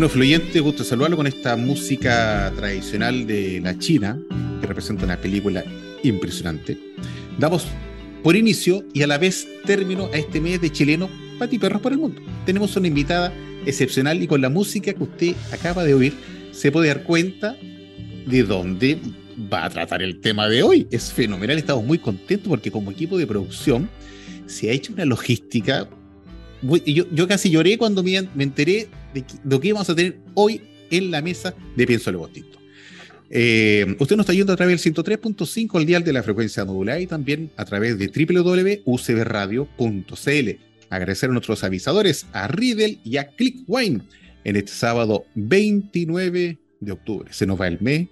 [0.00, 4.18] Estimado fluyente, gusto saludarlo con esta música tradicional de la China,
[4.58, 5.62] que representa una película
[6.02, 6.78] impresionante.
[7.38, 7.66] Damos
[8.22, 11.92] por inicio y a la vez término a este mes de chileno Pati Perros por
[11.92, 12.22] el Mundo.
[12.46, 13.30] Tenemos una invitada
[13.66, 16.14] excepcional y con la música que usted acaba de oír
[16.50, 17.58] se puede dar cuenta
[18.26, 18.98] de dónde
[19.52, 20.88] va a tratar el tema de hoy.
[20.90, 23.90] Es fenomenal, estamos muy contentos porque como equipo de producción
[24.46, 25.90] se ha hecho una logística
[26.62, 31.22] yo, casi lloré cuando me, enteré de, lo que íbamos a tener hoy en la
[31.22, 32.28] mesa de Pienso Luego.
[33.32, 37.00] Eh, usted nos está yendo a través del 103.5 al dial de la frecuencia modular
[37.00, 40.50] y también a través de www.ucbradio.cl.
[40.90, 44.02] Agradecer a nuestros avisadores, a Riddle y a Clickwine
[44.42, 47.32] en este sábado 29 de octubre.
[47.32, 48.08] Se nos va el mes,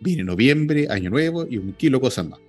[0.00, 2.40] viene noviembre, año nuevo y un kilo cosas más.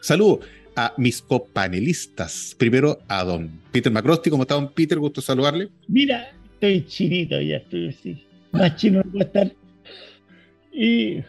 [0.00, 2.54] Saludos a mis copanelistas.
[2.58, 4.30] Primero a don Peter Macrosti.
[4.30, 4.98] ¿Cómo está don Peter?
[4.98, 5.68] Gusto saludarle.
[5.88, 8.26] Mira, estoy chinito, ya estoy así.
[8.52, 9.52] Más chino no puedo estar.
[10.72, 11.22] Y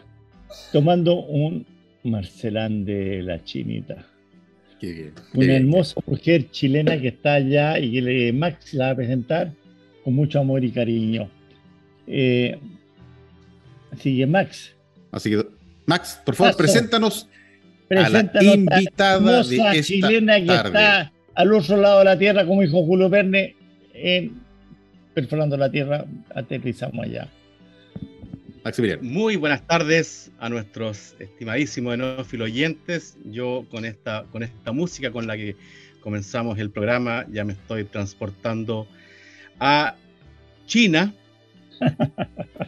[0.71, 1.65] tomando un
[2.03, 4.05] Marcelán de la Chinita.
[4.79, 5.13] Qué bien.
[5.33, 9.53] Una hermosa mujer chilena que está allá y que Max la va a presentar
[10.03, 11.29] con mucho amor y cariño.
[12.07, 12.59] Eh,
[13.91, 14.73] así que Max.
[15.11, 15.47] Así que,
[15.85, 17.27] Max, por favor, preséntanos
[17.89, 22.61] a la invitada de esta chilena que está al otro lado de la tierra, como
[22.61, 23.55] dijo Julio Verne,
[23.93, 24.41] en
[25.13, 27.27] perforando la tierra, aterrizamos allá.
[29.01, 33.17] Muy buenas tardes a nuestros estimadísimos enófilos oyentes.
[33.23, 35.55] Yo con esta, con esta música con la que
[36.01, 38.87] comenzamos el programa ya me estoy transportando
[39.59, 39.95] a
[40.65, 41.13] China,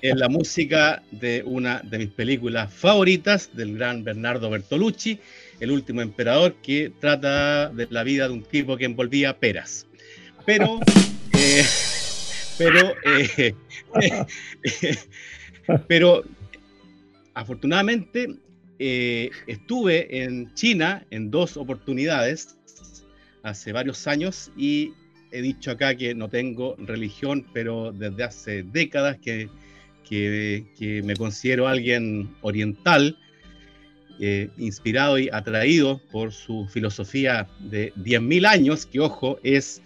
[0.01, 5.19] en la música de una de mis películas favoritas del gran Bernardo Bertolucci,
[5.59, 9.87] El último emperador, que trata de la vida de un tipo que envolvía peras.
[10.45, 10.79] Pero,
[11.33, 11.65] eh,
[12.57, 13.55] pero, eh,
[15.87, 16.23] pero
[17.33, 18.35] afortunadamente
[18.79, 22.55] eh, estuve en China en dos oportunidades
[23.43, 24.93] hace varios años y
[25.37, 29.49] he dicho acá que no tengo religión, pero desde hace décadas que,
[30.07, 33.17] que, me considero alguien oriental,
[34.19, 39.81] eh, inspirado y atraído por su filosofía de 10.000 años, que ojo, es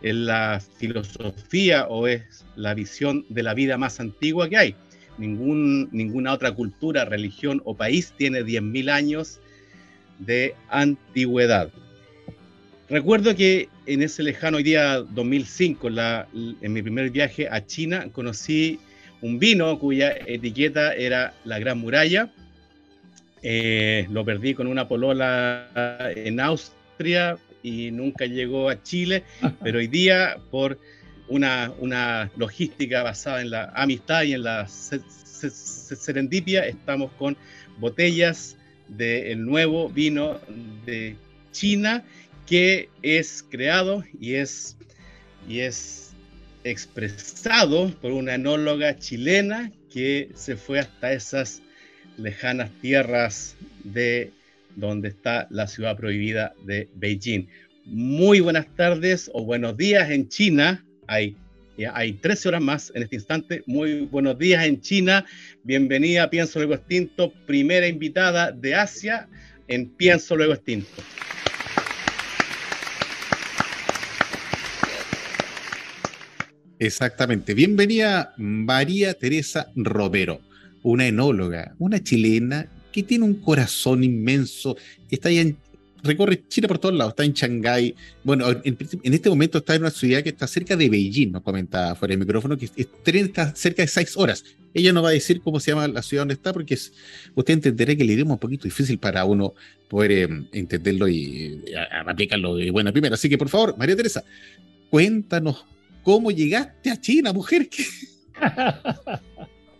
[0.00, 4.76] la filosofía o es la visión de la vida más antigua que hay.
[5.18, 9.40] Ningún, ninguna otra cultura, religión o país tiene 10.000 años
[10.18, 11.70] de antigüedad.
[12.88, 15.88] Recuerdo que en ese lejano día 2005,
[16.62, 18.78] en mi primer viaje a China, conocí
[19.20, 22.30] un vino cuya etiqueta era la Gran Muralla.
[23.42, 25.68] Eh, lo perdí con una polola
[26.16, 29.22] en Austria y nunca llegó a Chile,
[29.62, 30.78] pero hoy día por
[31.28, 37.36] una, una logística basada en la amistad y en la serendipia, estamos con
[37.78, 38.56] botellas
[38.88, 40.38] del nuevo vino
[40.86, 41.16] de
[41.52, 42.04] China
[42.46, 44.76] que es creado y es,
[45.48, 46.12] y es
[46.64, 51.62] expresado por una enóloga chilena que se fue hasta esas
[52.16, 54.32] lejanas tierras de
[54.76, 57.46] donde está la ciudad prohibida de Beijing.
[57.84, 60.84] Muy buenas tardes o buenos días en China.
[61.06, 61.36] Hay,
[61.92, 63.62] hay 13 horas más en este instante.
[63.66, 65.24] Muy buenos días en China.
[65.62, 69.28] Bienvenida a Pienso Luego Extinto, primera invitada de Asia
[69.68, 71.02] en Pienso Luego Extinto.
[76.84, 77.54] Exactamente.
[77.54, 80.42] Bienvenida María Teresa Romero,
[80.82, 84.76] una enóloga, una chilena que tiene un corazón inmenso.
[85.10, 85.46] Está allá
[86.02, 87.12] recorre China por todos lados.
[87.12, 87.94] Está en Shanghái.
[88.22, 91.94] Bueno, en, este momento está en una ciudad que está cerca de Beijing, nos comenta
[91.94, 94.44] fuera del micrófono, que está cerca de seis horas.
[94.74, 96.74] Ella no va a decir cómo se llama la ciudad donde está, porque
[97.34, 99.54] usted entenderá que el idioma es un poquito difícil para uno
[99.88, 101.64] poder eh, entenderlo y
[102.06, 103.14] aplicarlo de buena primera.
[103.14, 104.22] Así que, por favor, María Teresa,
[104.90, 105.64] cuéntanos
[106.04, 107.68] cómo llegaste a China, mujer.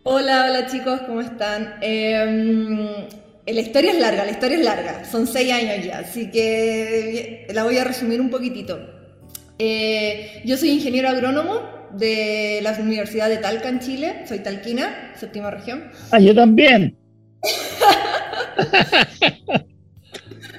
[0.03, 1.77] hola, hola chicos, ¿cómo están?
[1.83, 3.07] Eh,
[3.47, 7.65] la historia es larga, la historia es larga, son seis años ya, así que la
[7.65, 8.79] voy a resumir un poquitito.
[9.59, 11.61] Eh, yo soy ingeniero agrónomo
[11.93, 15.85] de la Universidad de Talca en Chile, soy talquina, séptima región.
[16.11, 16.97] Ah, yo también.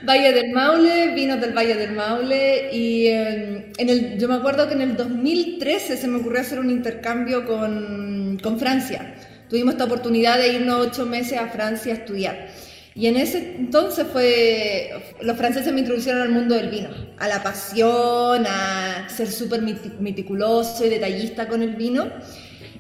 [0.06, 4.68] Valle del Maule, vinos del Valle del Maule y em, en el, yo me acuerdo
[4.68, 9.16] que en el 2013 se me ocurrió hacer un intercambio con, con Francia.
[9.50, 12.48] Tuvimos esta oportunidad de irnos ocho meses a Francia a estudiar.
[12.96, 14.90] Y en ese entonces fue,
[15.22, 20.86] los franceses me introdujeron al mundo del vino, a la pasión, a ser súper meticuloso
[20.86, 22.10] y detallista con el vino.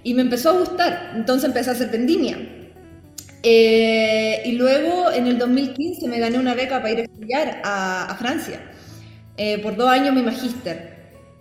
[0.04, 2.65] Y me empezó a gustar, entonces empecé a hacer vendimia.
[3.48, 8.16] Eh, y luego en el 2015 me gané una beca para ir a estudiar a,
[8.18, 8.60] Francia.
[9.38, 10.96] Eh, por dos años mi magíster.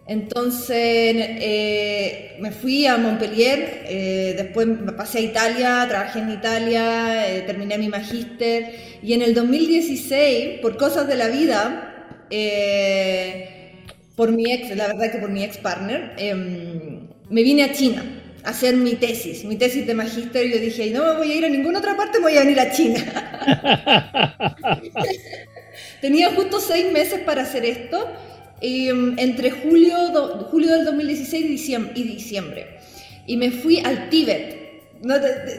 [0.06, 7.35] Entonces eh, me fui a Montpellier, eh, después me pasé a Italia, trabajé en Italia,
[7.35, 11.91] eh, terminé mi magíster y en el 2016, por cosas de la vida,
[14.15, 18.05] por mi ex, la verdad que por mi ex partner, em, me vine a China
[18.44, 21.44] hacer mi tesis, mi tesis de magíster y yo dije, no me voy a ir
[21.44, 23.00] a ninguna otra parte, voy a venir a China.
[26.00, 28.08] Tenía justo seis meses para hacer esto
[28.67, 29.94] Em, entre julio,
[30.50, 32.79] julio del 2016 y diciembre,
[33.26, 34.62] y me fui al Tíbet.
[35.02, 35.17] No,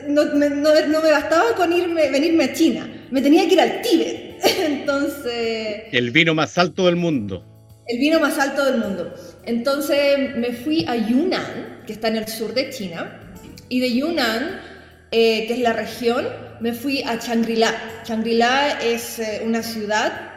[0.08, 4.44] no, no, me bastaba con irme, venirme a China, me tenía que ir al Tíbet.
[4.66, 5.84] Entonces...
[5.92, 7.46] El vino más alto del mundo.
[7.88, 9.14] El vino más alto del mundo.
[9.44, 13.22] Entonces me fui a Yunnan, que está en el sur de China,
[13.70, 14.60] y de Yunnan,
[15.12, 16.28] eh, que es la región,
[16.60, 18.04] me fui a Shangri-La.
[18.06, 20.32] Shangri-La es eh, una ciudad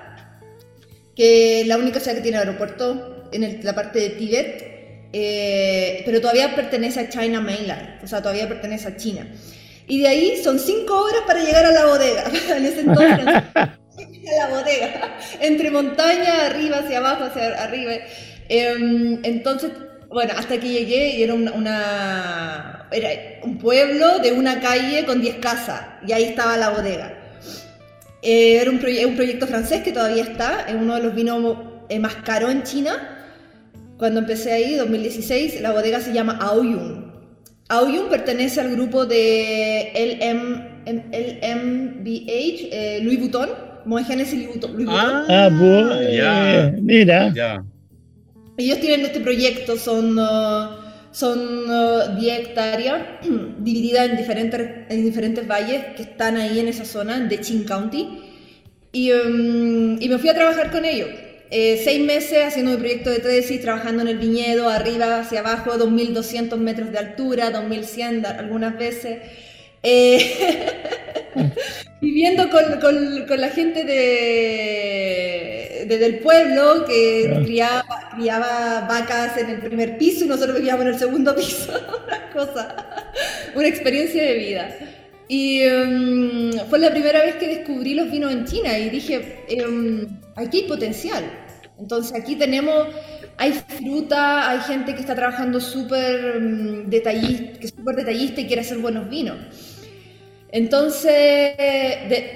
[1.17, 6.55] que la única ciudad que tiene aeropuerto en la parte de Tíbet, eh, pero todavía
[6.55, 9.27] pertenece a China Mainland, o sea, todavía pertenece a China.
[9.87, 12.25] Y de ahí son cinco horas para llegar a la bodega.
[12.57, 13.27] en ese entonces,
[14.25, 17.93] la bodega, entre montaña, arriba, hacia abajo, hacia arriba.
[18.49, 19.71] Em, entonces,
[20.09, 23.09] bueno, hasta que llegué y era una, era
[23.43, 27.15] un pueblo de una calle con 10 casas y ahí estaba la bodega.
[28.23, 31.99] Eh, era un, un, proyecto francés que todavía está, es uno de los vinos eh,
[31.99, 33.15] más caros en China.
[33.97, 37.09] Cuando empecé ahí, 2016, la bodega se llama Aoyun.
[37.69, 43.51] Aoyun pertenece al grupo de LM, LMBH, eh, Louis Vuitton,
[43.85, 44.87] Moe Louis Vuitton.
[44.89, 46.73] Ah, ah ya.
[46.81, 47.33] mira.
[47.35, 47.65] Ya.
[48.57, 50.19] Ellos tienen este proyecto, son...
[50.19, 51.67] Uh, son
[52.17, 53.03] 10 uh, hectáreas
[53.59, 58.21] divididas en diferentes, en diferentes valles que están ahí en esa zona de Qing County.
[58.93, 61.09] Y, um, y me fui a trabajar con ellos.
[61.51, 65.73] Eh, seis meses haciendo mi proyecto de tesis, trabajando en el viñedo, arriba hacia abajo,
[65.73, 69.19] 2.200 metros de altura, 2.100 algunas veces.
[69.83, 70.77] Eh,
[72.01, 79.59] viviendo con, con, con, la gente de, del pueblo que criaba, criaba, vacas en el
[79.59, 81.73] primer piso y nosotros vivíamos en el segundo piso.
[82.07, 82.77] una cosa,
[83.55, 84.75] una experiencia de vida.
[85.29, 90.07] Y um, fue la primera vez que descubrí los vinos en China y dije, um,
[90.37, 91.25] aquí hay potencial.
[91.79, 92.89] Entonces aquí tenemos,
[93.37, 98.47] hay fruta, hay gente que está trabajando súper um, detallista, que es súper detallista y
[98.47, 99.37] quiere hacer buenos vinos.
[100.51, 101.55] Entonces,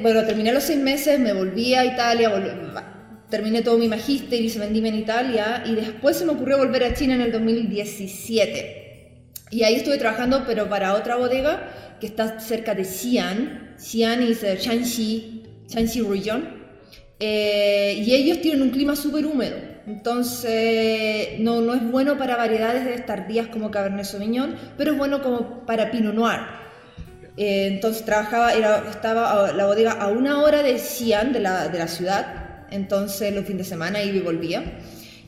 [0.02, 2.30] bueno, terminé los seis meses, me volví a Italia,
[3.30, 6.84] terminé todo mi magíster, y se vendíme en Italia y después se me ocurrió volver
[6.84, 8.82] a China en el 2017.
[9.50, 13.76] Y ahí estuve trabajando, pero para otra bodega que está cerca de Xi'an.
[13.78, 16.62] Xi'an es el Shanxi, Shanxi Region.
[17.18, 19.56] Eh, y ellos tienen un clima súper húmedo.
[19.86, 25.22] Entonces, no, no es bueno para variedades de tardías como Cabernet Sauvignon, pero es bueno
[25.22, 26.61] como para Pinot Noir.
[27.36, 31.78] Eh, entonces trabajaba, era, estaba la bodega a una hora de Xi'an, de la, de
[31.78, 34.62] la ciudad, entonces los fines de semana iba y volvía.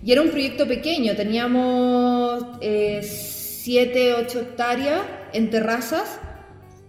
[0.05, 5.01] Y era un proyecto pequeño, teníamos 7, eh, 8 hectáreas
[5.33, 6.19] en terrazas,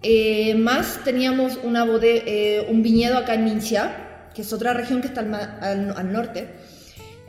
[0.04, 5.22] eh, más teníamos una un viñedo acá en Ningxia, que es otra región que está
[5.22, 6.50] al, al, norte.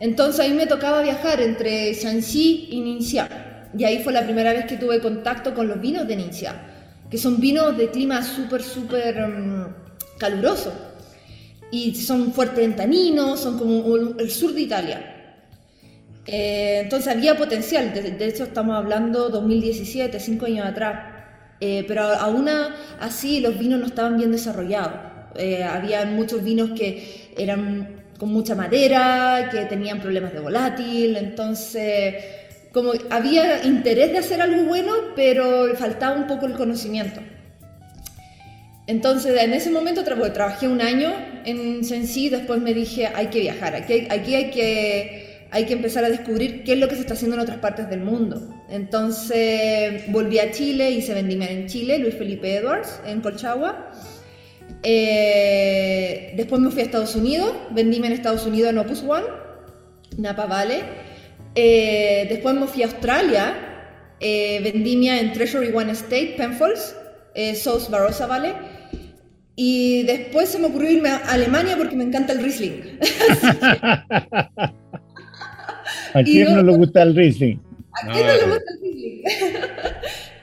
[0.01, 3.69] Entonces ahí me tocaba viajar entre Shanxi y Ningxia.
[3.79, 6.55] Y ahí fue la primera vez que tuve contacto con los vinos de Ningxia
[7.17, 10.71] que son vinos de clima súper, súper mm, caluroso.
[11.71, 14.99] y son fuertes en taninos, son como el sur de Italia.
[16.27, 20.95] Eh, entonces había potencial, de, hecho estamos hablando 2017, cinco años atrás,
[21.59, 22.51] eh, pero aún
[23.01, 24.93] así los vinos no estaban bien desarrollados.
[25.37, 32.46] Eh, había muchos vinos que eran con mucha madera, que tenían problemas de volátil, entonces
[32.73, 37.21] como había interés de hacer algo bueno, pero faltaba un poco el conocimiento.
[38.87, 41.13] Entonces, en ese momento trabajé un año
[41.45, 46.09] en Sensi, después me dije, hay que viajar, aquí, hay, que, hay que empezar a
[46.09, 48.49] descubrir qué es lo que se está haciendo en otras partes del mundo.
[48.71, 53.91] Entonces, volví a Chile, hice vendimia en Chile, Luis Felipe Edwards, en Colchagua.
[54.85, 59.27] Eh, después me fui a Estados Unidos, vendíme en Estados Unidos en Opus One,
[60.17, 60.83] Napa Valley.
[61.57, 63.55] Eh, después me fui a Australia,
[64.21, 66.95] eh, vendimia en Treasury One Estate, Penfolds,
[67.35, 68.53] eh, South Barossa Valley.
[69.57, 72.99] Y después se me ocurrió irme a Alemania porque me encanta el Riesling.
[76.13, 77.59] ¿A quién no, le gusta el Riesling?
[77.93, 79.23] ¿A quién no, le gusta el Riesling?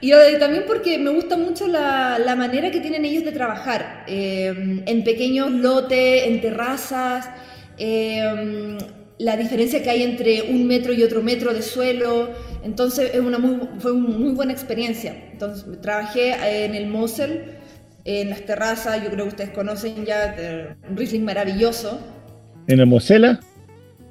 [0.00, 4.04] y eh, también porque me gusta mucho la, la manera que tienen ellos de trabajar,
[4.08, 7.30] eh, en pequeños lotes, en terrazas,
[7.78, 8.76] eh,
[9.18, 12.30] la diferencia que hay entre un metro y otro metro de suelo,
[12.62, 15.14] entonces es una muy, fue una muy buena experiencia.
[15.32, 17.56] Entonces trabajé en el Mosel,
[18.04, 20.36] en las terrazas, yo creo que ustedes conocen ya,
[20.88, 22.00] un Riesling maravilloso.
[22.66, 23.40] ¿En el Mosela?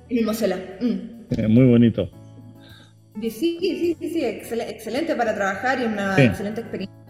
[0.10, 0.57] En el Mosela.
[0.79, 1.13] Mm.
[1.38, 2.10] Eh, muy bonito.
[3.22, 7.02] Sí, sí, sí, sí, excelente para trabajar y una excelente experiencia.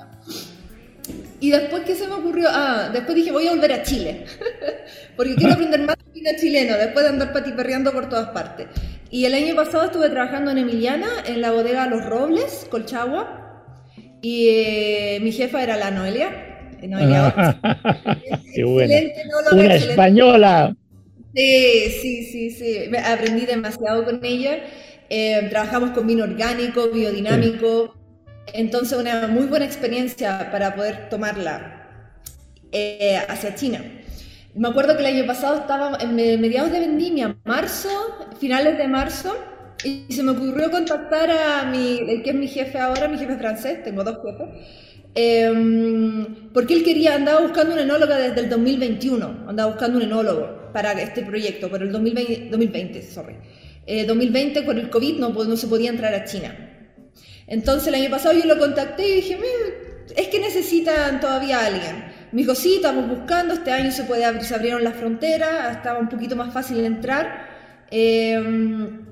[1.44, 2.48] Y después, ¿qué se me ocurrió?
[2.50, 4.24] Ah, después dije, voy a volver a Chile,
[5.18, 8.68] porque quiero aprender más vida chileno, después de andar patiperreando por todas partes.
[9.12, 13.62] Y el año pasado estuve trabajando en Emiliana, en la bodega Los Robles, Colchagua,
[14.22, 16.30] y eh, mi jefa era la Noelia,
[18.56, 18.96] Qué buena.
[19.52, 20.74] Una española.
[21.36, 22.96] Sí, sí, sí, sí.
[23.06, 24.60] Aprendí demasiado con ella.
[25.10, 27.96] Eh, trabajamos con vino orgánico, biodinámico.
[28.54, 32.10] Entonces, una muy buena experiencia para poder tomarla
[32.72, 33.80] eh, hacia China.
[34.56, 37.90] Me acuerdo que el año pasado estaba en mediados de vendimia, marzo,
[38.40, 39.36] finales de marzo,
[39.84, 43.36] y se me ocurrió contactar a mi, el que es mi jefe ahora, mi jefe
[43.38, 44.48] francés, tengo dos jefes,
[45.16, 50.72] Em, porque él quería, andaba buscando una enóloga desde el 2021, andaba buscando un enólogo
[50.74, 53.36] para este proyecto, pero el 2020, 2020 sorry.
[54.08, 56.73] 2020 por el COVID no se podía entrar a China.
[57.48, 59.40] Entonces el año pasado yo lo contacté y dije,
[60.16, 62.06] es que necesitan todavía alguien.
[62.32, 66.00] Me dijo, sí, estamos buscando, este año se, puede abrir, se abrieron las fronteras, estaba
[66.00, 67.48] un poquito más fácil entrar.
[67.92, 69.06] Em,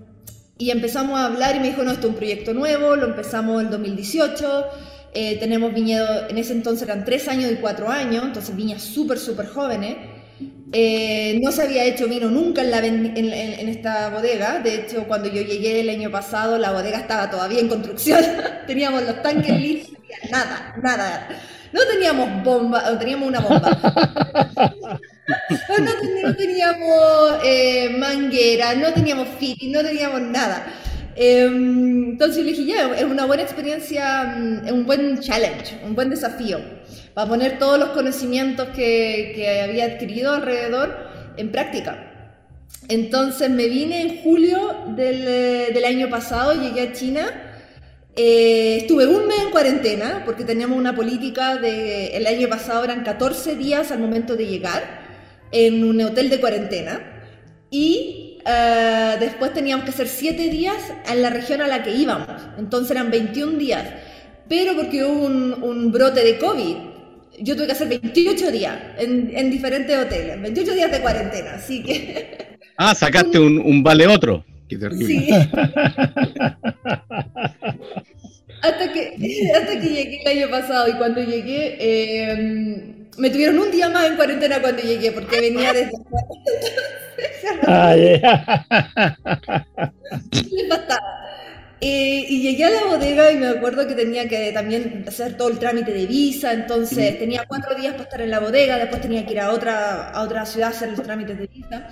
[0.57, 3.61] y empezamos a hablar y me dijo, no, esto es un proyecto nuevo, lo empezamos
[3.61, 4.65] en 2018.
[5.13, 9.19] Eh, tenemos viñedos, en ese entonces eran tres años y cuatro años, entonces viñas súper,
[9.19, 9.97] súper jóvenes.
[10.73, 14.59] Eh, no se había hecho vino nunca en, la, en, esta bodega.
[14.59, 18.23] De hecho, cuando yo llegué el año pasado, la bodega estaba todavía en construcción.
[18.67, 19.97] teníamos los tanques listos,
[20.29, 21.27] nada, nada.
[21.73, 23.69] No teníamos bomba, teníamos una bomba.
[26.23, 30.65] no, teníamos eh, manguera, no teníamos fitting, no teníamos nada.
[31.15, 35.93] Em, entonces le dije, ya, es una buena experiencia, mm, es un buen challenge, un
[35.93, 36.59] buen desafío,
[37.13, 40.95] para poner todos los conocimientos que, que había adquirido alrededor
[41.37, 42.07] en práctica.
[42.87, 47.51] Entonces me vine en julio del, eh, del año pasado, llegué a China,
[48.15, 53.03] eh, estuve un mes en cuarentena, porque teníamos una política de, el año pasado eran
[53.03, 55.01] 14 días al momento de llegar,
[55.51, 57.01] en un hotel de cuarentena,
[57.69, 60.75] y eh, después teníamos que hacer 7 días
[61.09, 63.85] en la región a la que íbamos, entonces eran 21 días,
[64.49, 66.75] pero porque hubo un, brote de COVID,
[67.41, 72.51] yo tuve que hacer 28 días en, diferentes hoteles, 28 días de cuarentena, así que...
[72.77, 74.43] Ah, sacaste un, vale otro.
[74.67, 75.05] Qué terrible.
[75.05, 75.29] Sí.
[78.63, 79.13] hasta, que,
[79.55, 81.77] hasta que llegué el año pasado y cuando llegué...
[81.79, 85.91] Eh, me tuvieron un día más en cuarentena cuando llegué, porque venía desde...
[91.81, 95.49] eh, y llegué a la bodega y me acuerdo que tenía que también hacer todo
[95.49, 99.25] el trámite de visa, entonces tenía cuatro días para estar en la bodega, después tenía
[99.25, 101.89] que ir a otra, a otra ciudad a hacer los trámites de visa.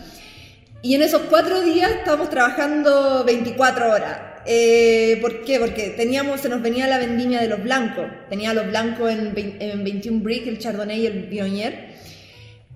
[0.82, 4.18] Y en esos cuatro días estábamos trabajando 24 horas.
[4.46, 5.60] Eh, ¿Por qué?
[5.60, 8.06] Porque teníamos, se nos venía la vendimia de los blancos.
[8.30, 11.89] Tenía los blancos en, 21 Brick, el Chardonnay y el Viognier.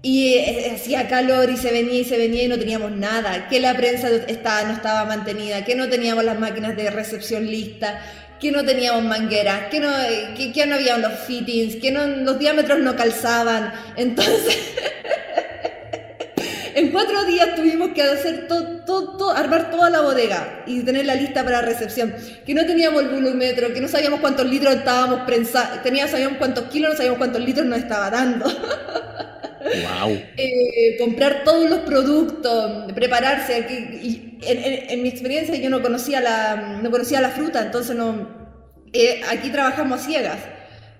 [0.05, 3.47] Y eh, hacía calor y se venía y se venía y no teníamos nada.
[3.47, 8.01] Que la prensa estaba, no estaba mantenida, que no teníamos las máquinas de recepción listas,
[8.37, 9.93] que no teníamos mangueras, que no,
[10.35, 13.71] que, que no había los fittings, que no, los diámetros no calzaban.
[13.95, 14.57] Entonces...
[16.75, 21.15] en cuatro días tuvimos que hacer todo, todo, armar toda la bodega y tener la
[21.15, 22.13] lista para recepción.
[22.45, 26.65] Que no teníamos el volumetro, que no sabíamos cuántos litros estábamos prensando, teníamos, sabíamos cuántos
[26.65, 28.45] kilos, no sabíamos cuántos litros nos estaba dando.
[29.63, 30.21] Wow.
[30.37, 33.55] Eh, comprar todos los productos, prepararse.
[33.55, 38.43] Aquí, en, mi experiencia yo no conocía la, no conocía la fruta, entonces no.
[38.91, 40.39] Eh, aquí trabajamos ciegas.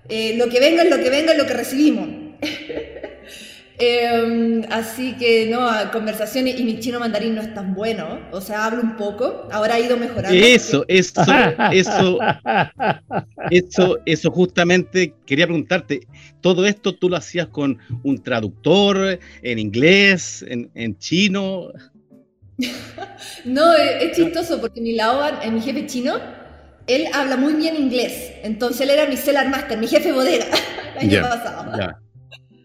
[0.08, 2.08] Eh, lo que venga es lo que venga es lo que recibimos.
[3.76, 8.66] Em, así que no, conversaciones y mi chino mandarín no es tan bueno, o sea,
[8.66, 10.38] hablo un poco, ahora ha ido mejorando.
[10.38, 11.22] Eso, eso,
[11.72, 12.18] eso,
[13.50, 16.06] eso, eso justamente quería preguntarte,
[16.40, 21.72] ¿todo esto tú lo hacías con un traductor en inglés, en, chino?
[23.44, 26.20] no, es, chistoso porque mi Laoban, mi jefe chino,
[26.86, 30.46] él habla muy bien inglés, entonces él era mi seller master, mi jefe bodega
[31.00, 32.03] el año pasado.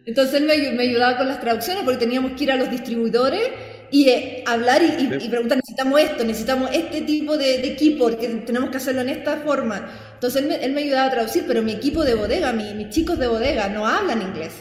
[0.09, 3.47] Entonces él me, ayudaba con las traducciones porque teníamos que ir a los distribuidores
[3.91, 8.77] y eh, hablar y, preguntar, necesitamos esto, necesitamos este tipo de, equipo, porque tenemos que
[8.77, 9.87] hacerlo en esta forma.
[10.15, 13.69] Entonces él me, ayudaba a traducir, pero mi equipo de bodega, mis chicos de bodega
[13.69, 14.53] no hablan inglés.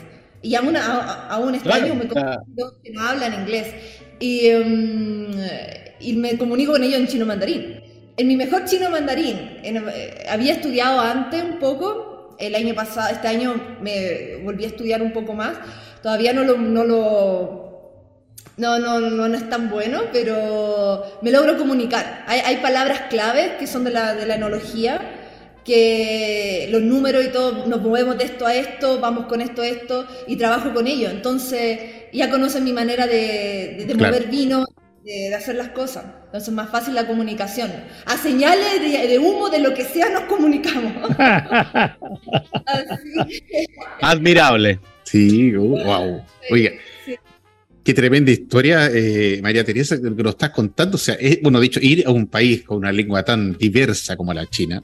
[0.43, 3.69] Y aún, aún este año me comunico que no hablan inglés.
[4.21, 5.31] Y, em,
[5.99, 7.81] y me comunico con ellos en chino mandarín.
[8.19, 12.08] En mi mejor chino mandarín, eh, había estudiado antes un poco
[12.39, 15.57] el año pasado, este año me volví a estudiar un poco más.
[16.03, 17.69] Todavía no lo, no lo
[18.59, 22.25] no, no, no, es tan bueno, pero me logro comunicar.
[22.27, 25.01] Hay, hay palabras claves que son de la, de la enología,
[25.65, 29.69] que los números y todo, nos movemos de esto a esto, vamos con esto a
[29.69, 31.13] esto, y trabajo con ellos.
[31.13, 31.79] Entonces,
[32.13, 34.65] ya conocen mi manera de, de, mover vino,
[35.09, 36.05] de, hacer las cosas.
[36.27, 37.71] Entonces es más fácil la comunicación.
[38.07, 40.95] A señales de, humo, de lo que sea, nos comunicamos.
[44.03, 44.81] Admirable.
[45.05, 46.23] Sí, wow.
[46.51, 46.73] Oiga,
[47.83, 50.97] qué tremenda historia, eh, María Teresa, que nos estás contando.
[50.97, 54.35] O sea, es, bueno, dicho, ir a un país con una lengua tan diversa como
[54.35, 54.83] la China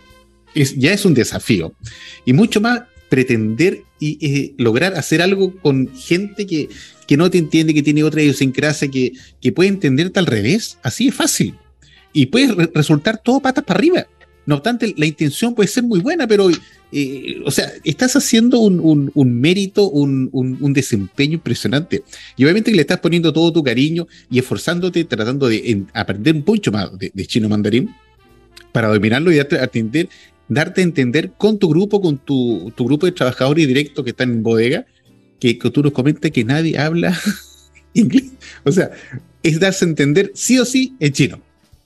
[0.55, 1.75] es, ya es un desafío.
[2.25, 6.69] Y mucho más pretender y lograr hacer algo con gente que,
[7.07, 11.09] que no te entiende, que tiene otra idiosincrasia, que, que puede entenderte al revés, así
[11.09, 11.55] es fácil.
[12.12, 14.07] Y puede resultar todo patas para arriba.
[14.47, 16.49] No obstante, la intención puede ser muy buena, pero,
[16.93, 22.03] eh, o sea, estás haciendo un, un, mérito, un, un, desempeño impresionante.
[22.37, 26.45] Y obviamente que le estás poniendo todo tu cariño y esforzándote, tratando de aprender un
[26.47, 27.95] mucho más de, chino mandarín
[28.71, 30.09] para dominarlo y atender
[30.48, 34.42] darte a entender con tu grupo, con tu, grupo de trabajadores directos que están en
[34.42, 34.87] bodega,
[35.40, 37.18] que, tú nos comentes que nadie habla
[37.94, 38.33] inglés.
[38.64, 38.90] O sea,
[39.42, 41.40] es darse a entender sí o sí en chino.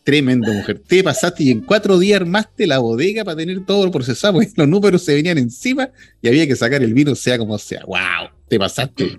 [0.04, 0.80] Tremendo, mujer.
[0.86, 4.66] Te pasaste y en cuatro días armaste la bodega para tener todo procesado, porque los
[4.66, 5.90] números se venían encima
[6.22, 7.84] y había que sacar el vino, sea como sea.
[7.84, 8.30] ¡Wow!
[8.48, 9.18] Te pasaste.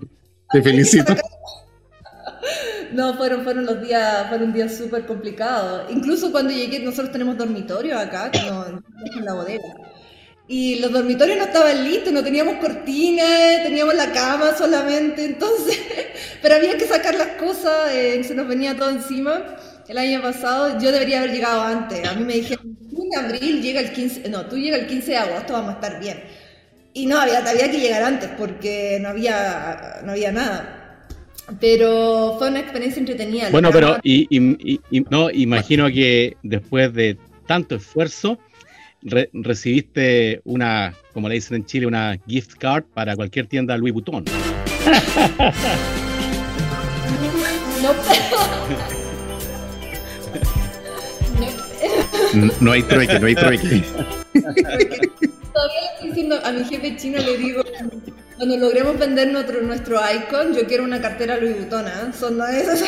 [0.50, 1.14] Te felicito.
[2.92, 5.90] No, fueron, fueron los días, fueron días súper complicados.
[5.90, 9.64] Incluso cuando llegué, nosotros tenemos dormitorios acá, en la bodega.
[10.48, 15.78] Y los dormitorios no estaban listos, no teníamos cortinas, teníamos la cama solamente, entonces,
[16.42, 19.56] pero había que sacar las cosas, eh, se nos venía todo encima.
[19.86, 22.04] El año pasado yo debería haber llegado antes.
[22.08, 25.12] A mí me dijeron, tú en abril llega el 15, no, tú llega el 15
[25.12, 26.20] de agosto, vamos a estar bien.
[26.94, 30.79] Y no, había, había que llegar antes porque no había, no había nada.
[31.58, 33.50] Pero fue una experiencia entretenida.
[33.50, 34.26] Bueno, pero y,
[35.10, 38.38] no, imagino que después de tanto esfuerzo
[39.32, 44.24] recibiste una, como le dicen en Chile, una gift card para cualquier tienda Louis Vuitton.
[52.34, 52.50] no.
[52.60, 53.82] no hay trueque, no hay trueque.
[55.52, 57.62] Todavía le estoy diciendo a mi jefe chino, le digo,
[58.40, 62.10] cuando logremos vender nuestro, nuestro icon, yo quiero una cartera Louis Vuitton, ¿eh?
[62.18, 62.84] Son de esas.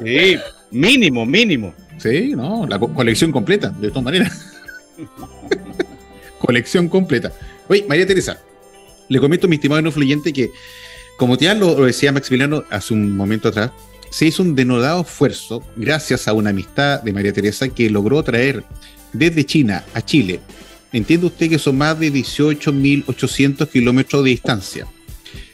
[0.00, 0.38] Sí,
[0.70, 1.74] mínimo, mínimo.
[1.98, 4.54] Sí, no, la colección completa, de todas maneras.
[6.38, 7.32] colección completa.
[7.66, 8.38] Oye, María Teresa,
[9.08, 10.52] le comento a mi estimado no fluyente que,
[11.16, 13.72] como ya lo, lo decía Maximiliano hace un momento atrás,
[14.10, 18.62] se hizo un denodado esfuerzo gracias a una amistad de María Teresa que logró traer
[19.12, 20.38] desde China a Chile.
[20.92, 24.86] Entiende usted que son más de 18.800 kilómetros de distancia.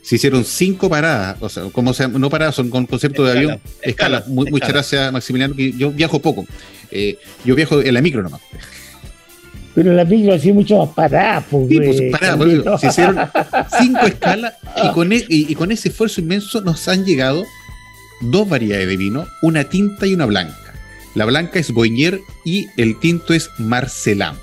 [0.02, 3.60] Se hicieron cinco paradas, o sea, como sea, no paradas, son con concepto de avión,
[3.82, 4.24] escala.
[4.26, 6.46] Muchas gracias, Maximiliano, que yo viajo poco.
[6.90, 8.40] Eh, yo viajo en la micro nomás.
[9.74, 13.18] Pero la micro hacía mucho más parada, pues, sí, pues, parada, se hicieron
[13.78, 17.44] cinco escalas y con, e, y con ese esfuerzo inmenso nos han llegado
[18.22, 20.74] dos variedades de vino, una tinta y una blanca.
[21.14, 24.36] La blanca es Boigner y el tinto es Marcelán.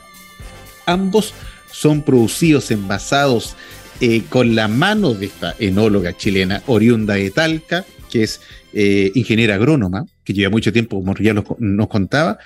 [0.85, 1.33] Ambos
[1.71, 3.55] son producidos, envasados
[4.01, 8.41] eh, con la mano de esta enóloga chilena, oriunda de Talca, que es
[8.73, 12.37] eh, ingeniera agrónoma, que lleva mucho tiempo, como ya nos contaba.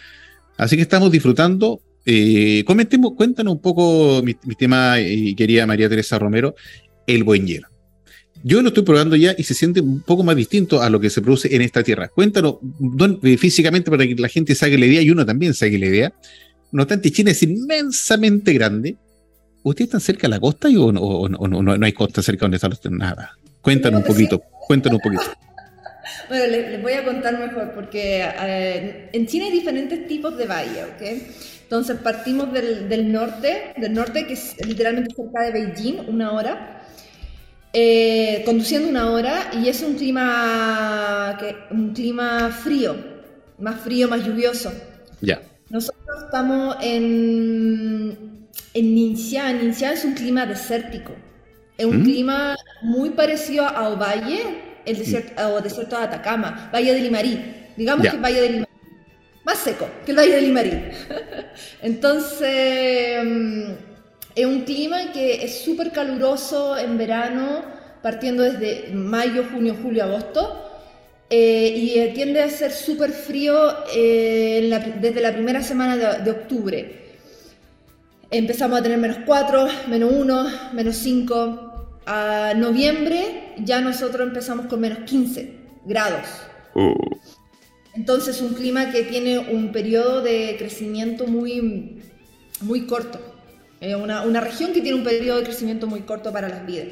[0.58, 1.82] Así que estamos disfrutando.
[2.06, 4.96] Eh, comentemos, cuéntanos un poco, mi, tema,
[5.36, 6.56] querida María Teresa Romero,
[7.08, 7.68] el buen hielo.
[8.44, 11.10] Yo lo estoy probando ya y se siente un poco más distinto a lo que
[11.10, 12.08] se produce en esta tierra.
[12.08, 12.56] Cuéntanos
[13.38, 16.14] físicamente para que la gente saque la idea y uno también saque la idea.
[16.72, 18.98] No obstante, China es inmensamente grande.
[19.64, 23.38] ¿Ustedes están cerca de la costa o, no, hay costa cerca donde están los Nada.
[23.62, 25.32] Cuéntanos un poquito, cuéntanos un poquito.
[26.28, 30.84] Bueno, les, voy a contar mejor porque eh, en China hay diferentes tipos de valle,
[30.84, 31.02] ¿ok?
[31.64, 36.80] Entonces partimos del, del norte, del norte que es literalmente cerca de Beijing, una hora
[37.72, 42.96] eh, conduciendo una hora y es un clima, que, un clima frío,
[43.60, 44.74] más frío, más lluvioso.
[45.22, 45.42] Ya.
[45.70, 49.54] Nosotros estamos en, en Ningxia.
[49.54, 51.14] Ningxia es un clima desértico.
[51.78, 52.04] Es un ¿Mm?
[52.04, 57.68] clima muy parecido a Ovalle, el desierto, o desierto de Atacama, Valle de Limarí.
[57.78, 58.72] Digamos que Valle de Limarí.
[59.46, 60.72] Más seco que el Valle de Limarí.
[61.82, 63.72] Entonces mm,
[64.36, 67.64] es un clima que es súper caluroso en verano,
[68.02, 70.69] partiendo desde mayo, junio, julio, agosto.
[71.32, 73.56] Eh, y tiende a ser súper frío
[73.94, 74.68] eh,
[75.00, 76.96] desde la primera semana de, octubre.
[78.32, 82.00] Empezamos a tener menos 4, menos 1, menos 5.
[82.08, 85.54] A noviembre ya nosotros empezamos con menos 15
[85.86, 86.28] grados.
[86.74, 86.96] Oh.
[87.94, 92.02] Entonces un clima que tiene un periodo de crecimiento muy,
[92.62, 93.20] muy corto.
[93.80, 96.88] Es una, una, región que tiene un periodo de crecimiento muy corto para las vidas.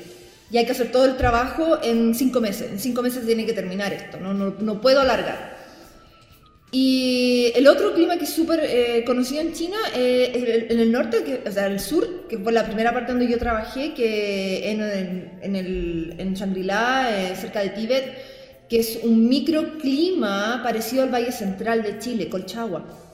[0.49, 2.71] Y hay que hacer todo el trabajo en cinco meses.
[2.71, 5.57] En cinco meses tiene que terminar esto, no, no, no puedo alargar.
[6.71, 11.23] Y el otro clima que es súper eh, conocido en China eh, en el norte,
[11.23, 14.81] que, o sea, el sur, que fue la primera parte donde yo trabajé, que en,
[14.81, 21.83] en, en Shangri-La, eh, cerca de Tíbet, que es un microclima parecido al Valle Central
[21.83, 23.06] de Chile, Colchagua.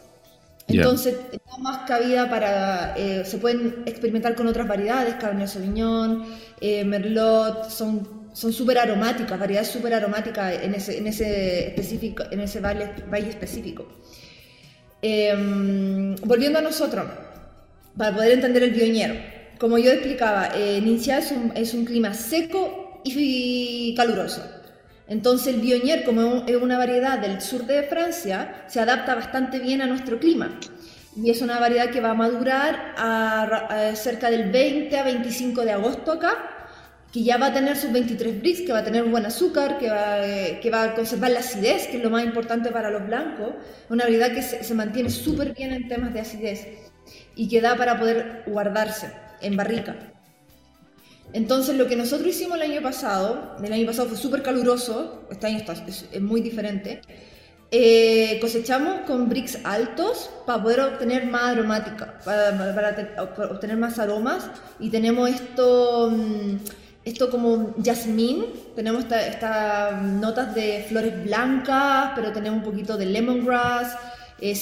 [0.67, 2.95] Entonces, da más cabida para.
[2.97, 6.25] Eh, se pueden experimentar con otras variedades, Cabernet Sauvignon,
[6.61, 12.39] eh, Merlot, son son súper aromáticas, variedades súper aromáticas en ese, en ese, específico, en
[12.41, 13.87] ese valle, valle específico.
[15.01, 17.05] Em, volviendo a nosotros,
[17.95, 19.15] para poder entender el bioñero,
[19.59, 24.41] como yo explicaba, eh, es un, es un clima seco y caluroso.
[25.07, 29.81] Entonces el Bionier, como es una variedad del sur de Francia, se adapta bastante bien
[29.81, 30.59] a nuestro clima.
[31.15, 35.71] Y es una variedad que va a madurar a, cerca del 20 a 25 de
[35.71, 36.49] agosto acá,
[37.11, 39.89] que ya va a tener sus 23 brix, que va a tener buen azúcar, que
[39.89, 40.21] va,
[40.59, 43.53] que va a conservar la acidez, que es lo más importante para los blancos.
[43.89, 46.67] Una variedad que se, se mantiene súper bien en temas de acidez
[47.35, 49.11] y que da para poder guardarse
[49.41, 50.12] en barrica.
[51.33, 55.47] Entonces, lo que nosotros hicimos el año pasado, el año pasado fue súper caluroso, este
[55.47, 57.01] año es, muy diferente,
[57.71, 62.55] eh, cosechamos con bricks altos para poder obtener más aromática, para,
[63.49, 64.47] obtener más aromas,
[64.79, 66.57] y tenemos esto, mm,
[67.03, 73.95] esto como jazmín, tenemos estas notas de flores blancas, pero tenemos un poquito de lemongrass,
[74.39, 74.53] eh,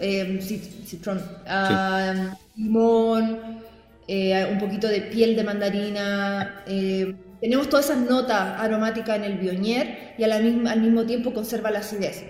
[0.00, 0.40] eh
[0.86, 3.65] citron, ah, limón,
[4.08, 6.62] eh, un poquito de piel de mandarina.
[6.66, 11.80] Eh, tenemos todas esas notas aromáticas en el bionier y al mismo, tiempo conserva la
[11.80, 12.24] acidez.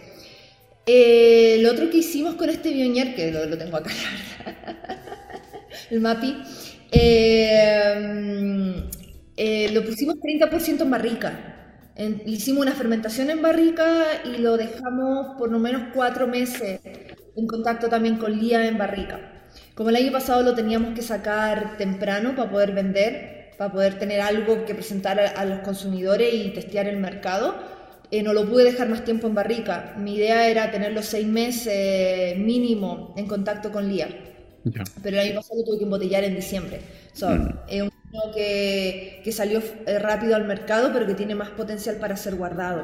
[0.86, 3.90] Eh, lo otro que hicimos con este bionier, que lo, tengo acá,
[5.90, 6.36] el MAPI,
[9.74, 11.92] lo pusimos 30% en barrica.
[12.24, 16.80] hicimos una fermentación en barrica y lo dejamos por lo menos cuatro meses
[17.36, 19.36] en contacto también con lía en barrica.
[19.76, 24.22] Como el año pasado lo teníamos que sacar temprano para poder vender, para poder tener
[24.22, 27.54] algo que presentar a, los consumidores y testear el mercado,
[28.10, 29.94] eh, no lo pude dejar más tiempo en barrica.
[29.98, 34.08] Mi idea era tenerlo seis meses mínimo en contacto con Lía.
[35.02, 36.80] Pero el año pasado lo tuve que embotellar en diciembre.
[37.20, 37.48] Mm.
[37.68, 41.96] Es un vino que, que salió eh, rápido al mercado, pero que tiene más potencial
[41.96, 42.82] para ser guardado.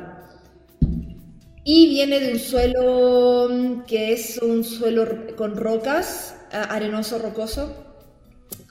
[1.65, 7.73] Y viene de un suelo mm, que es un suelo con rocas, arenoso rocoso,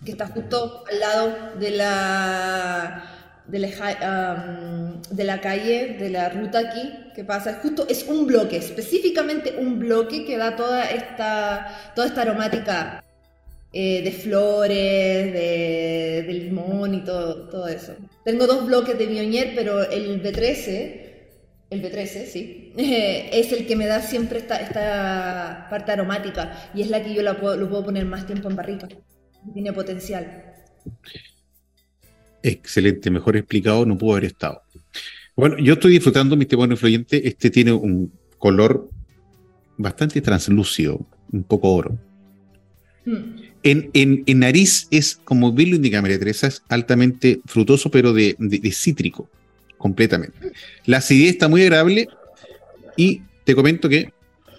[0.03, 3.03] que está justo al lado de la,
[3.47, 6.81] de la, calle, de la ruta aquí,
[7.15, 12.23] que pasa, justo es un bloque, específicamente un bloque que da toda esta, toda esta
[12.23, 13.03] aromática
[13.71, 17.95] eh, de flores, de, limón y todo, todo eso.
[18.25, 21.10] Tengo dos bloques de Bionier, pero el B13
[21.71, 22.73] el B13, sí.
[22.77, 27.23] es el que me da siempre esta, esta parte aromática y es la que yo
[27.23, 28.87] la puedo, lo puedo poner más tiempo en barrica.
[29.53, 30.53] Tiene potencial.
[32.43, 34.61] Excelente, mejor explicado no pudo haber estado.
[35.35, 37.27] Bueno, yo estoy disfrutando mi testimonio influyente.
[37.27, 38.89] Este tiene un color
[39.77, 41.97] bastante translúcido, un poco oro.
[43.05, 43.41] Mm.
[43.63, 48.35] En, nariz es, como bien lo indica María Teresa, es altamente frutoso, pero de,
[48.71, 49.29] cítrico,
[49.81, 50.53] completamente.
[50.85, 52.07] La acidez está muy agradable
[52.95, 54.13] y te comento que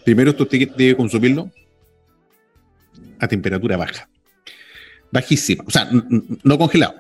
[0.05, 1.51] primero esto debe consumirlo
[3.21, 4.09] a temperatura baja.
[5.13, 5.89] Bajísima, o sea,
[6.43, 6.97] no congelado.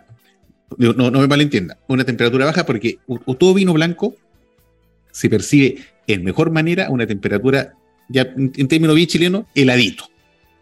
[0.79, 1.79] No, no, me malentienda.
[1.89, 2.99] Una temperatura baja porque
[3.39, 4.15] todo vino blanco
[5.11, 7.75] se percibe en mejor manera a una temperatura,
[8.09, 10.13] ya en términos bien chilenos, heladito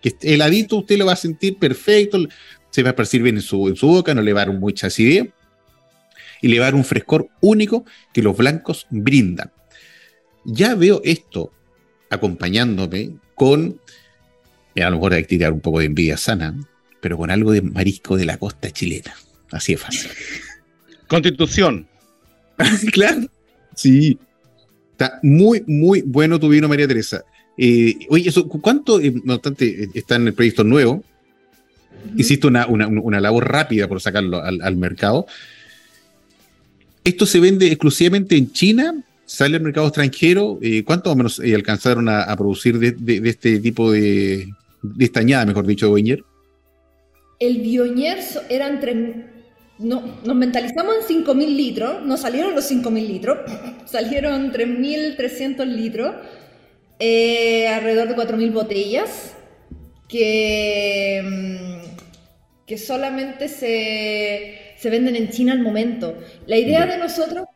[0.01, 2.19] que heladito usted lo va a sentir perfecto,
[2.71, 4.59] se va a percibir bien en su, en su boca, no le va a dar
[4.59, 5.29] mucha acidez
[6.41, 9.51] y le va a dar un frescor único que los blancos brindan.
[10.45, 11.53] Ya veo esto
[12.09, 13.81] acompañándome con,
[14.77, 16.55] a lo mejor hay que tirar un poco de envidia sana,
[17.01, 19.15] pero con algo de marisco de la costa chilena.
[19.51, 20.11] Así es fácil.
[21.09, 21.89] Constitución.
[22.93, 23.27] claro.
[23.75, 24.19] Sí.
[24.93, 27.25] Está muy, muy bueno tu vino, María Teresa.
[27.57, 31.03] Eh, oye, eso, ¿cuánto, eh, no obstante, eh, está en el proyecto nuevo?
[32.17, 35.27] Hiciste una, una, labor rápida por sacarlo al, mercado.
[37.05, 39.03] ¿Esto se vende exclusivamente en China?
[39.25, 40.59] ¿Sale al mercado extranjero?
[40.85, 44.49] ¿Cuánto más o menos alcanzaron a, producir de, este tipo de,
[44.83, 46.25] de esta añada, mejor dicho, de Boñer?
[47.39, 48.19] El Bioñer
[48.51, 48.97] eran tres,
[49.79, 53.39] no, nos mentalizamos en 5.000 litros, no salieron los 5.000 litros,
[53.87, 56.17] salieron 3.300 litros
[56.99, 59.33] eh, alrededor de 4.000 botellas
[60.07, 66.19] que, mm, que solamente se, se, venden en China al momento.
[66.47, 67.47] La idea de nosotros,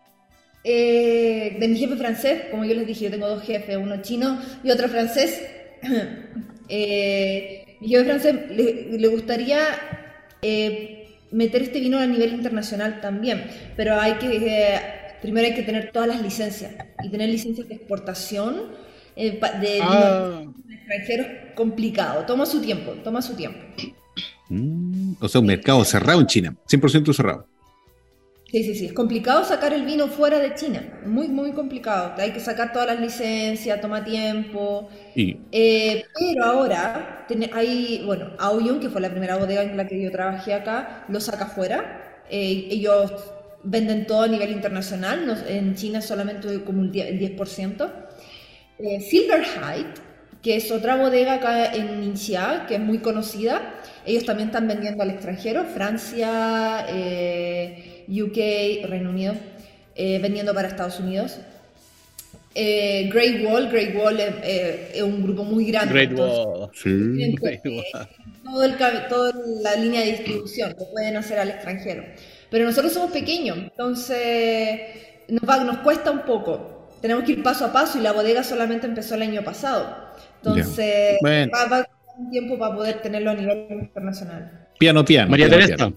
[0.63, 4.39] eh, de mi jefe francés, como yo les dije, yo tengo dos jefes, uno chino
[4.63, 5.43] y otro francés,
[6.69, 9.59] eh, mi jefe francés le, gustaría
[11.31, 13.45] meter este vino a nivel internacional también,
[13.77, 14.77] pero hay que,
[15.23, 18.85] primero hay que tener todas las licencias y tener licencias de exportación
[19.17, 20.43] eh, de ah.
[20.71, 22.25] extranjeros complicado.
[22.27, 23.61] Toma su tiempo, toma su tiempo.
[24.49, 27.47] Mm, o sea, un mercado cerrado en China, 100% cerrado.
[28.55, 28.87] Sí, sí, sí.
[28.87, 31.01] Es complicado sacar el vino fuera de China.
[31.05, 32.15] Muy, muy complicado.
[32.19, 34.89] Hay que sacar todas las licencias, toma tiempo.
[35.17, 40.09] Eh, pero ahora hay, bueno, Aoyong, que fue la primera bodega en la que yo
[40.13, 42.23] trabajé acá, lo saca fuera.
[42.31, 43.13] Eh, ellos
[43.65, 45.45] venden todo a nivel internacional.
[45.49, 47.93] en China solamente como el 10%.
[48.79, 49.95] Eh, Silverhide,
[50.45, 53.81] que es otra bodega acá en Ningxia, que es muy conocida.
[54.05, 59.35] Ellos también están vendiendo al extranjero, Francia, eh, UK, Reino Unido,
[59.97, 61.39] eh, vendiendo para Estados Unidos.
[62.55, 65.95] Great Wall, Great Wall es un grupo muy grande.
[65.95, 66.71] Great Wall.
[66.75, 67.35] Sí.
[69.09, 72.05] toda la línea de distribución que pueden hacer al extranjero.
[72.51, 74.79] Pero nosotros somos pequeños, entonces
[75.29, 78.87] nos, nos cuesta un poco tenemos que ir paso a paso y la bodega solamente
[78.87, 80.04] empezó el año pasado.
[80.37, 84.69] Entonces, va, a tomar un tiempo para poder tenerlo a nivel internacional.
[84.79, 85.31] Piano, piano.
[85.31, 85.93] María Teresa,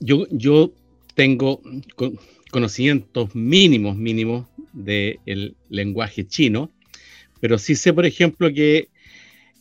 [0.00, 0.72] Yo, yo
[1.14, 1.60] tengo
[2.50, 6.70] conocimientos mínimos, mínimos del lenguaje chino,
[7.40, 8.88] pero sí sé, por ejemplo, que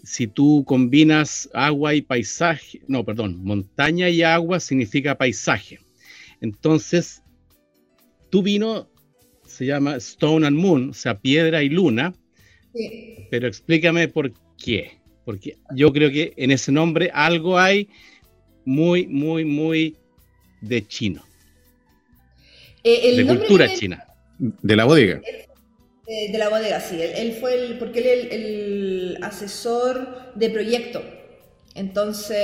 [0.03, 5.79] si tú combinas agua y paisaje, no, perdón, montaña y agua significa paisaje.
[6.41, 7.21] Entonces,
[8.29, 8.89] tu vino
[9.45, 12.13] se llama Stone and Moon, o sea, piedra y luna.
[13.29, 14.99] Pero explícame por qué.
[15.25, 17.87] Porque yo creo que en ese nombre algo hay
[18.65, 19.95] muy, muy, muy
[20.61, 21.23] de chino.
[22.83, 24.05] Eh, de cultura china.
[24.37, 25.21] De la bodega.
[26.07, 26.97] de la bodega, sí.
[26.99, 31.03] Él, fue el, porque él es el, asesor de proyecto.
[31.75, 32.37] Entonces,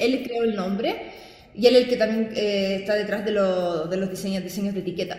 [0.00, 1.12] él, creó el nombre
[1.54, 4.80] y él es el que también eh, está detrás de, de los diseños, diseños de
[4.80, 5.18] etiqueta.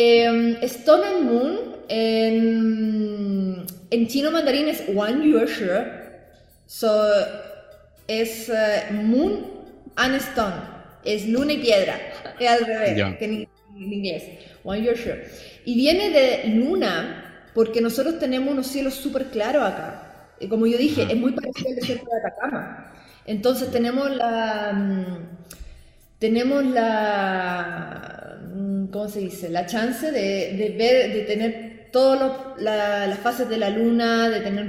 [0.00, 1.58] Eh, Stone and Moon
[1.88, 5.66] en, en, chino mandarín es Wan Yueshi.
[6.66, 6.88] So,
[8.06, 9.44] es uh, Moon
[9.96, 10.54] and Stone.
[11.04, 11.98] Es luna y piedra.
[12.38, 14.22] Es al revés que en, inglés.
[14.62, 15.10] Wan Yueshi.
[15.64, 20.28] Y viene de luna porque nosotros tenemos unos cielos súper claros acá.
[20.38, 22.92] Y como yo dije, es muy parecido al desierto de Atacama.
[23.26, 24.72] Entonces tenemos la...
[24.74, 25.38] Mm,
[26.20, 28.17] tenemos la
[28.90, 29.48] ¿cómo se dice?
[29.48, 34.66] La chance de, ver, de tener todas las fases de la luna, de tener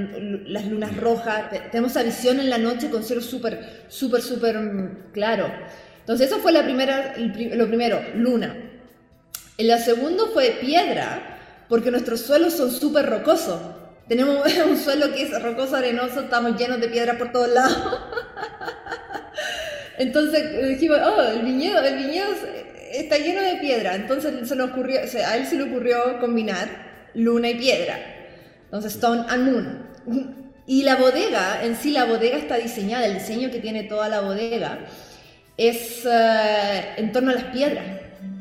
[0.47, 1.49] las lunas rojas.
[1.71, 5.51] tenemos esa visión en la noche con cielo súper, súper, súper mm, claro.
[5.99, 8.55] Entonces, eso fue la primera, lo primero, luna.
[9.57, 11.37] Y lo segundo fue piedra,
[11.67, 13.59] porque nuestros suelos son súper rocosos.
[14.07, 17.77] Tenemos un suelo que es rocoso, arenoso, estamos llenos de piedra por todos lados.
[19.99, 22.29] Entonces dijimos, oh, el viñedo, el viñedo
[22.91, 26.67] está lleno de piedra, entonces se nos ocurrió, a él se le ocurrió combinar
[27.13, 27.99] luna y piedra.
[28.65, 29.89] Entonces Stone and Moon.
[30.65, 34.21] Y la bodega, en sí la bodega está diseñada, el diseño que tiene toda la
[34.21, 34.79] bodega
[35.57, 37.85] es eh, en torno a las piedras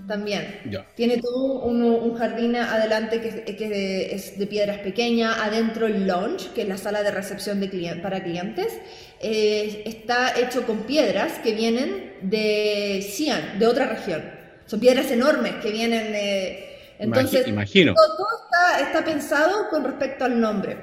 [0.07, 0.61] también.
[0.97, 6.69] Tiene todo un, jardín adelante que, es de piedras pequeñas, adentro el lounge, que es
[6.69, 8.79] la sala de recepción de para clientes.
[9.21, 14.38] Eh, está hecho con piedras que vienen de Xi'an, de otra región.
[14.69, 16.79] Son piedras enormes que vienen de...
[16.99, 17.95] Entonces, Imagino.
[17.95, 18.27] Todo,
[18.85, 20.77] está, pensado con respecto al nombre.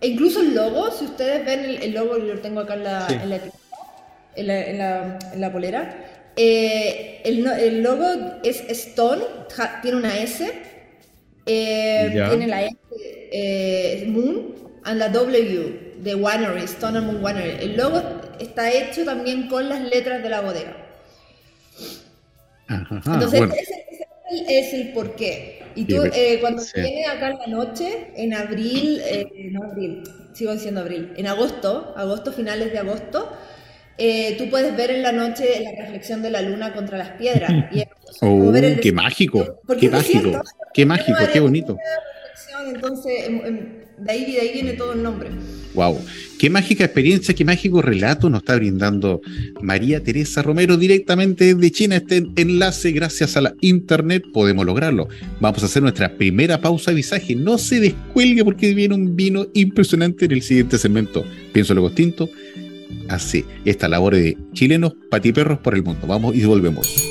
[0.00, 3.30] E incluso el logo, si ustedes ven el, logo, lo tengo acá en la, en
[3.30, 3.40] la,
[4.36, 8.06] en la, en la polera, eh, el, logo
[8.42, 9.22] es Stone,
[9.82, 10.52] tiene una S,
[11.46, 12.76] eh, tiene la S
[13.32, 17.64] eh, Moon and la W de Winery, Stone and Moon Winery.
[17.64, 18.02] El logo
[18.38, 20.79] está hecho también con las letras de la bodega.
[22.70, 25.64] Entonces, ese, es el porqué.
[25.74, 25.96] Y tú,
[26.40, 29.00] cuando viene acá en la noche, en abril,
[29.52, 30.02] no abril,
[30.32, 33.30] sigo diciendo abril, en agosto, agosto, finales de agosto,
[34.02, 37.50] eh, tú puedes ver en la noche la reflexión de la luna contra las piedras.
[38.22, 41.76] oh, qué mágico, qué mágico, qué mágico, qué bonito.
[42.74, 43.58] Entonces, em, em,
[43.98, 45.30] de ahí, de ahí viene todo el nombre.
[45.74, 45.98] Wow,
[46.38, 49.20] qué mágica experiencia, qué mágico relato nos está brindando
[49.60, 51.96] María Teresa Romero directamente desde China.
[51.96, 55.08] Este enlace, gracias a la internet, podemos lograrlo.
[55.38, 57.36] Vamos a hacer nuestra primera pausa de visaje.
[57.36, 61.24] No se descuelgue porque viene un vino impresionante en el siguiente segmento.
[61.52, 62.28] Pienso luego tinto
[63.08, 66.06] hace esta labor de chilenos patiperros por el mundo.
[66.06, 67.10] Vamos y volvemos.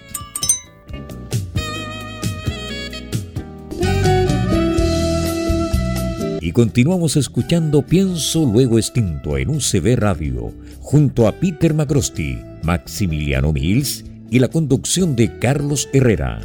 [6.43, 14.03] Y continuamos escuchando Pienso Luego Extinto en UCB Radio, junto a Peter Macrosti, Maximiliano Mills
[14.31, 16.41] y la conducción de Carlos Herrera.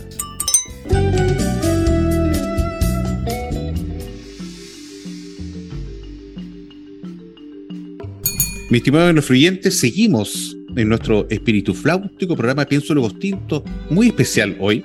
[8.68, 14.84] Mi estimado influyente, seguimos en nuestro espíritu flautico programa Pienso Luego Tinto, muy especial hoy,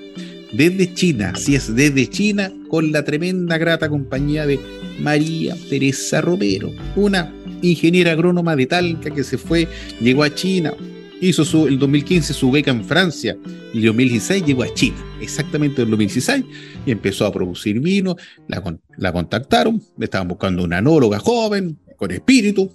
[0.52, 4.60] desde China, si es desde China, con la tremenda grata compañía de
[5.00, 9.68] María Teresa Romero, una ingeniera agrónoma de Talca que se fue,
[10.00, 10.74] llegó a China,
[11.22, 13.38] hizo su, el 2015 su beca en Francia
[13.74, 16.46] y el 2016 llegó a China, exactamente en el 2016,
[16.86, 18.16] y empezó a producir vino,
[18.48, 18.64] la,
[18.98, 22.74] la contactaron, estaban buscando una anóloga joven, con espíritu,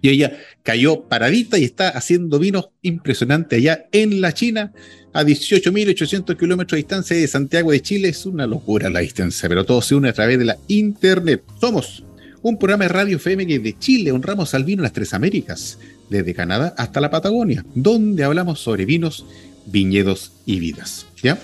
[0.00, 4.72] y ella cayó paradita y está haciendo vinos impresionantes allá en la China,
[5.12, 8.08] a 18.800 kilómetros de distancia de Santiago de Chile.
[8.08, 11.42] Es una locura la distancia, pero todo se une a través de la internet.
[11.60, 12.04] Somos
[12.42, 15.78] un programa de radio FM que de Chile honramos al vino en las tres Américas,
[16.08, 19.26] desde Canadá hasta la Patagonia, donde hablamos sobre vinos,
[19.66, 21.06] viñedos y vidas.
[21.22, 21.38] ¿Ya?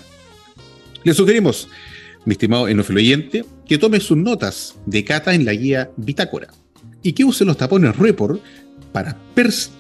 [1.02, 1.68] Le sugerimos,
[2.24, 6.48] mi estimado oyente, que tome sus notas de cata en la guía Bitácora
[7.04, 8.40] y que use los tapones Report
[8.90, 9.16] para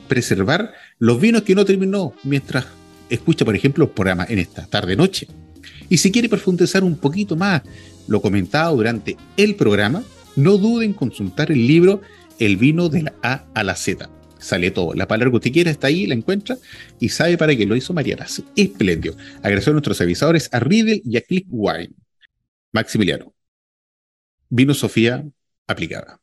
[0.08, 2.66] preservar los vinos que no terminó mientras
[3.08, 5.26] escucha, por ejemplo, el programa en esta tarde-noche.
[5.88, 7.62] Y si quiere profundizar un poquito más
[8.06, 10.04] lo comentado durante el programa,
[10.36, 12.02] no duden en consultar el libro
[12.38, 14.08] El vino de la A a la Z.
[14.38, 14.92] Sale todo.
[14.92, 16.58] La palabra que usted quiera está ahí, la encuentra
[17.00, 18.26] y sabe para qué lo hizo Mariana.
[18.54, 19.16] Espléndido.
[19.38, 21.94] Agradezco a nuestros avisadores, a Riddle y a Click Wine.
[22.72, 23.32] Maximiliano.
[24.50, 25.24] Vino Sofía
[25.66, 26.20] aplicada.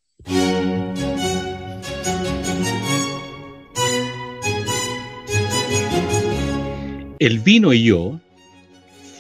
[7.20, 8.20] El vino y yo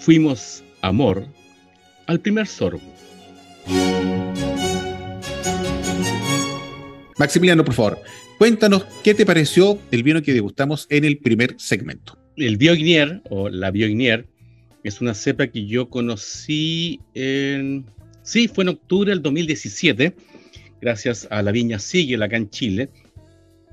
[0.02, 1.28] fuimos amor
[2.08, 2.82] al primer sorbo.
[7.18, 8.00] Maximiliano, por favor,
[8.40, 12.18] cuéntanos qué te pareció el vino que degustamos en el primer segmento.
[12.36, 14.28] El Biognier o la Biognier
[14.84, 17.86] es una cepa que yo conocí en.
[18.24, 20.16] Sí, fue en octubre del 2017,
[20.82, 22.90] gracias a la viña Sigel acá en Chile.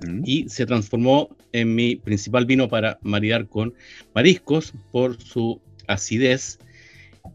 [0.07, 0.23] Mm.
[0.25, 3.75] Y se transformó en mi principal vino para maridar con
[4.15, 6.59] mariscos por su acidez.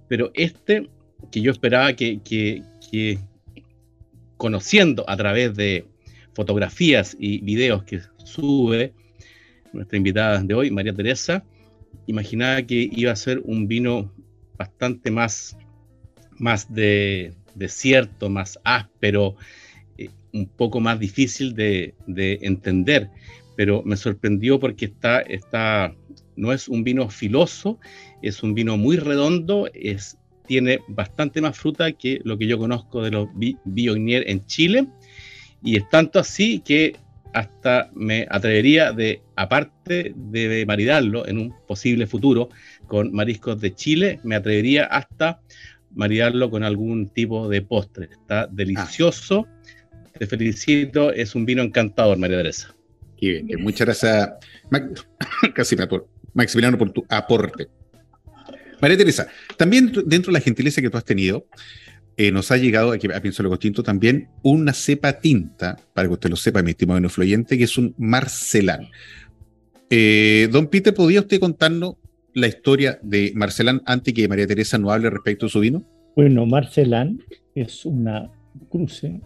[0.08, 0.90] Pero este,
[1.32, 3.20] que yo esperaba que, que,
[4.38, 5.86] conociendo a través de
[6.34, 8.94] fotografías y videos que sube
[9.72, 11.44] nuestra invitada de hoy, María Teresa,
[12.08, 14.12] imaginaba que iba a ser un vino
[14.58, 15.58] bastante más,
[16.38, 19.36] más de desierto, más áspero,
[20.34, 21.94] un poco más difícil de,
[22.42, 23.10] entender,
[23.56, 25.96] pero me sorprendió porque está, está,
[26.36, 27.80] no es un vino filoso,
[28.22, 30.18] es un vino muy redondo, es,
[30.48, 33.30] tiene bastante más fruta que lo que yo conozco de los
[33.64, 34.88] Biognier en Chile,
[35.64, 36.98] y es tanto así que
[37.34, 42.50] hasta me atrevería de, aparte de maridarlo en un posible futuro
[42.88, 45.40] con mariscos de Chile, me atrevería hasta
[45.96, 48.10] maridarlo con algún tipo de postre.
[48.12, 49.48] Está delicioso.
[50.18, 52.76] Te felicito, es un vino encantador, María Teresa.
[53.18, 54.30] Qué bien, muchas gracias,
[55.56, 55.76] casi
[56.34, 57.68] Maximiliano, por tu aporte.
[58.82, 61.48] María Teresa, también dentro de la gentileza que tú has tenido,
[62.16, 66.14] eh, nos ha llegado, aquí a Pienso lo Tinto, también una cepa tinta, para que
[66.14, 68.90] usted lo sepa, mi estimado influyente, que es un Marcelán.
[69.90, 71.96] Eh, don Peter, ¿podría usted contarnos
[72.34, 75.84] la historia de Marcelán antes que María Teresa no hable respecto a su vino?
[76.16, 77.20] Bueno, Marcelán
[77.56, 78.30] es una
[78.70, 79.22] cruce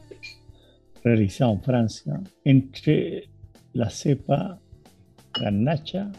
[1.04, 3.30] realizada en Francia entre
[3.74, 4.60] la cepa
[5.34, 6.12] Garnacha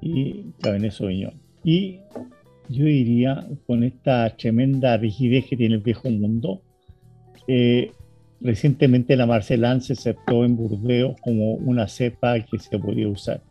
[0.00, 1.34] y Cabernet Sauvignon.
[1.64, 1.98] Y
[2.68, 6.62] yo diría, con esta tremenda rigidez que tiene el viejo mundo,
[8.40, 13.42] recientemente la Marcelán se aceptó en Burdeos como una cepa que se podía usar.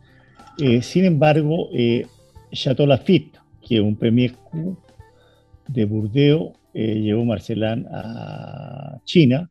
[0.58, 2.06] Eh, sin embargo, eh,
[2.52, 4.34] Chateau Lafitte, que es un Premier
[5.68, 9.50] de Burdeos, eh, llevó Marcelán a China.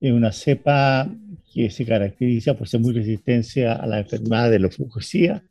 [0.00, 1.08] Es una cepa
[1.52, 5.42] que se caracteriza por ser muy resistente a la enfermedad de la fugicida.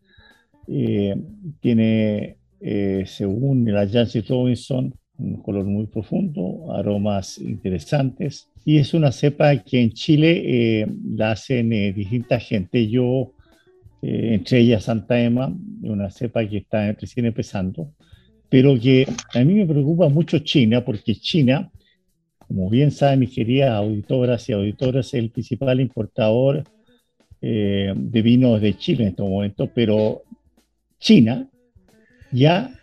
[1.59, 8.47] tiene eh, según la Janssen Robinson, un color muy profundo, aromas interesantes.
[8.63, 12.87] Y es una cepa que en Chile eh, la hacen eh, distintas gente.
[12.87, 13.33] Yo,
[14.01, 17.91] entre ellas Santa Emma, una cepa que está recién empezando,
[18.47, 21.69] pero que a mí me preocupa mucho China, porque China,
[22.47, 26.63] como bien saben mis queridas auditoras y auditoras, es el principal importador
[27.41, 30.21] de vinos de Chile en este momento, pero
[30.97, 31.49] China
[32.31, 32.73] ya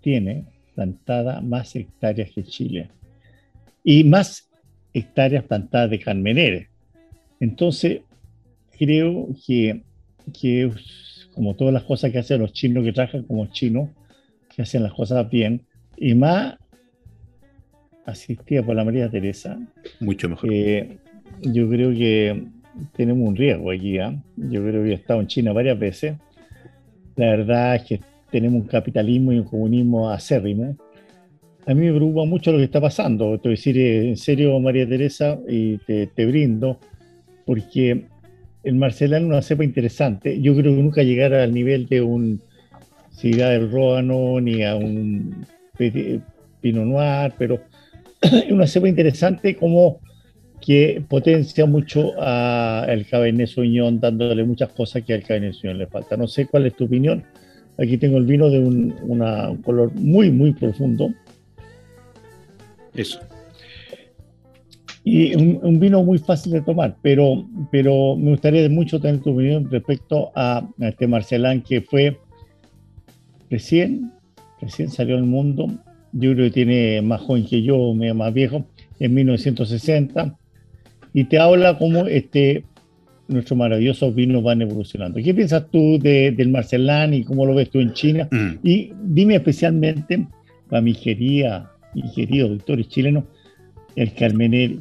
[0.00, 2.88] tiene plantada más hectáreas que Chile
[3.84, 4.48] y más
[4.94, 6.68] hectáreas plantadas de carmeneres.
[7.38, 8.00] Entonces,
[8.78, 9.82] creo que,
[10.32, 10.72] que,
[11.34, 13.90] como todas las cosas que hacen los chinos, que trabajan como chinos,
[14.54, 16.56] que hacen las cosas bien, y más
[18.06, 19.58] asistida por la María Teresa.
[20.00, 20.50] Mucho mejor.
[20.52, 20.98] Eh,
[21.42, 22.44] yo creo que
[22.96, 23.98] tenemos un riesgo aquí.
[23.98, 24.18] ¿eh?
[24.36, 26.16] Yo creo que he estado en China varias veces.
[27.16, 30.76] La verdad es que tenemos un capitalismo y un comunismo acérrimo.
[31.66, 33.38] A mí me preocupa mucho lo que está pasando.
[33.38, 36.78] Te voy a decir en serio, María Teresa, y te, brindo,
[37.44, 38.06] porque
[38.64, 40.40] el Marcelán es una cepa interesante.
[40.40, 42.40] Yo creo que nunca llegará al nivel de un
[43.10, 45.44] Ciudad del Róano ni a un
[45.76, 47.60] Pinot Noir, pero
[48.20, 50.00] es una cepa interesante como
[50.60, 56.16] que potencia mucho al Cabernet Sauvignon, dándole muchas cosas que al Cabernet Sauvignon le falta.
[56.16, 57.24] No sé cuál es tu opinión,
[57.80, 58.90] Aquí tengo el vino de un
[59.64, 61.08] color muy, muy profundo.
[62.94, 63.20] Eso.
[65.02, 69.70] Y un, vino muy fácil de tomar, pero, pero me gustaría mucho tener tu opinión
[69.70, 72.18] respecto a, este Marcelán que fue
[73.48, 74.12] recién,
[74.60, 75.68] recién salió al mundo.
[76.12, 78.66] Yo creo que tiene más joven que yo, más viejo,
[78.98, 80.36] en 1960.
[81.12, 82.64] Y te habla como este
[83.30, 85.20] nuestros maravillosos vinos van evolucionando.
[85.22, 88.28] ¿Qué piensas tú del Marcelán y cómo lo ves tú en China?
[88.30, 88.54] Mm.
[88.62, 90.26] Y dime especialmente,
[90.68, 93.24] para mi querida y querido doctores chilenos,
[93.96, 94.76] el Carmener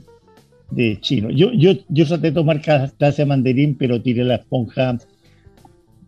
[0.72, 1.30] de chino.
[1.30, 4.98] Yo, yo, yo traté de tomar clase de mandarín, pero tiré la esponja,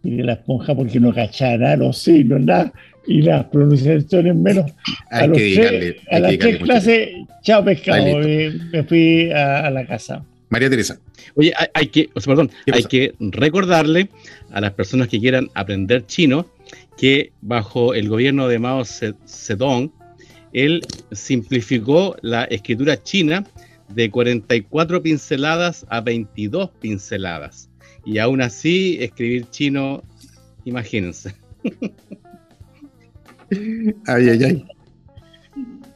[0.01, 2.71] tiré la esponja porque no cachara los signos, nada,
[3.07, 4.71] y las pronunciaciones menos.
[5.09, 7.09] Hay a, que a las tres clases,
[7.41, 10.23] chao pescado, me, fui a la casa.
[10.49, 10.99] María Teresa.
[11.35, 14.09] Oye, hay, que, perdón, hay que recordarle
[14.51, 16.45] a las personas que quieran aprender chino
[16.97, 19.91] que bajo el gobierno de Mao Zedong,
[20.53, 20.81] él
[21.11, 23.45] simplificó la escritura china
[23.89, 27.69] de 44 pinceladas a 22 pinceladas.
[28.05, 30.03] Y aún así, escribir chino,
[30.65, 31.33] imagínense.
[34.07, 34.65] Ay, ay, ay.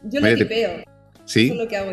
[0.03, 0.83] Yo lo tipeo.
[1.25, 1.45] Sí.
[1.45, 1.91] Eso es lo que hago.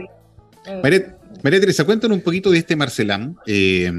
[1.42, 3.36] María, Teresa, cuéntanos un poquito de este Marcelán.
[3.46, 3.90] Eh,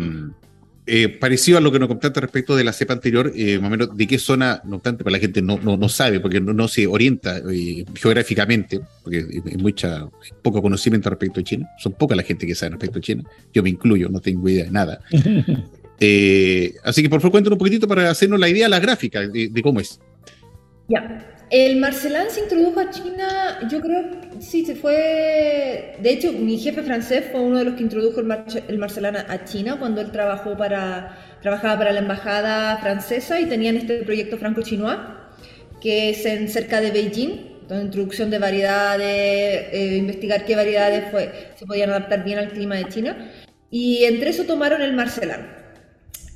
[0.86, 3.72] eh, parecido a lo que nos contaste respecto de la cepa anterior, eh, más o
[3.72, 6.88] menos de qué zona, no obstante, para la gente no, no, sabe, porque no, se
[6.88, 10.10] orienta eh, geográficamente, porque hay mucha,
[10.42, 11.70] poco conocimiento respecto a China.
[11.78, 13.24] Son poca la gente que sabe respecto a China.
[13.54, 15.00] Yo me incluyo, no tengo idea de nada.
[16.84, 19.62] así que por favor cuéntanos un poquitito para hacernos la idea, la gráfica de, de
[19.62, 20.02] cómo es.
[20.90, 21.33] Ya.
[21.50, 25.96] El Marcelán se introdujo a China, yo creo, sí, se fue.
[26.00, 29.78] De hecho, mi jefe francés fue uno de los que introdujo el, Marcelán a China
[29.78, 34.98] cuando él trabajó para, trabajaba para la embajada francesa y tenían este proyecto franco-chinois,
[35.80, 41.06] que es en cerca de Beijing, donde introducción de variedades, eh, investigar qué variedades
[41.56, 43.32] se podían adaptar bien al clima de China.
[43.70, 45.63] Y entre eso tomaron el Marcelán.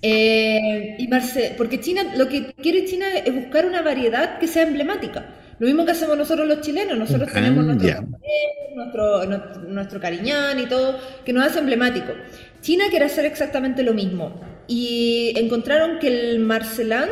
[0.01, 1.09] Eh, y
[1.57, 5.25] porque China, lo que quiere China es buscar una variedad que sea emblemática.
[5.59, 9.25] Lo mismo que hacemos nosotros los chilenos, nosotros tenemos nuestro,
[9.67, 12.13] nuestro, cariñán y todo, que nos hace emblemático.
[12.61, 17.09] China quiere hacer exactamente lo mismo y encontraron que el marcelán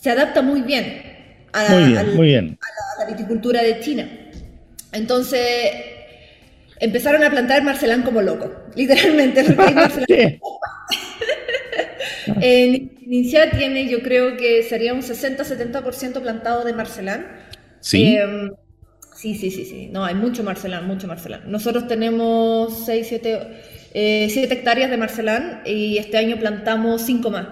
[0.00, 1.02] se adapta muy bien
[1.52, 4.08] a la, muy bien, a la, viticultura de China.
[4.90, 5.70] Entonces
[6.80, 9.44] empezaron a plantar marcelán como loco, literalmente.
[12.40, 17.26] En Inicia tiene, yo creo que sería un 60-70% plantado de marcelán.
[17.80, 18.16] Sí.
[18.16, 18.52] Em,
[19.16, 19.88] sí, sí, sí, sí.
[19.92, 21.50] No, hay mucho marcelán, mucho marcelán.
[21.50, 23.40] Nosotros tenemos 6, 7,
[23.94, 27.48] eh, hectáreas de marcelán y este año plantamos 5 más.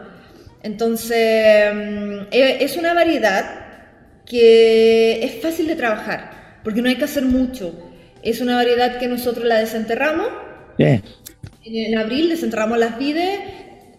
[0.62, 3.66] Entonces, em, e, es una variedad
[4.26, 7.74] que es fácil de trabajar, porque no hay que hacer mucho.
[8.22, 10.28] Es una variedad que nosotros la desenterramos.
[11.64, 13.40] En abril desenterramos las vides,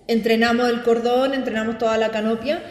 [0.09, 2.61] entrenamos el cordón, entrenamos toda la canopia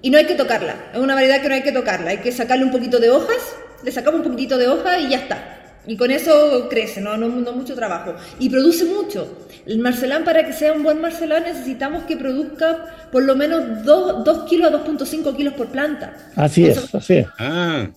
[0.00, 0.76] y no hay que tocarla.
[0.94, 2.10] Es una variedad que no hay que tocarla.
[2.10, 5.18] Hay que sacarle un poquito de hojas, le sacamos un poquitito de hoja y ya
[5.18, 5.54] está.
[5.86, 7.16] Y con eso crece, ¿no?
[7.16, 8.14] No, mucho trabajo.
[8.38, 9.46] Y produce mucho.
[9.66, 14.44] El marcelán, para que sea un buen marcelán, necesitamos que produzca por lo menos 2,
[14.48, 16.14] kilos a 2.5 kilos por planta.
[16.36, 17.26] Así es, así es.
[17.38, 17.88] Ah.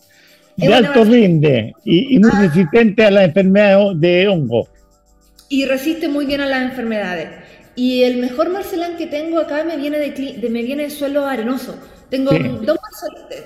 [0.58, 2.42] De alto rinde y, muy ah.
[2.42, 4.68] resistente a la enfermedad de hongo.
[5.50, 7.30] Y resiste muy bien a las enfermedades.
[7.78, 11.78] Y el mejor marcelán que tengo acá me viene de, me viene de suelo arenoso.
[12.10, 13.44] Tengo dos marcelanes,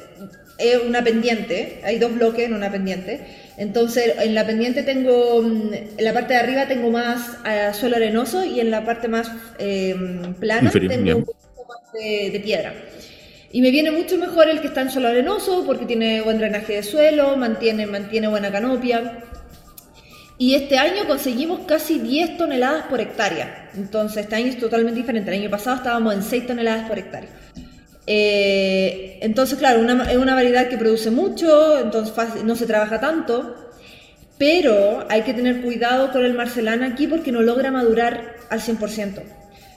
[0.57, 3.19] es una pendiente, hay dos bloques en una pendiente.
[3.57, 7.97] Entonces, en la pendiente tengo, mm, en la parte de arriba tengo más eh, suelo
[7.97, 9.29] arenoso y en la parte más
[9.59, 9.95] eh,
[10.39, 12.73] plana tengo un poco más de, piedra.
[13.51, 16.75] Y me viene mucho mejor el que está en suelo arenoso porque tiene buen drenaje
[16.75, 19.25] de suelo, mantiene, mantiene buena canopia.
[20.41, 23.69] Y este año conseguimos casi 10 toneladas por hectárea.
[23.75, 25.29] Entonces, este año es totalmente diferente.
[25.29, 27.29] El año pasado estábamos en 6 toneladas por hectárea.
[28.07, 33.55] Eh, entonces, claro, es una variedad que produce mucho, entonces no se trabaja tanto,
[34.39, 39.21] pero hay que tener cuidado con el marcelán aquí porque no logra madurar al 100%.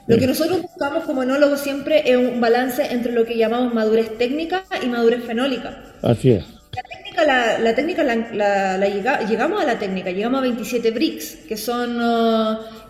[0.06, 4.16] Lo que nosotros buscamos como enólogos siempre es un balance entre lo que llamamos madurez
[4.16, 5.82] técnica y madurez fenólica.
[6.00, 6.44] Así es.
[6.74, 11.98] La técnica, la, técnica la, llegamos a la técnica, llegamos a 27 bricks, que son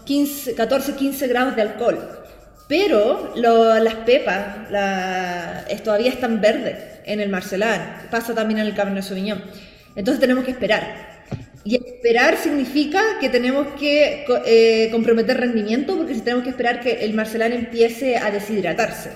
[0.04, 1.98] 15, 14, 15 gramos de alcohol.
[2.66, 4.68] Pero las pepas
[5.82, 9.42] todavía están verdes en el Marcelán, pasa también en el Cabernet Sauvignon.
[9.96, 11.14] Entonces tenemos que esperar.
[11.64, 17.14] Y esperar significa que tenemos que eh, comprometer rendimiento, porque tenemos que esperar que el
[17.14, 19.10] Marcelán empiece a deshidratarse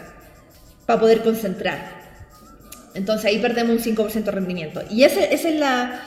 [0.87, 1.98] para poder concentrar.
[2.95, 4.83] Entonces ahí perdemos un 5% de rendimiento.
[4.91, 6.01] Y esa es la...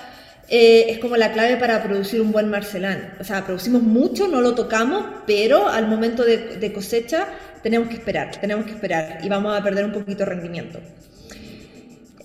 [0.50, 3.14] Eh, es como la clave para producir un buen marcelán.
[3.22, 7.26] O sea, producimos mucho, no lo tocamos, pero al momento de, cosecha
[7.64, 10.80] tenemos que esperar, tenemos que esperar y vamos a perder un poquito de rendimiento.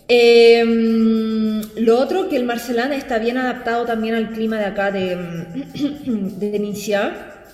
[0.09, 5.17] Em, lo otro, que el marcelán está bien adaptado también al clima de acá de,
[5.77, 6.51] de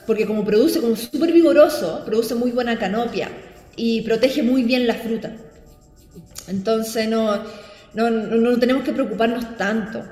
[0.07, 3.29] porque como produce, como súper vigoroso, produce muy buena canopia
[3.77, 5.33] y protege muy bien la fruta.
[6.53, 7.43] Entonces no,
[7.95, 10.05] no, tenemos que preocuparnos tanto.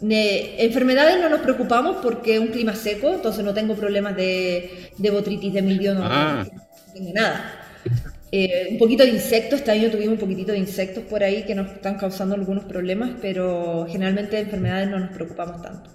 [0.00, 5.10] enfermedades no nos preocupamos porque es un clima seco, entonces no tengo problemas de, de
[5.10, 6.46] botritis, de mildio, no, ah.
[6.94, 7.64] tengo nada.
[8.30, 11.54] Eh, un poquito de insectos, este año tuvimos un poquitito de insectos por ahí que
[11.54, 15.90] nos están causando algunos problemas, pero generalmente de enfermedades no nos preocupamos tanto.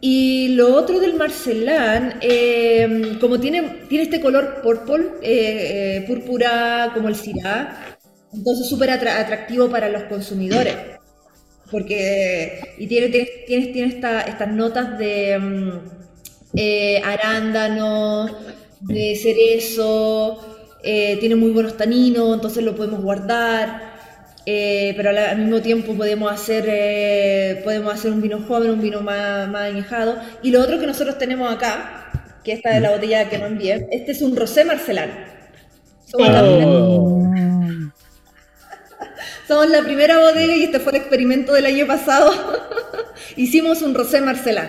[0.00, 7.08] Y lo otro del marcelán, eh, como tiene, tiene este color purple, eh, púrpura como
[7.08, 7.95] el cirá,
[8.32, 10.74] entonces, súper atractivo para los consumidores.
[11.70, 15.70] Porque, y tiene, tiene, tiene, estas notas de mm,
[16.54, 18.26] eh, arándano,
[18.80, 23.96] de cerezo, eh, tiene muy buenos taninos, entonces lo podemos guardar.
[24.48, 29.48] Eh, pero al mismo tiempo podemos hacer, podemos hacer un vino joven, un vino más,
[29.48, 30.16] más añejado.
[30.42, 32.06] Y lo otro que nosotros tenemos acá,
[32.44, 33.88] que esta es la botella que no envié.
[33.90, 34.64] Este es un Rosé.
[34.64, 37.25] Somos, primera, Oh.
[39.46, 42.32] Somos la primera bodega y este fue el experimento del año pasado.
[43.36, 44.68] Hicimos un Rosé Marcelán.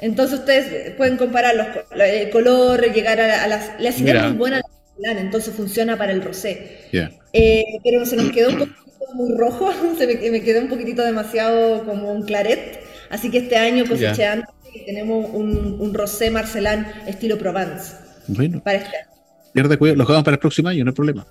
[0.00, 1.66] Entonces ustedes pueden comparar los,
[2.00, 3.70] el color, llegar a, a las...
[3.78, 4.20] La Mira.
[4.20, 4.62] es muy buena al
[4.96, 6.88] Marcelán, entonces funciona para el Rosé.
[6.92, 7.10] Ya.
[7.32, 11.02] Eh, pero se nos quedó un poquito muy rojo, se me, me quedó un poquitito
[11.02, 14.46] demasiado como un claret, así que este año cosechando
[14.86, 17.94] tenemos un, un rosé marcelán estilo Provence
[18.26, 19.94] Bueno, para este año.
[19.94, 21.26] los jugamos para el próximo año, no hay problema.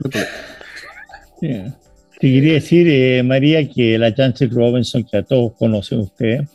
[0.00, 0.30] No hay problema.
[1.40, 1.87] Sí.
[2.18, 6.48] Te quería decir, eh, María, que la Janssen Robinson, que a todos conocen ustedes,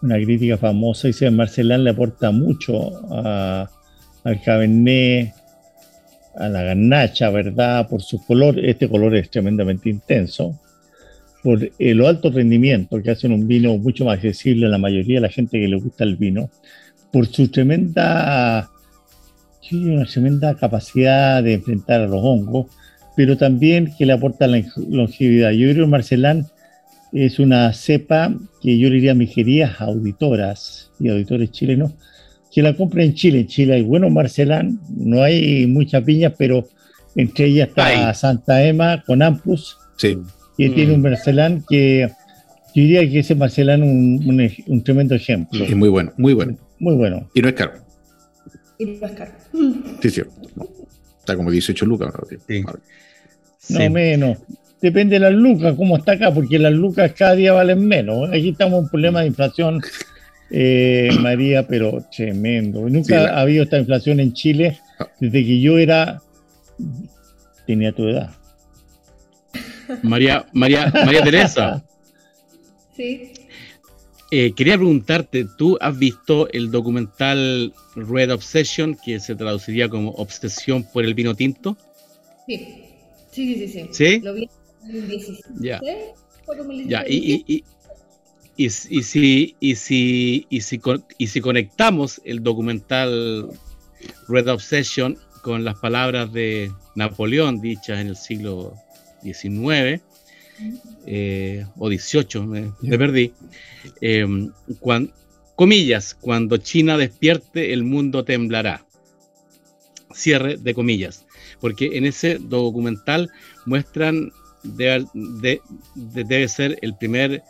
[0.00, 5.34] una crítica famosa, dice que Marcelán le aporta mucho al Cabernet,
[6.36, 7.86] a la garnacha, ¿verdad?
[7.86, 10.58] Por su color, este color es tremendamente intenso,
[11.42, 15.16] por eh, lo alto rendimiento que hacen un vino mucho más accesible a la mayoría
[15.16, 16.48] de la gente que le gusta el vino,
[17.12, 18.70] por su tremenda,
[19.60, 22.68] sí, una tremenda capacidad de enfrentar a los hongos,
[23.16, 25.50] pero también que le aporta la longevidad.
[25.52, 26.46] Yo creo que Marcelán
[27.12, 31.92] es una cepa que yo le diría a mis queridas auditoras y auditores chilenos
[32.52, 33.40] que la compren en Chile.
[33.40, 36.68] En Chile hay buenos Marcelán, no hay muchas piñas, pero
[37.16, 38.12] entre ellas está.
[38.14, 40.16] Santa Emma con Ampus, Sí,
[40.58, 40.74] que Mm.
[40.74, 42.08] tiene un Marcelán que
[42.74, 45.64] yo diría que ese Marcelán es un, un un tremendo ejemplo.
[45.64, 46.56] es muy bueno, muy bueno.
[46.80, 47.28] Muy bueno.
[47.34, 47.72] Y no es caro.
[48.78, 49.30] Y no es caro.
[50.02, 50.22] Sí, sí.
[50.56, 50.66] No.
[51.24, 52.12] Está como 18 lucas.
[52.14, 52.26] ¿no?
[52.46, 52.62] Sí.
[52.62, 53.88] No Sí.
[53.88, 54.38] menos.
[54.82, 58.28] Depende de las lucas, cómo está acá, porque las lucas cada día valen menos.
[58.28, 59.80] Aquí estamos en un problema de inflación,
[60.50, 62.80] eh, María, pero tremendo.
[62.90, 65.08] Nunca Sí, la- ha habido esta inflación en Chile Ah.
[65.18, 66.20] desde que yo era.
[67.66, 68.30] tenía tu edad.
[70.02, 71.82] María, María, María Teresa,
[72.96, 73.32] Sí.
[74.36, 80.82] Eh, quería preguntarte, ¿tú has visto el documental Red Obsession, que se traduciría como Obsesión
[80.92, 81.76] por el vino tinto?
[82.44, 82.56] Sí.
[83.30, 83.88] Sí, sí, sí, sí.
[83.92, 84.20] ¿Sí?
[84.20, 84.48] Lo vi
[84.82, 85.40] en 2016.
[85.60, 85.78] Ya.
[86.44, 86.88] ¿Fue 2016?
[86.88, 87.64] Ya, y, y, y,
[88.56, 90.82] y, y si, y, si, y, si,
[91.16, 93.48] y si conectamos el documental
[94.26, 98.74] Red Obsession con las palabras de Napoleón dichas en el siglo
[99.22, 100.02] XIX
[101.06, 103.32] eh, o XVIII, me, me perdí,
[104.00, 104.26] eh,
[104.80, 105.12] cuan-
[105.56, 108.84] comillas, cuando China despierte el mundo temblará.
[110.12, 111.24] Cierre de comillas,
[111.60, 113.30] porque en ese documental
[113.66, 114.30] muestran
[114.62, 115.60] de- de-
[115.94, 117.42] de- debe ser el primer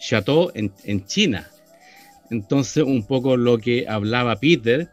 [0.00, 1.48] chateau en, en China.
[2.30, 4.88] Entonces, un poco lo que hablaba Peter,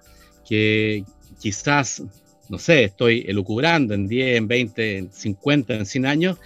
[0.47, 1.03] que
[1.39, 2.03] quizás,
[2.49, 6.37] no sé, estoy elucubrando en 10, en 20, en 50, en 100 años,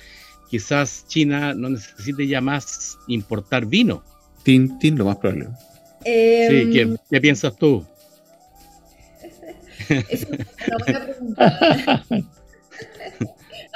[0.51, 4.03] quizás China no necesite ya más importar vino.
[4.43, 5.47] Tin, tin, lo más probable.
[6.05, 7.85] Eh, Sí, ¿qué, qué piensas tú?
[10.09, 12.03] Es una buena pregunta.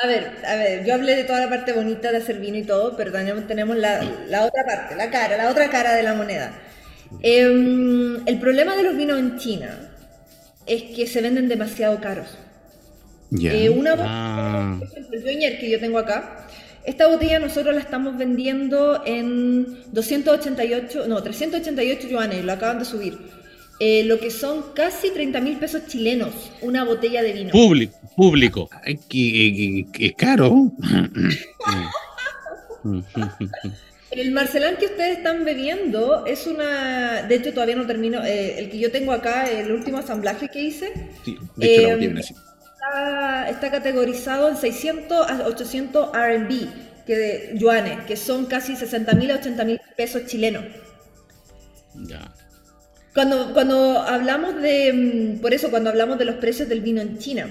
[0.03, 2.63] A ver, a ver, yo hablé de toda la parte bonita de hacer vino y
[2.63, 6.13] todo, pero también tenemos la, la otra parte, la cara, la otra cara de la
[6.13, 6.51] moneda.
[7.21, 9.89] Em, el problema de los vinos en China
[10.65, 12.27] es que se venden demasiado caros.
[13.31, 13.53] Ya.
[13.53, 14.75] Eh, una botella, Ah.
[14.79, 16.44] por ejemplo, el Joigner que yo tengo acá,
[16.85, 23.17] esta botella nosotros la estamos vendiendo en 288, no, 388 yuanes, lo acaban de subir.
[23.79, 26.31] Eh, lo que son casi 30 mil pesos chilenos,
[26.61, 27.51] una botella de vino.
[27.51, 28.69] Público, público.
[28.85, 30.71] Es caro.
[32.83, 32.99] Mm.
[34.11, 37.23] El Marcelán que ustedes están bebiendo es una.
[37.23, 38.23] De hecho, todavía no termino.
[38.23, 40.93] eh, el que yo tengo acá, el último asamblaje que hice,
[41.25, 42.33] Sí, de hecho, la Eh, botella viene así.
[42.85, 46.67] Está, está categorizado en 600 a 800 RB,
[47.05, 50.63] que de yuanes, que son casi 60 mil a 80 mil pesos chilenos.
[52.07, 52.33] Ya.
[53.13, 54.91] Cuando, cuando hablamos de,
[55.37, 57.49] mm, por eso cuando hablamos de los precios del vino en China,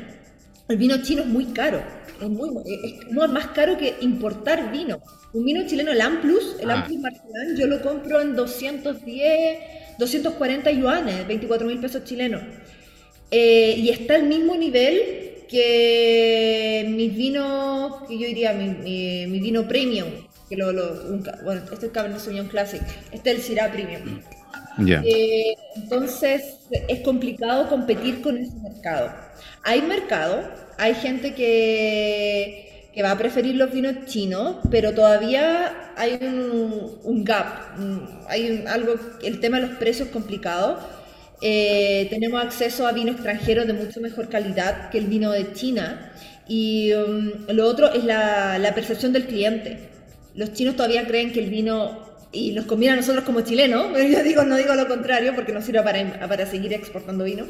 [0.68, 1.82] el vino chino es muy caro,
[2.20, 5.00] es, muy, es más caro que importar vino.
[5.32, 6.74] Un vino chileno, el Amplus, el Ah.
[6.80, 9.58] Amplus Marcelán, yo lo compro en 210,
[9.98, 12.42] 240 yuanes, 24 mil pesos chilenos.
[13.30, 15.23] Eh, y está al mismo nivel
[15.54, 20.08] que mis vinos, que yo diría mi, mi- mi vino premium,
[20.48, 22.82] que lo, lo- un bueno, este es Cabernet Sauvignon Classic,
[23.12, 24.20] este es el Syrah Premium.
[24.78, 25.02] Ya.
[25.02, 26.42] Eh, entonces
[26.88, 29.12] es complicado competir con ese mercado.
[29.62, 30.48] Hay mercado,
[30.78, 37.24] hay gente que, que va a preferir los vinos chinos, pero todavía hay un, un
[37.24, 37.46] gap,
[38.28, 40.78] hay un- algo, el tema de los precios es complicado.
[41.40, 46.12] Eh, tenemos acceso a vino extranjero de mucho mejor calidad que el vino de China.
[46.46, 49.88] Y um, lo otro es la, la percepción del cliente.
[50.34, 52.04] Los chinos todavía creen que el vino
[52.34, 55.64] y nos conviene a nosotros como chilenos, yo digo, no digo lo contrario porque nos
[55.64, 57.46] sirve para, para seguir exportando vino,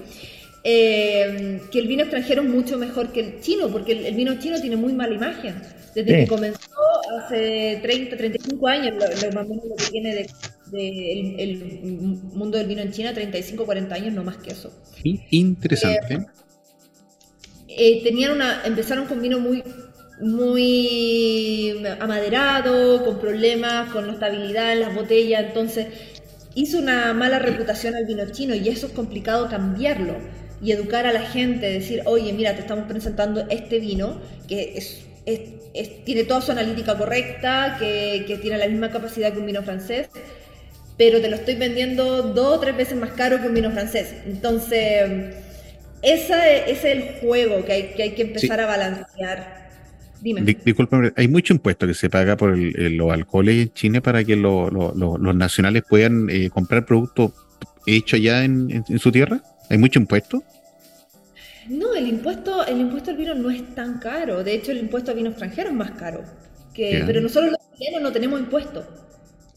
[0.62, 4.61] eh, que el vino extranjero es mucho mejor que el chino, porque el, vino chino
[4.61, 5.55] tiene muy mala imagen.
[5.95, 6.59] Desde que comenzó
[7.20, 10.26] hace 30, 35 años, lo, más menos lo que tiene de,
[10.75, 14.72] el, mundo del vino en China, 35, 40 años, no más que eso.
[15.03, 16.14] Interesante.
[16.14, 16.27] Eh,
[17.68, 19.62] eh, tenían una, empezaron con vino muy
[20.20, 25.89] muy amaderado, con problemas, con estabilidad en las botellas, entonces
[26.55, 30.16] hizo una mala reputación al vino chino y eso es complicado cambiarlo
[30.62, 35.05] y educar a la gente, decir, oye, mira, te estamos presentando este vino que es,
[36.05, 40.09] tiene toda su analítica correcta, que, tiene la misma capacidad que un vino francés,
[40.97, 44.14] pero te lo estoy vendiendo dos o tres veces más caro que un vino francés.
[44.26, 45.34] Entonces,
[46.03, 49.64] ese es el juego que hay que, hay que empezar a balancear.
[50.20, 50.42] Dime.
[50.42, 54.70] Disculpe, hay mucho impuesto que se paga por los alcoholes en China para que los
[55.34, 57.32] nacionales puedan eh, comprar productos
[57.86, 59.42] hechos allá en, su tierra.
[59.68, 60.42] ¿Hay mucho impuesto?
[61.68, 64.45] No, el impuesto, el impuesto al vino no es tan caro.
[64.45, 66.22] De hecho, el impuesto al vino extranjero es más caro.
[66.72, 68.84] Que, pero nosotros los chilenos no tenemos impuestos.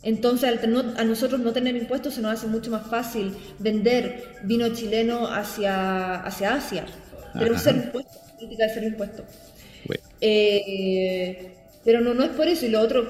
[0.04, 4.70] Entonces, al a nosotros no tener impuestos se nos hace mucho más fácil vender vino
[4.70, 6.86] chileno hacia, hacia Asia.
[7.34, 9.24] Pero ser impuesto, política de ser impuesto.
[10.22, 11.52] Eh,
[11.84, 12.66] pero no, no es por eso.
[12.66, 13.06] Y lo otro,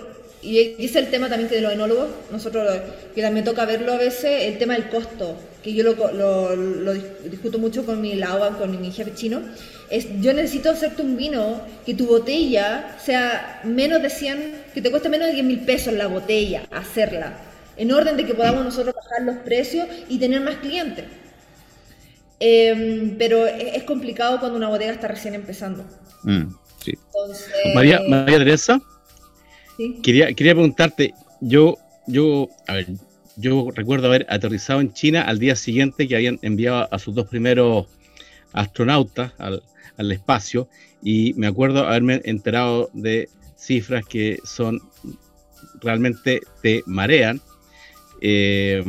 [0.48, 2.66] y es el tema también que de los enólogos, nosotros
[3.14, 7.60] que también toca verlo a veces, el tema del costo, que yo lo, lo, discuto
[7.60, 9.42] mucho con mi lao, con mi jefe chino,
[9.90, 14.90] es yo necesito hacerte un vino que tu botella sea menos de 100, que te
[14.90, 17.34] cueste menos de 10 mil pesos la botella, hacerla,
[17.76, 21.04] en orden de que podamos nosotros bajar los precios y tener más clientes.
[22.40, 25.84] Em, pero es, complicado cuando una bodega está recién empezando.
[26.24, 26.54] Mm.
[27.74, 28.80] María, María Teresa,
[30.02, 32.88] quería, quería preguntarte, yo, yo, a ver,
[33.38, 37.28] yo recuerdo haber aterrizado en China al día siguiente que habían enviado a sus dos
[37.28, 37.86] primeros
[38.54, 39.62] astronautas al,
[40.12, 40.68] espacio
[41.02, 44.80] y me acuerdo haberme enterado de cifras que son
[45.82, 47.42] realmente te marean.
[48.22, 48.84] Eh,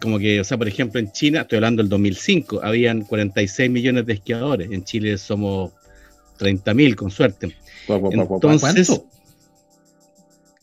[0.00, 4.06] como que, o sea, por ejemplo, en China, estoy hablando del 2005, habían 46 millones
[4.06, 4.70] de esquiadores.
[4.72, 5.72] En Chile somos
[6.38, 7.56] 30 mil con suerte.
[7.88, 9.00] Entonces,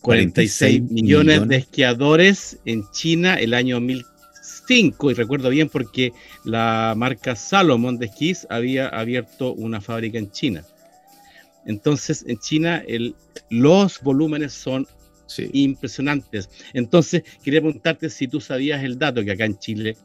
[0.04, 7.36] 46 millones, de esquiadores en China el año 2005, y recuerdo bien porque la marca
[7.36, 10.64] Salomon de esquís había abierto una fábrica en China.
[11.66, 13.16] Entonces, en China el,
[13.50, 14.86] los volúmenes son
[15.54, 16.50] impresionantes.
[16.74, 19.98] Entonces, quería preguntarte si tú sabías el dato que acá en Chile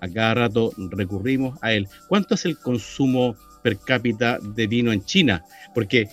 [0.00, 1.88] a cada rato recurrimos a él.
[2.08, 5.42] ¿Cuánto es el consumo per cápita de vino en China,
[5.74, 6.06] porque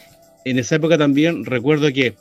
[0.46, 2.16] en esa época también recuerdo que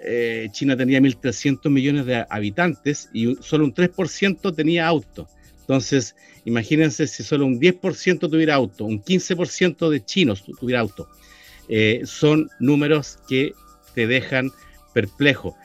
[0.00, 5.28] eh, China tenía 1.300 millones de habitantes y solo un 3% tenía auto.
[5.60, 11.08] Entonces, imagínense si solo un 10% tuviera auto, un 15% de chinos tuviera auto.
[11.68, 13.52] Eh, son números que
[13.94, 14.50] te dejan
[14.94, 15.56] perplejo.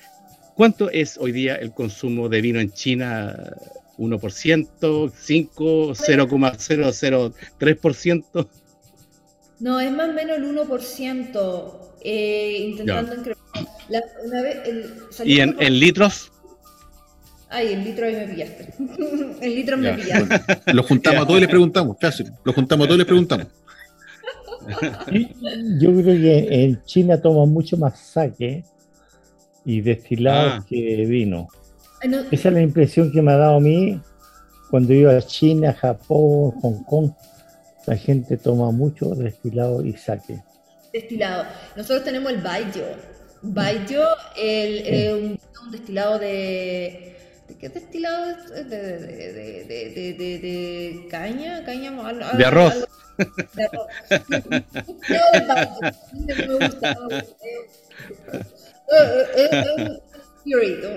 [0.55, 3.55] ¿Cuánto es hoy día el consumo de vino en China?
[3.97, 4.67] ¿1%?
[4.79, 5.95] ¿5?
[5.95, 8.47] ¿0,003%?
[9.59, 13.13] No, es más o menos el 1%, eh, intentando
[13.89, 14.57] la, una vez,
[15.23, 16.31] ¿Y en, litros?
[17.49, 18.73] Ay, en litro ahí me pillaste.
[19.41, 20.61] en litros me pillaste.
[20.73, 22.23] lo juntamos a todos y les preguntamos, casi.
[22.43, 23.47] Lo juntamos a todos y les preguntamos.
[25.79, 28.63] Yo creo que en China toman mucho más sake
[29.65, 30.65] y destilado ah.
[30.67, 31.47] que vino.
[32.31, 33.99] Esa es la impresión que me ha dado a mí
[34.69, 37.11] cuando iba a China, Japón, Hong Kong
[37.87, 40.41] la gente toma mucho destilado y saque.
[40.93, 41.45] Destilado.
[41.75, 42.83] Nosotros tenemos el Baijiu.
[43.41, 44.01] Baijiu,
[44.37, 47.07] el, un, destilado de...
[47.47, 48.35] ¿De qué destilado?
[48.53, 51.91] De, de, de, de, caña, caña...
[52.37, 52.87] de arroz.
[53.53, 53.87] de arroz.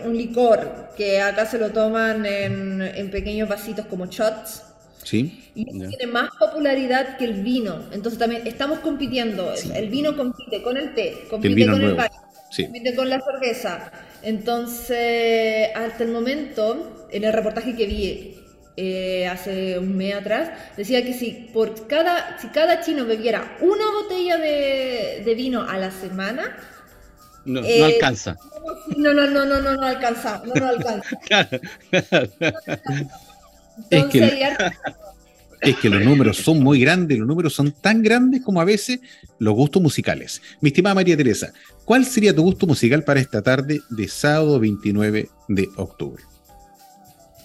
[0.05, 4.74] un licor que acá se lo toman en, en pequeños vasitos como shots
[5.05, 5.51] Sí.
[5.55, 7.81] Y tiene más popularidad que el vino.
[7.93, 9.53] Entonces también estamos compitiendo.
[9.75, 12.15] El vino compite con el té, compite con el baño,
[12.57, 13.93] compite con la cerveza.
[14.23, 18.37] Entonces, hasta el momento, en el reportaje que vi
[18.77, 23.85] eh, hace un mes atrás, decía que si por cada, si cada chino bebiera una
[23.93, 26.57] botella de, de vino a la semana,
[27.45, 28.37] no, no, eh, alcanza.
[28.97, 30.43] No, no, no, no, no, no alcanza.
[30.47, 31.19] No, no alcanza.
[33.91, 34.21] es que
[35.65, 39.01] Es que los números son muy grandes, los números son tan grandes como a veces
[39.39, 40.43] los gustos musicales.
[40.61, 41.55] Mi estimada María Teresa,
[41.87, 46.23] ¿cuál sería tu gusto musical para esta tarde de sábado 29 de octubre?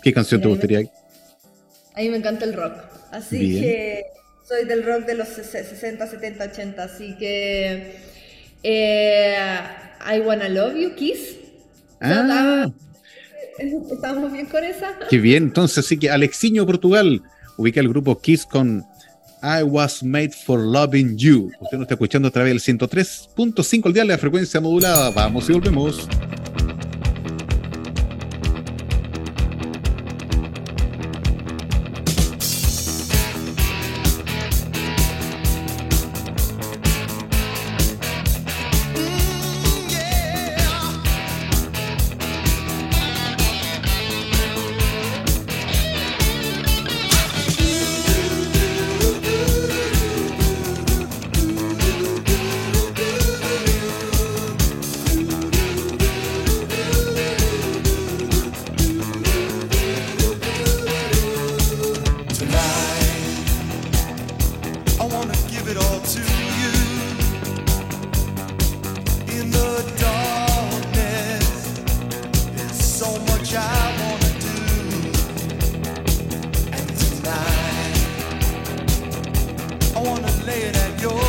[0.03, 0.79] ¿Qué canción te gustaría?
[1.95, 2.73] A mí me encanta el rock,
[3.11, 4.03] así que
[4.45, 7.95] soy del rock de los 60, 70, 80, así que
[8.63, 9.35] eh,
[10.13, 11.37] I Wanna Love You, Kiss.
[12.01, 12.69] Ah.
[13.59, 14.97] ¿Estamos bien con esa?
[15.09, 17.21] Qué bien, entonces sí que Alexiño Portugal
[17.57, 18.85] ubica el grupo Kiss con
[19.41, 21.51] I Was Made for Loving You.
[21.61, 25.11] Usted nos está escuchando a través del 103.5 el día de la frecuencia modulada.
[25.11, 26.07] Vamos y volvemos.
[80.49, 81.28] laying at your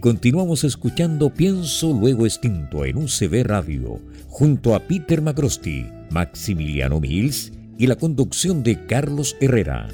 [0.00, 7.86] Continuamos escuchando Pienso Luego Extinto en UCB Radio, junto a Peter Macrosti, Maximiliano Mills y
[7.86, 9.88] la conducción de Carlos Herrera.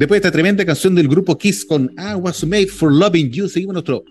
[0.00, 3.50] Después de esta tremenda canción del grupo Kiss con I Was Made for Loving You,
[3.50, 4.02] seguimos nuestro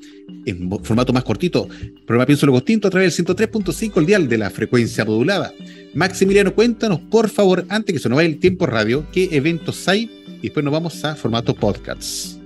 [0.45, 1.67] en formato más cortito,
[2.05, 5.51] programa Pienso Luego Extinto a través del 103.5 el dial de la frecuencia modulada.
[5.95, 10.11] Maximiliano, cuéntanos, por favor, antes que se nos vaya el tiempo radio, qué eventos hay
[10.37, 12.39] y después nos vamos a formato podcasts.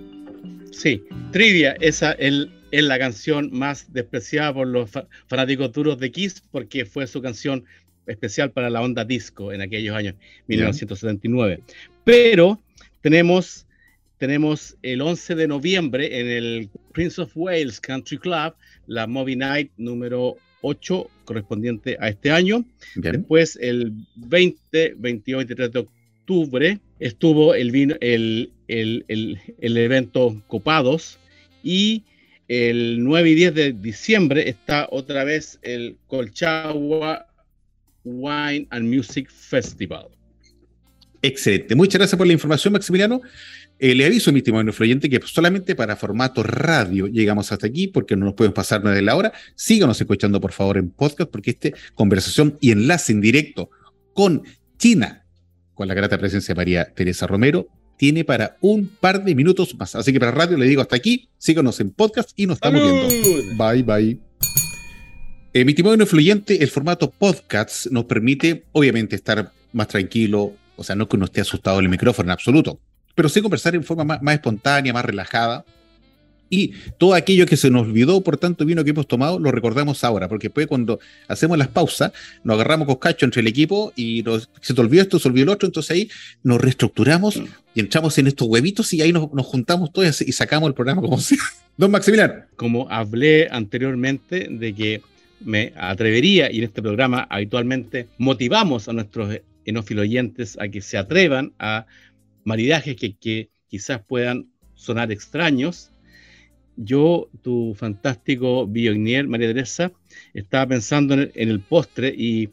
[0.71, 4.89] Sí, Trivia, esa es la canción más despreciada por los
[5.27, 7.65] fanáticos duros de Kiss porque fue su canción
[8.07, 10.15] especial para la onda disco en aquellos años,
[10.47, 11.59] 1979.
[12.05, 12.61] Pero
[13.03, 13.67] tenemos,
[14.17, 18.55] tenemos el 11 de noviembre en el Prince of Wales Country Club,
[18.87, 22.63] la Movie Night número 8 correspondiente a este año.
[22.95, 29.03] Después, el 20, 22, 23 de octubre, estuvo el, vino, el, el,
[29.59, 31.19] el, evento Copados
[31.61, 32.03] y
[32.47, 37.27] el 9 y 10 de diciembre está otra vez el Colchagua
[38.05, 40.07] Wine and Music Festival.
[41.23, 41.73] Excelente.
[41.73, 43.21] Muchas gracias por la información, Maximiliano.
[43.79, 48.17] Eh, le aviso, mi estimado influyente, que solamente para formato radio llegamos hasta aquí porque
[48.17, 49.31] no nos podemos pasar nada de la hora.
[49.55, 53.69] Síganos escuchando, por favor, en podcast, porque esta conversación y enlace en directo
[54.13, 54.43] con
[54.77, 55.25] China,
[55.73, 59.95] con la grata presencia de María Teresa Romero, tiene para un par de minutos más.
[59.95, 63.63] Así que para radio le digo hasta aquí, síganos en podcast y nos estamos viendo.
[63.63, 64.19] Bye, bye.
[65.53, 70.95] Eh, mi estimado influyente, el formato podcast nos permite, obviamente, estar más tranquilo, O sea,
[70.95, 72.79] no que uno esté asustado del micrófono en absoluto,
[73.15, 75.65] pero sí conversar en forma más, espontánea, más relajada.
[76.49, 80.03] Y todo aquello que se nos olvidó por tanto vino que hemos tomado, lo recordamos
[80.03, 82.11] ahora, porque después cuando hacemos las pausas,
[82.43, 84.23] nos agarramos coscacho entre el equipo y
[84.61, 86.09] se te olvidó esto, se olvidó el otro, entonces ahí
[86.43, 87.41] nos reestructuramos
[87.73, 91.19] y entramos en estos huevitos y ahí nos, juntamos todos y sacamos el programa como
[91.19, 91.39] sea.
[91.77, 92.35] Don Maximiliano.
[92.55, 95.01] Como hablé anteriormente de que
[95.43, 100.07] me atrevería, y en este programa habitualmente motivamos a nuestros enófilos
[100.59, 101.85] a que se atrevan a
[102.43, 105.91] maridajes que, quizás puedan sonar extraños.
[106.75, 109.91] Yo, tu fantástico Biognier, María Teresa,
[110.33, 112.49] estaba pensando en el, postre y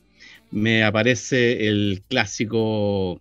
[0.51, 3.21] me aparece el clásico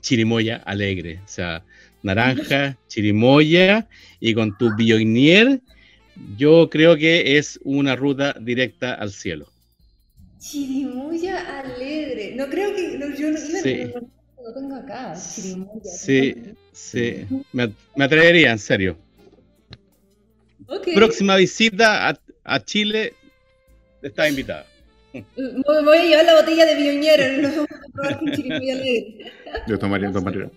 [0.00, 1.64] chirimoya alegre, o sea,
[2.02, 3.88] naranja, chirimoya
[4.20, 5.60] y con tu Biognier
[6.36, 9.46] yo creo que es una ruta directa al cielo.
[10.38, 12.34] Chirimoya alegre.
[12.36, 12.98] No creo que.
[12.98, 13.92] No, yo no, sí.
[13.94, 15.14] no, tengo acá.
[15.14, 15.90] Chirimoya.
[15.90, 17.26] Sí, sí.
[17.52, 18.96] Me, atrevería, en serio.
[20.94, 23.14] Próxima visita a, a Chile
[24.02, 24.66] está invitada.
[25.12, 27.42] Me voy a llevar la botella de Bioñero.
[27.42, 29.32] Nos vamos a probar con chirimoya alegre.
[29.66, 30.50] Yo tomaría, tomaría.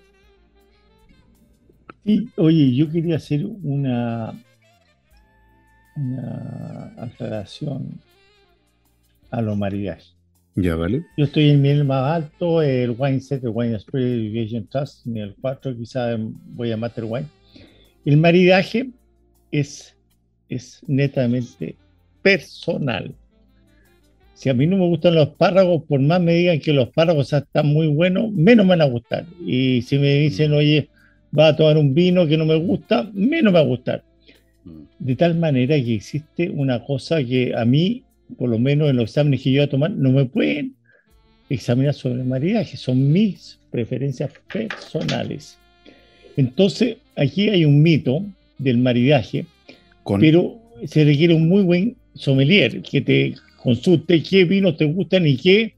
[2.04, 4.34] Y, oye, yo quería hacer una
[5.96, 8.00] una aclaración
[9.32, 10.16] a los maridajes.
[10.56, 11.06] Ya, vale.
[11.18, 15.18] Yo estoy en el más alto, el Wine Set, el Wine Spirit Irrigation Trust, en
[15.18, 17.28] el 4 quizá voy a Master Wine.
[18.04, 18.90] El maridaje
[19.52, 19.96] es,
[20.50, 21.76] es netamente
[22.22, 23.16] personal.
[24.34, 27.32] Si a mí no me gustan los párragos, por más me digan que los párragos
[27.32, 29.26] están muy buenos, menos me van a gustar.
[29.46, 30.56] Y si me dicen, mm.
[30.56, 30.90] oye,
[31.38, 34.04] va a tomar un vino que no me gusta, menos me va a gustar.
[34.66, 34.82] Mm.
[35.00, 38.04] De tal manera que existe una cosa que a mí,
[38.38, 40.76] por lo menos en los exámenes que yo voy a tomar, no me pueden
[41.50, 45.58] examinar sobre el maridaje, son mis preferencias personales.
[46.38, 48.24] Entonces, aquí hay un mito
[48.58, 49.46] del maridaje,
[50.20, 55.38] pero se requiere un muy buen sommelier que te consulte qué vinos te gustan y
[55.38, 55.76] qué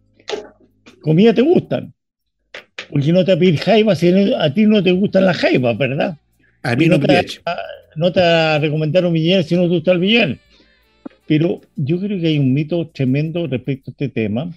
[1.01, 1.93] comida te gustan.
[2.89, 5.77] Porque no te va a pedir jaiba si a ti no te gustan las jaivas,
[5.77, 6.17] ¿verdad?
[6.61, 7.25] A mí no, te,
[7.95, 10.39] no te a recomendar un billete si no te gusta el billete.
[11.28, 14.53] Pero yo creo que hay un mito tremendo respecto a este tema.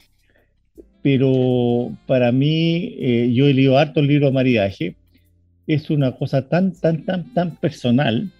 [1.02, 4.96] Pero para mí, eh, yo he leído harto el libro de maridaje.
[5.66, 8.30] Es una cosa tan, tan, tan, tan personal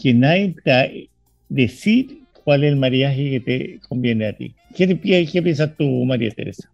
[0.00, 1.08] que nadie te
[1.48, 4.54] decir cuál es el maridaje que te conviene a ti.
[4.74, 4.98] ¿Qué,
[5.30, 6.70] qué piensas tú, María Teresa?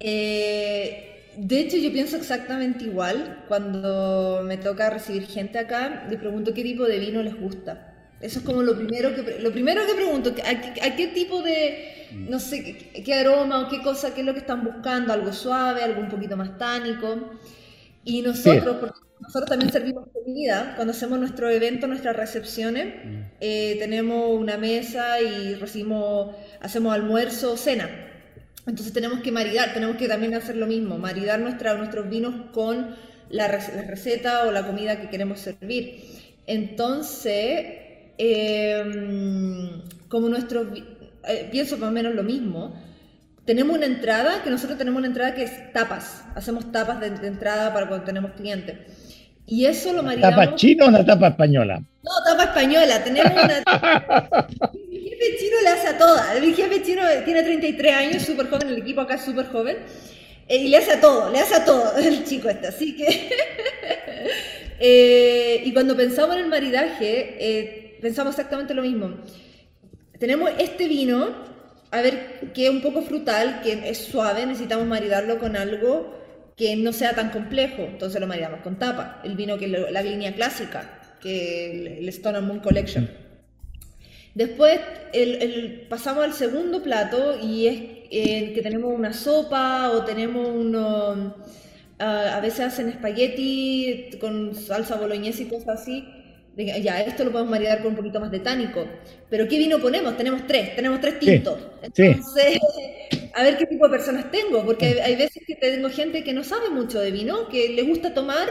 [0.00, 3.44] Eh, de hecho, yo pienso exactamente igual.
[3.48, 7.87] Cuando me toca recibir gente acá, le pregunto qué tipo de vino les gusta.
[8.20, 12.40] Eso es como lo primero que, lo primero que pregunto, ¿a, qué tipo de, no
[12.40, 15.12] sé, qué, aroma o qué cosa, qué es lo que están buscando?
[15.12, 17.30] ¿Algo suave, algo un poquito más tánico?
[18.04, 23.20] Y nosotros, porque nosotros también servimos comida, cuando hacemos nuestro evento, nuestras recepciones, mm.
[23.40, 27.88] eh, tenemos una mesa y recibimos, hacemos almuerzo o cena.
[28.66, 32.94] Entonces tenemos que maridar, tenemos que también hacer lo mismo, maridar nuestra, nuestros vinos con
[33.30, 36.04] la, receta o la comida que queremos servir.
[36.46, 37.87] Entonces,
[38.18, 40.66] em, como nuestros,
[41.26, 42.74] eh, pienso más o menos lo mismo,
[43.44, 47.72] tenemos una entrada, que nosotros tenemos una entrada que es tapas, hacemos tapas de, entrada
[47.72, 48.76] para cuando tenemos clientes.
[49.46, 50.44] Y eso lo maridamos...
[50.44, 51.82] ¿Tapa china o una tapa española?
[52.02, 53.62] No, tapa española, tenemos una...
[55.18, 56.40] jefe chino le hace a todas.
[56.40, 59.78] Mi jefe chino tiene 33 años, súper joven, el equipo acá es súper joven.
[60.48, 62.68] Eh, y le hace a todo, le hace a todo el chico este.
[62.68, 63.30] Así que.
[64.80, 69.16] Eh, y cuando pensamos en el maridaje, eh, pensamos exactamente lo mismo.
[70.18, 71.28] Tenemos este vino,
[71.90, 76.18] a ver, que es un poco frutal, que es suave, necesitamos maridarlo con algo
[76.56, 77.82] que no sea tan complejo.
[77.82, 82.40] Entonces lo maridamos con tapa, el vino que es la línea clásica, que el Stone
[82.40, 83.08] Moon Collection.
[84.34, 84.78] Después
[85.12, 91.34] el, pasamos al segundo plato y es eh, que tenemos una sopa o tenemos uno,
[91.98, 96.06] ah, a veces hacen espagueti con salsa boloñesa y cosas así.
[96.58, 98.84] Ya, esto lo podemos maridar con un poquito más de tánico.
[99.30, 100.16] Pero ¿qué vino ponemos?
[100.16, 101.56] Tenemos tres, tenemos tres tintos.
[101.82, 102.58] Entonces,
[103.34, 106.32] a ver qué tipo de personas tengo, porque hay, hay veces que tengo gente que
[106.32, 108.48] no sabe mucho de vino, que le gusta tomar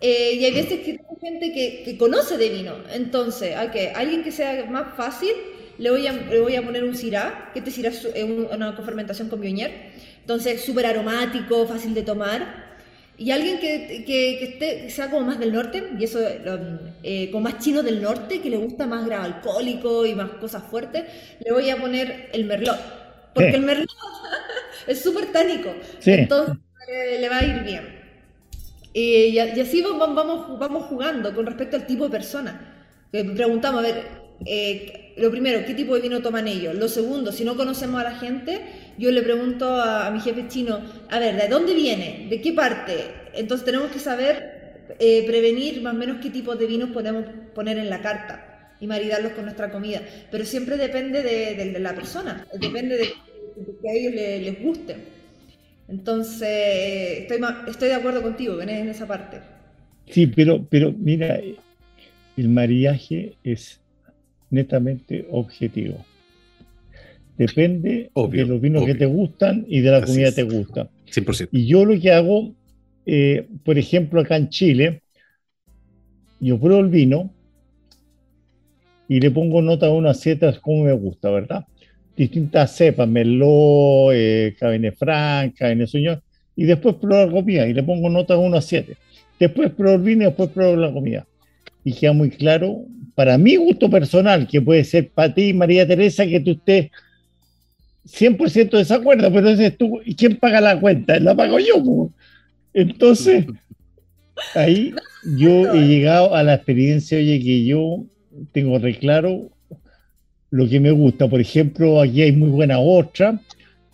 [0.00, 2.74] eh, y hay veces que tengo gente que, conoce de vino.
[2.92, 5.32] Entonces, hay que alguien que sea más fácil,
[5.78, 9.28] le voy a, le voy a poner un Syrah, que este Syrah es una cofermentación
[9.28, 9.70] con Bionier.
[10.20, 12.69] Entonces, súper aromático, fácil de tomar.
[13.20, 16.20] Y alguien que, que, esté, sea como más del norte, y eso,
[17.02, 20.62] eh, como más chino del norte, que le gusta más grado alcohólico y más cosas
[20.62, 21.04] fuertes,
[21.44, 22.80] le voy a poner el Merlot.
[23.34, 23.90] Porque el Merlot
[24.86, 25.68] es súper tánico.
[26.02, 26.56] Entonces
[27.20, 28.00] le va a ir bien.
[28.94, 32.88] y, así vamos, vamos jugando con respecto al tipo de persona.
[33.10, 36.74] Preguntamos, a ver, eh, lo primero, ¿qué tipo de vino toman ellos?
[36.74, 38.60] Lo segundo, si no conocemos a la gente,
[38.98, 40.80] yo le pregunto a, mi jefe chino,
[41.10, 42.26] a ver, ¿de dónde viene?
[42.30, 42.94] ¿De qué parte?
[43.34, 47.24] Entonces tenemos que saber eh, prevenir más o menos qué tipo de vinos podemos
[47.54, 50.00] poner en la carta y maridarlos con nuestra comida.
[50.30, 53.04] Pero siempre depende de, la persona, depende de,
[53.82, 54.96] que a ellos les, guste.
[55.88, 59.40] Entonces, estoy, estoy de acuerdo contigo en esa parte.
[60.08, 61.40] Sí, pero, pero mira,
[62.36, 63.80] el mariaje es
[64.50, 66.04] netamente objetivo.
[67.36, 70.90] Depende de los vinos que te gustan y de la comida que te gusta.
[71.10, 71.48] 100%.
[71.52, 72.52] Y yo lo que hago,
[73.06, 75.02] eh, por ejemplo, acá en Chile,
[76.38, 77.30] yo pruebo el vino
[79.08, 81.64] y le pongo nota a unas setas como me gusta, ¿verdad?
[82.16, 86.20] Distintas cepas, Merlot, eh, Cabernet Franc, Cabernet Sauvignon,
[86.54, 88.96] y después pruebo la comida y le pongo nota a 1 a 7.
[89.38, 91.26] Después pruebo el vino y después pruebo la comida.
[91.84, 96.26] Y queda muy claro para mi gusto personal, que puede ser para ti, María Teresa,
[96.26, 96.90] que tú estés
[98.06, 101.18] 100% de desacuerdo, pero entonces tú, ¿quién paga la cuenta?
[101.20, 102.10] La pago yo.
[102.72, 103.46] Entonces,
[104.54, 104.94] ahí
[105.36, 108.04] yo he llegado a la experiencia, oye, que yo
[108.52, 109.50] tengo reclaro
[110.50, 111.28] lo que me gusta.
[111.28, 113.40] Por ejemplo, aquí hay muy buena ostra.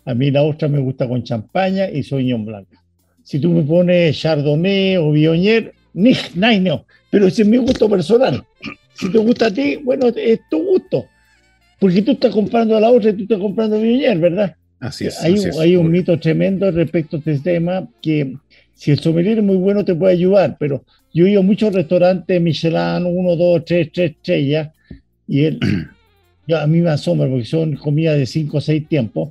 [0.05, 2.81] A mí la ostra me gusta con champaña y soñón blanca.
[3.23, 6.13] Si tú me pones chardonnay o viognier, ni,
[6.61, 8.43] no, pero ese es mi gusto personal.
[8.93, 11.05] Si te gusta a ti, bueno, es tu gusto.
[11.79, 14.55] Porque tú estás comprando a la otra y tú estás comprando a Viñer, ¿verdad?
[14.79, 15.21] Así es.
[15.21, 18.35] Hay, hay un mito tremendo respecto a este tema que
[18.73, 20.83] si el sommelier es muy bueno te puede ayudar, pero
[21.13, 24.69] yo he ido a muchos restaurantes Michelin, 1, 2, 3, 3 estrellas,
[25.27, 25.59] y él,
[26.55, 29.29] a mí me asombra porque son comidas de 5 o 6 tiempos,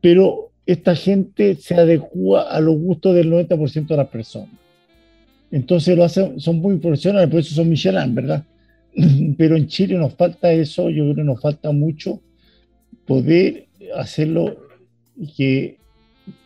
[0.00, 4.50] pero esta gente se adecua a los gustos del 90% de las personas.
[5.54, 8.42] Entonces lo hacen, son muy profesionales, por eso son Michelin, ¿verdad?
[9.38, 12.20] pero en Chile nos falta eso, yo creo que nos falta mucho
[13.06, 14.66] poder hacerlo
[15.16, 15.76] y que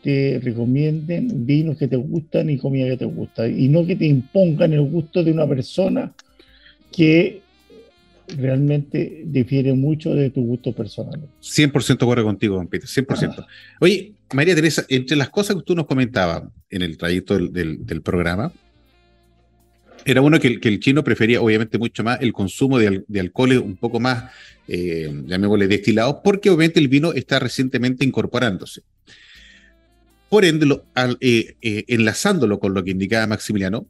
[0.03, 4.05] te recomienden vinos que te gustan y comida que te gusta, y no que te
[4.05, 6.13] impongan el gusto de una persona
[6.93, 7.41] que
[8.37, 11.19] realmente difiere mucho de tu gusto personal.
[11.41, 13.47] 100% de acuerdo contigo, don Peter, 100%.
[13.81, 18.53] Oye, María Teresa, entre las cosas que tú nos comentabas en el trayecto del programa,
[20.05, 23.77] era uno que, el chino prefería obviamente mucho más el consumo de, de alcoholes un
[23.77, 24.31] poco más,
[24.67, 28.83] eh, llamémosle destilados, porque obviamente el vino está recientemente incorporándose.
[30.29, 30.81] Por ende,
[31.21, 33.87] eh, eh, enlazándolo con lo que indicaba Maximiliano,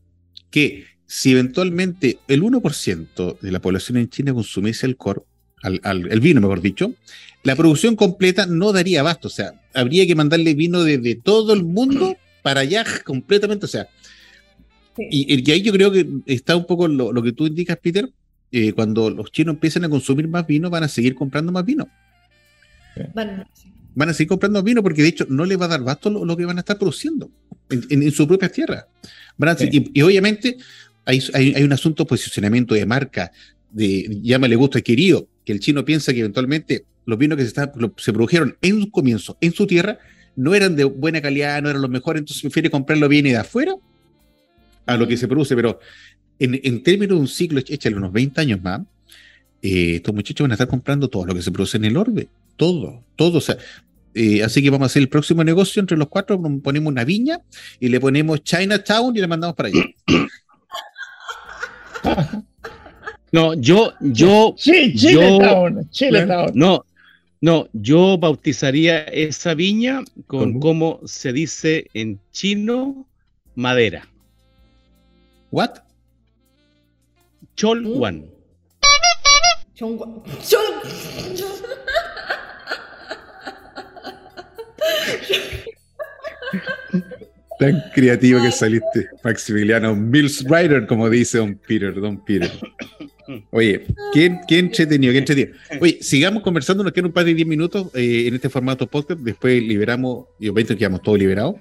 [0.50, 5.24] que si eventualmente el 1% de la población en China consumiese alcohol,
[5.64, 6.94] el vino, mejor dicho,
[7.42, 9.26] la producción completa no daría abasto.
[9.26, 13.64] O sea, habría que mandarle vino desde todo el mundo para allá completamente.
[13.66, 13.88] O sea,
[15.10, 18.10] y, ahí yo creo que está un poco lo, que tú indicas, Peter.
[18.50, 21.88] Eh, cuando los chinos empiecen a consumir más vino, van a seguir comprando más vino.
[23.14, 26.36] Van, a seguir comprando vino porque de hecho no les va a dar basto lo,
[26.36, 27.30] que van a estar produciendo
[27.70, 28.86] en, en, sus propias tierras.
[29.60, 30.56] y, obviamente
[31.04, 33.30] hay, hay, un asunto de posicionamiento de marca,
[33.70, 37.54] de llámale gusto adquirido, que el chino piensa que eventualmente los vinos que se,
[37.96, 39.98] se produjeron en su comienzo, en su tierra,
[40.36, 43.38] no eran de buena calidad, no eran los mejores, entonces prefiere comprarlo bien y de
[43.38, 43.74] afuera
[44.88, 45.78] a lo que se produce, pero
[46.38, 48.80] en, términos de un ciclo, échale unos 20 años más,
[49.60, 52.28] eh, estos muchachos van a estar comprando todo lo que se produce en el orbe,
[52.56, 53.58] todo, todo, o sea,
[54.14, 57.40] eh, así que vamos a hacer el próximo negocio entre los cuatro, ponemos una viña
[57.78, 59.84] y le ponemos Chinatown y le mandamos para allá.
[63.30, 66.52] No, yo, yo, sí, Chinatown, Chinatown.
[66.54, 66.86] No,
[67.42, 71.00] no, yo bautizaría esa viña con ¿Cómo?
[71.04, 73.06] se dice en chino,
[73.54, 74.08] madera.
[75.50, 75.82] What?
[77.56, 78.26] Cholwan.
[79.74, 79.98] Chol.
[87.58, 92.50] Tan creativo que saliste, Maximiliano Mills Rider, como dice Don Peter, Don Peter.
[93.50, 95.56] Oye, ¿quién, qué entretenido, qué entretenido.
[95.80, 99.20] Oye, sigamos conversando, nos quedan un par de 10 minutos eh, en este formato podcast,
[99.20, 101.56] después liberamos, y obviamente quedamos todos liberados.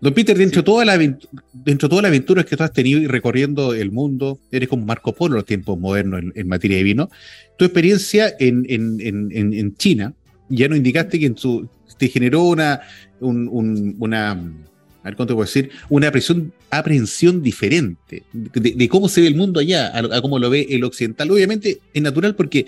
[0.00, 3.00] Don Peter, dentro, de toda la, dentro de todas las aventuras que tú has tenido
[3.00, 6.82] y recorriendo el mundo, eres como Marco Polo en los tiempos modernos en, materia de
[6.82, 7.10] vino,
[7.56, 10.12] tu experiencia en, en, China,
[10.48, 11.68] ya nos indicaste que en su,
[11.98, 12.80] te generó una,
[13.20, 19.28] una, a ver cómo te puedo decir, una aprehensión, aprehensión diferente de, cómo se ve
[19.28, 21.30] el mundo allá, a, cómo lo ve el occidental.
[21.30, 22.66] Obviamente es natural porque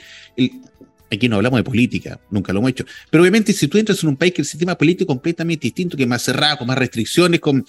[1.11, 2.85] Aquí no hablamos de política, nunca lo hemos hecho.
[3.11, 5.97] Pero obviamente si tú entras en un país que el sistema político es completamente distinto,
[5.97, 7.65] que es más cerrado, con más restricciones, con,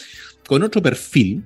[0.45, 1.43] con otro perfil,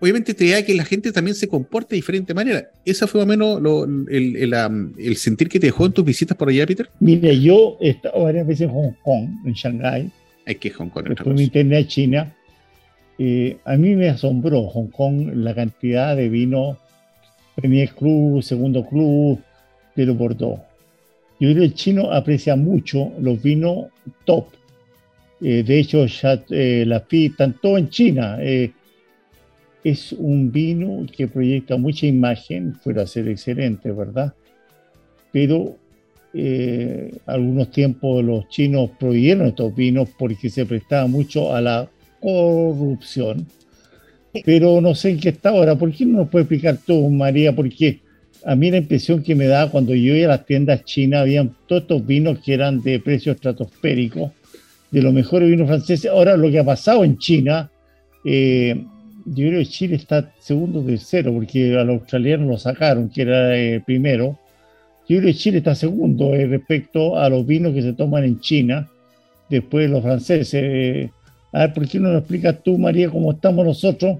[0.00, 2.70] obviamente te da que la gente también se comporte de diferente manera.
[2.84, 4.54] ¿Esa fue más o menos el,
[4.98, 6.88] el, sentir que te dejó en tus visitas por allá, Peter?
[7.00, 10.10] Mira, yo he estado varias veces en Hong Kong, en Shanghái.
[10.46, 12.34] Es que Hong Kong Después me interné a China.
[13.18, 16.78] Eh, a mí me asombró Hong Kong la cantidad de vino
[17.54, 19.40] Premier Club, Segundo Club,
[19.94, 20.60] de los Bordeaux.
[21.38, 23.86] Yo creo que el chino aprecia mucho los vinos
[24.24, 24.46] top.
[25.42, 28.38] Eh, de hecho, ya eh, la FI tanto en China.
[28.40, 28.72] Eh,
[29.84, 34.34] es un vino que proyecta mucha imagen, fuera a ser excelente, ¿verdad?
[35.30, 35.76] Pero
[37.24, 41.88] algunos tiempos los chinos prohibieron estos vinos porque se prestaba mucho a la
[42.20, 43.46] corrupción.
[44.44, 45.76] Pero no sé en qué está ahora.
[45.76, 48.00] ¿Por qué no nos puede explicar tú, María, por qué?
[48.44, 51.54] A mí la impresión que me da cuando yo iba a las tiendas chinas, habían
[51.66, 54.32] todos estos vinos que eran de precios estratosféricos,
[54.90, 56.10] de los mejores vinos franceses.
[56.10, 57.70] Ahora, lo que ha pasado en China,
[58.24, 58.84] eh,
[59.24, 63.56] yo creo que Chile está segundo tercero, porque a los australianos lo sacaron, que era
[63.56, 64.38] el primero.
[65.08, 68.40] Yo creo que Chile está segundo eh, respecto a los vinos que se toman en
[68.40, 68.88] China,
[69.48, 70.54] después de los franceses.
[70.54, 71.10] Eh,
[71.52, 74.18] a ver, ¿por qué no nos explicas tú, María, cómo estamos nosotros?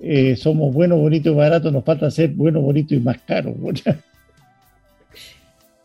[0.00, 3.54] Eh, somos buenos, bonitos y baratos, nos falta ser bueno, bonito y más caro.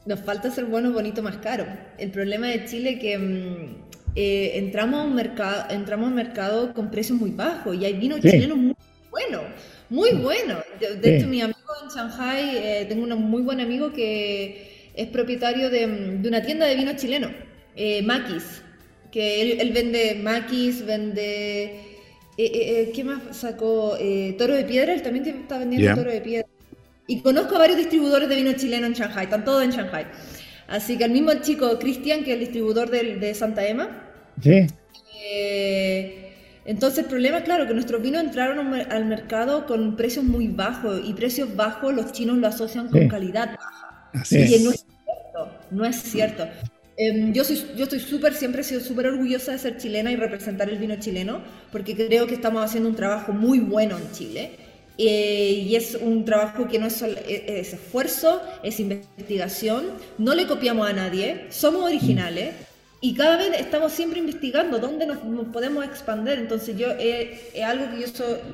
[0.06, 1.66] Nos falta ser bueno, bonito, más caro.
[1.98, 3.76] El problema de Chile es que mm,
[4.16, 8.58] eh, entramos, a un mercado, entramos mercado con precios muy bajos y hay vinos chilenos
[8.58, 8.76] muy
[9.12, 9.42] buenos,
[9.90, 10.64] muy buenos.
[10.80, 15.70] De, hecho, mi amigo en Shanghai, eh, tengo un muy buen amigo que es propietario
[15.70, 17.32] de, mm, una tienda de vinos chilenos,
[18.06, 18.62] Maquis,
[19.12, 21.97] que él, él vende Maquis, vende
[22.38, 23.98] eh, eh, eh, ¿Qué más sacó?
[24.38, 26.48] Toro de Piedra, él también está vendiendo Toro de Piedra.
[27.08, 30.06] Y conozco a varios distribuidores de vino chileno en Shanghai, están todos en Shanghai.
[30.68, 34.04] Así que el mismo chico Cristian, que es el distribuidor de, Santa Emma.
[34.42, 34.68] Sí.
[36.66, 41.14] entonces el problema, claro, que nuestros vinos entraron al mercado con precios muy bajos y
[41.14, 44.10] precios bajos los chinos lo asocian con calidad baja.
[44.14, 46.48] Así y no es cierto, no es cierto.
[47.00, 50.16] Em, yo, soy, yo estoy súper, siempre he sido súper orgullosa de ser chilena y
[50.16, 54.52] representar el vino chileno, porque creo que estamos haciendo un trabajo muy bueno en Chile.
[54.98, 59.86] Eh, y es un trabajo que no es, solo, e, es, esfuerzo, es investigación,
[60.18, 62.56] no le copiamos a nadie, somos originales
[63.00, 65.20] y cada vez estamos siempre investigando dónde nos,
[65.54, 66.40] podemos expandir.
[66.40, 68.08] Entonces yo es algo que yo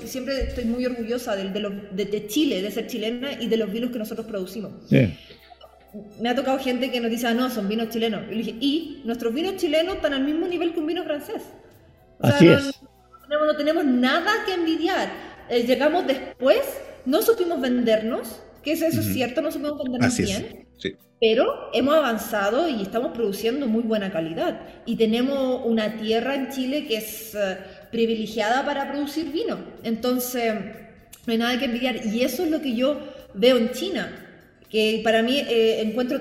[0.06, 3.91] siempre estoy muy orgullosa de, de, de, Chile, de ser chilena y de los vinos
[3.91, 4.74] que nosotros producimos.
[4.90, 5.15] Sí
[6.20, 8.24] me ha tocado gente que nos dice, ah, no, son vinos chilenos.
[8.32, 11.44] Y, dije, y nuestros vinos chilenos están al mismo nivel que un vino francés.
[12.20, 12.82] O Así sea, es.
[13.30, 15.10] No, tenemos, nada que envidiar.
[15.49, 16.61] Eh, llegamos después,
[17.06, 20.68] no supimos vendernos, que eso, es cierto, no supimos vendernos bien.
[20.78, 20.95] Sí.
[21.20, 24.61] Pero hemos avanzado y estamos produciendo muy buena calidad.
[24.86, 27.57] Y tenemos una tierra en Chile que es eh,
[27.91, 29.57] privilegiada para producir vino.
[29.84, 30.53] Entonces,
[31.26, 32.06] no hay nada que envidiar.
[32.06, 32.99] Y eso es lo que yo
[33.34, 34.22] veo en China
[34.73, 36.19] que para mí eh, encuentro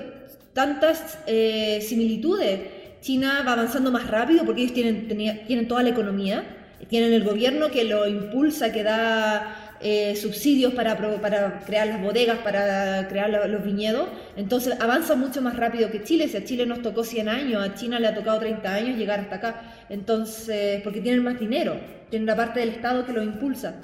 [0.53, 2.59] tantas eh, similitudes.
[3.01, 6.45] China va avanzando más rápido porque ellos tienen, tienen toda la economía,
[6.87, 12.37] tienen el gobierno que lo impulsa, que da eh, subsidios para, para, crear las bodegas,
[12.43, 14.07] para crear los viñedos.
[14.37, 16.27] Entonces avanza mucho más rápido que Chile.
[16.27, 19.19] Si a Chile nos tocó 100 años, a China le ha tocado 30 años llegar
[19.19, 19.61] hasta acá.
[19.89, 21.75] Entonces, porque tienen más dinero,
[22.11, 23.81] tienen la parte del Estado que lo impulsa.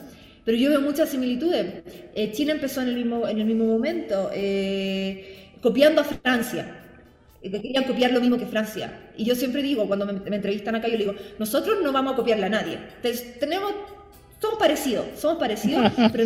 [0.49, 1.83] Pero yo veo muchas similitudes.
[2.15, 6.75] Eh, China empezó en el mismo, en el mismo momento, eh, copiando a Francia.
[7.39, 9.11] Que querían copiar lo mismo que Francia.
[9.15, 12.47] Y yo siempre digo, cuando me, entrevistan acá, yo digo, nosotros no vamos a copiarle
[12.47, 12.79] a nadie.
[12.95, 13.75] Entonces, tenemos,
[14.41, 16.25] somos parecidos, somos parecidos, pero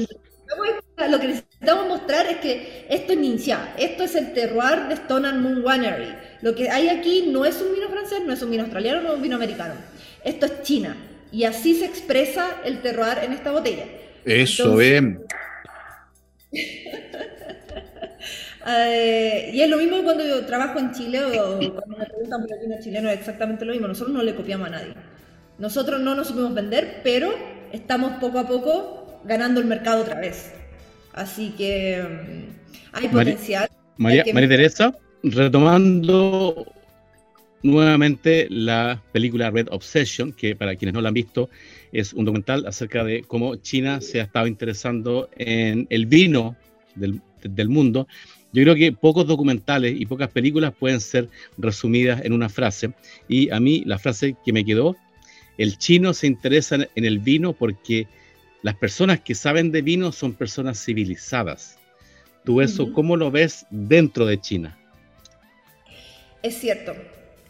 [1.10, 5.28] lo que necesitamos mostrar es que esto es Ninja, esto es el terroir de Stone
[5.28, 6.16] and Moon Winery.
[6.42, 9.10] Lo que hay aquí no es un vino francés, no es un vino australiano, no
[9.10, 9.74] es un vino americano.
[10.24, 10.96] Esto es China.
[11.30, 13.84] Y así se expresa el terroir en esta botella.
[14.26, 15.04] Eso, es.
[18.66, 22.54] Eh, y es lo mismo cuando yo trabajo en Chile o cuando me preguntan por
[22.54, 23.90] el vino chileno, es exactamente lo mismo.
[23.90, 24.94] Nosotros no le copiamos a nadie.
[25.58, 27.34] Nosotros no nos supimos vender, pero
[27.74, 30.54] estamos poco a poco ganando el mercado otra vez.
[31.12, 33.70] Así que mm, hay potencial.
[33.98, 36.66] María, María Teresa, retomando
[37.62, 41.50] nuevamente la película Red Obsession, que para quienes no la han visto
[41.94, 46.58] es un documental acerca de cómo China se ha estado interesando en el vino
[46.96, 48.08] del, mundo.
[48.52, 52.94] Yo creo que pocos documentales y pocas películas pueden ser resumidas en una frase.
[53.28, 54.98] Y a mí la frase que me quedó,
[55.58, 58.08] el chino se interesa en el vino porque
[58.64, 61.78] las personas que saben de vino son personas civilizadas.
[62.44, 64.78] ¿Tú eso cómo lo ves dentro de China?
[66.42, 66.94] Es cierto,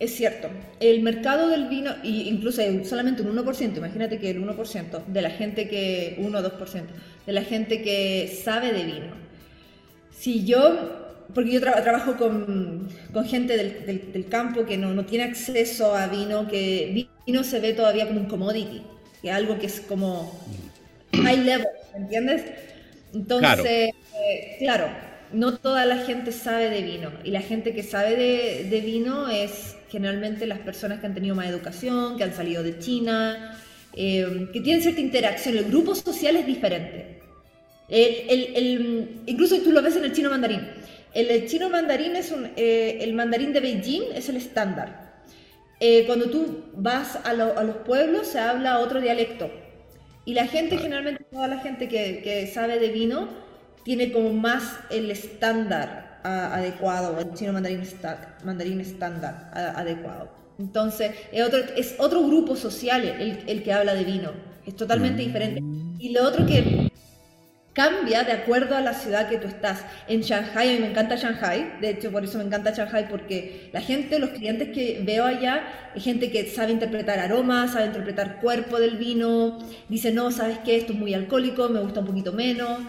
[0.03, 0.49] es cierto.
[0.79, 5.67] El mercado del vino, incluso solamente un 1%, imagínate que el 1% de la gente
[5.67, 6.83] que, 1 o 2%,
[7.25, 9.13] de la gente que sabe de vino.
[10.11, 15.25] Si yo, porque yo trabajo con, con gente del, del, campo que no, no, tiene
[15.25, 18.83] acceso a vino, que vino se ve todavía como un commodity,
[19.21, 20.39] que algo que es como
[21.13, 22.43] high level, ¿entiendes?
[23.13, 23.91] Entonces,
[24.59, 28.81] claro eh, no toda la gente sabe de vino y la gente que sabe de,
[28.81, 33.55] vino es generalmente las personas que han tenido más educación, que han salido de China,
[33.93, 35.55] eh, que tienen cierta interacción.
[35.55, 37.21] El grupo social es diferente.
[37.87, 40.67] El, incluso tú lo ves en el chino mandarín.
[41.13, 45.21] El, chino mandarín es un, eh, el mandarín de Beijing es el estándar.
[45.79, 49.51] Eh, cuando tú vas a, los pueblos se habla otro dialecto.
[50.25, 53.29] Y la gente, generalmente toda la gente que, que sabe de vino,
[53.83, 57.83] tiene como más el estándar adecuado, el chino mandarín,
[58.43, 60.29] mandarín estándar adecuado.
[60.59, 64.31] Entonces, es otro, es otro grupo social el, el, que habla de vino,
[64.65, 65.25] es totalmente mm.
[65.25, 65.61] diferente.
[65.99, 66.91] Y lo otro que
[67.73, 69.83] cambia de acuerdo a la ciudad que tú estás.
[70.07, 73.69] En Shanghai, a mí me encanta Shanghai, de hecho por eso me encanta Shanghai, porque
[73.73, 78.39] la gente, los clientes que veo allá, es gente que sabe interpretar aromas, sabe interpretar
[78.39, 79.59] cuerpo del vino,
[79.89, 82.79] dice, no, sabes qué, esto es muy alcohólico, me gusta un poquito menos.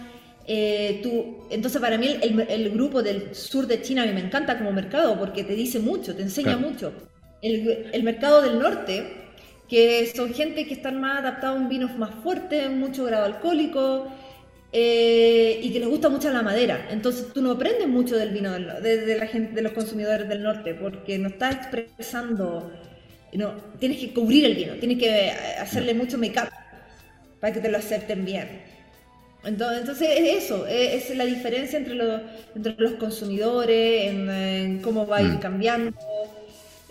[0.46, 4.58] Eh, tú, entonces para mí el, grupo del sur de China a mí me encanta
[4.58, 6.92] como mercado porque te dice mucho, te enseña mucho.
[7.40, 9.06] El, mercado del norte,
[9.68, 14.08] que son gente que están más adaptados a un vino más fuerte, mucho grado alcohólico
[14.72, 16.88] eh, y que les gusta mucho la madera.
[16.90, 20.74] Entonces tú no aprendes mucho del vino de, la gente, de los consumidores del norte
[20.74, 22.70] porque no estás expresando,
[23.32, 26.48] no, tienes que cubrir el vino, tienes que hacerle mucho make-up
[27.40, 28.73] para que te lo acepten bien.
[29.44, 32.20] Entonces, es eso, es, la diferencia entre, los,
[32.54, 35.38] entre los consumidores, en, cómo va a ir mm.
[35.38, 35.96] cambiando.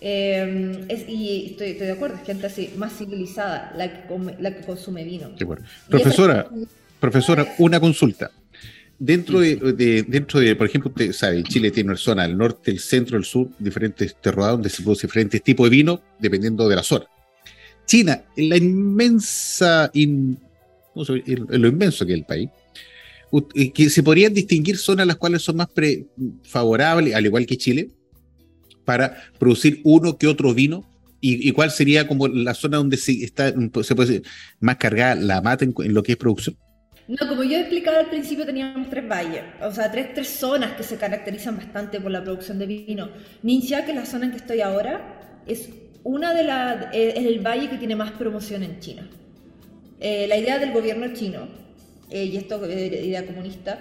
[0.06, 5.04] Eh, y estoy, de acuerdo, es gente así, más civilizada la que, la que consume
[5.04, 5.32] vino.
[5.90, 6.48] Profesora,
[7.00, 8.30] profesora, una consulta.
[9.00, 12.80] Dentro de, dentro de, por ejemplo, usted sabe, Chile tiene una zona, el norte, el
[12.80, 16.84] centro, el sur, diferentes terroirs donde se produce diferentes tipos de vino dependiendo de la
[16.84, 17.06] zona.
[17.86, 19.92] China, la inmensa,
[20.96, 22.50] lo inmenso que es el país,
[23.74, 25.68] que se podrían distinguir zonas las cuales son más
[26.44, 27.90] favorables, al igual que Chile,
[28.86, 30.90] para producir uno que otro vino.
[31.26, 33.54] ¿Y, cuál sería como la zona donde se, está,
[33.84, 34.28] se puede decir,
[34.60, 36.58] más cargada la mata en, lo que es producción?
[37.08, 40.74] No, como yo he explicado al principio, teníamos tres valles, o sea, tres, tres zonas
[40.74, 43.10] que se caracterizan bastante por la producción de vino.
[43.42, 45.70] Ninja, que es la zona en que estoy ahora, es
[46.04, 49.10] una de las, es el valle que tiene más promoción en China.
[50.00, 51.48] Eh, la idea del gobierno chino,
[52.10, 53.80] eh, y esto es idea comunista,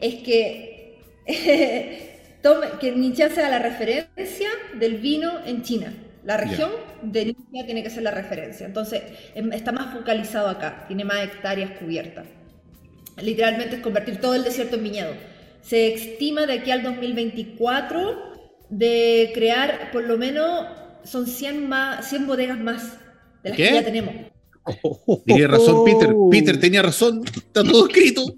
[0.00, 0.98] es que,
[2.42, 4.48] tome, que Ningxia sea la referencia
[4.78, 5.94] del vino en China.
[6.24, 6.70] La región
[7.02, 8.66] de Ningxia tiene que ser la referencia.
[8.66, 9.02] Entonces,
[9.34, 12.26] em, está más focalizado acá, tiene más hectáreas cubiertas.
[13.20, 15.12] Literalmente es convertir todo el desierto en viñedo.
[15.62, 18.30] Se estima de aquí al 2024
[18.70, 20.66] de crear por lo menos
[21.04, 22.98] son 100, más, 100 bodegas más
[23.42, 24.14] de las que ya tenemos.
[25.26, 26.14] Tiene razón Peter.
[26.30, 27.22] Peter tenía razón.
[27.24, 28.22] Está todo escrito.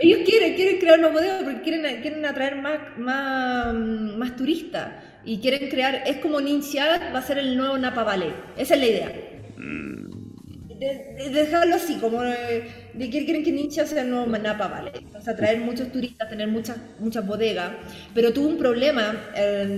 [0.00, 4.92] Ellos quieren, quieren crear una bodega porque quieren, quieren atraer más, más, más turistas
[5.24, 8.34] y quieren crear, es como Ninja va a ser el nuevo Napa Valley.
[8.56, 9.12] Esa es la idea.
[9.56, 10.02] Mm
[10.82, 12.22] de, dejarlo así, como
[12.94, 14.92] de, que quieren que Ninja sea el nuevo Manapa, ¿vale?
[15.16, 17.72] O sea, traer muchos turistas, tener muchas, muchas bodegas,
[18.14, 19.16] pero tuvo un problema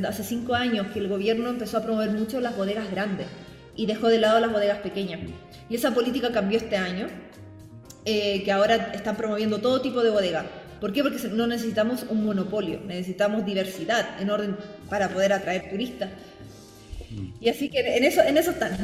[0.06, 3.26] hace cinco años que el gobierno empezó a promover mucho las bodegas grandes
[3.76, 5.20] y dejó de lado las bodegas pequeñas.
[5.68, 7.06] Y esa política cambió este año,
[8.04, 10.44] eh, que ahora están promoviendo todo tipo de bodegas.
[10.80, 11.02] ¿Por qué?
[11.02, 14.56] Porque no necesitamos un monopolio, necesitamos diversidad en orden
[14.90, 16.10] para poder atraer turistas.
[17.10, 17.28] Mm.
[17.40, 18.76] Y así que en eso, en eso están.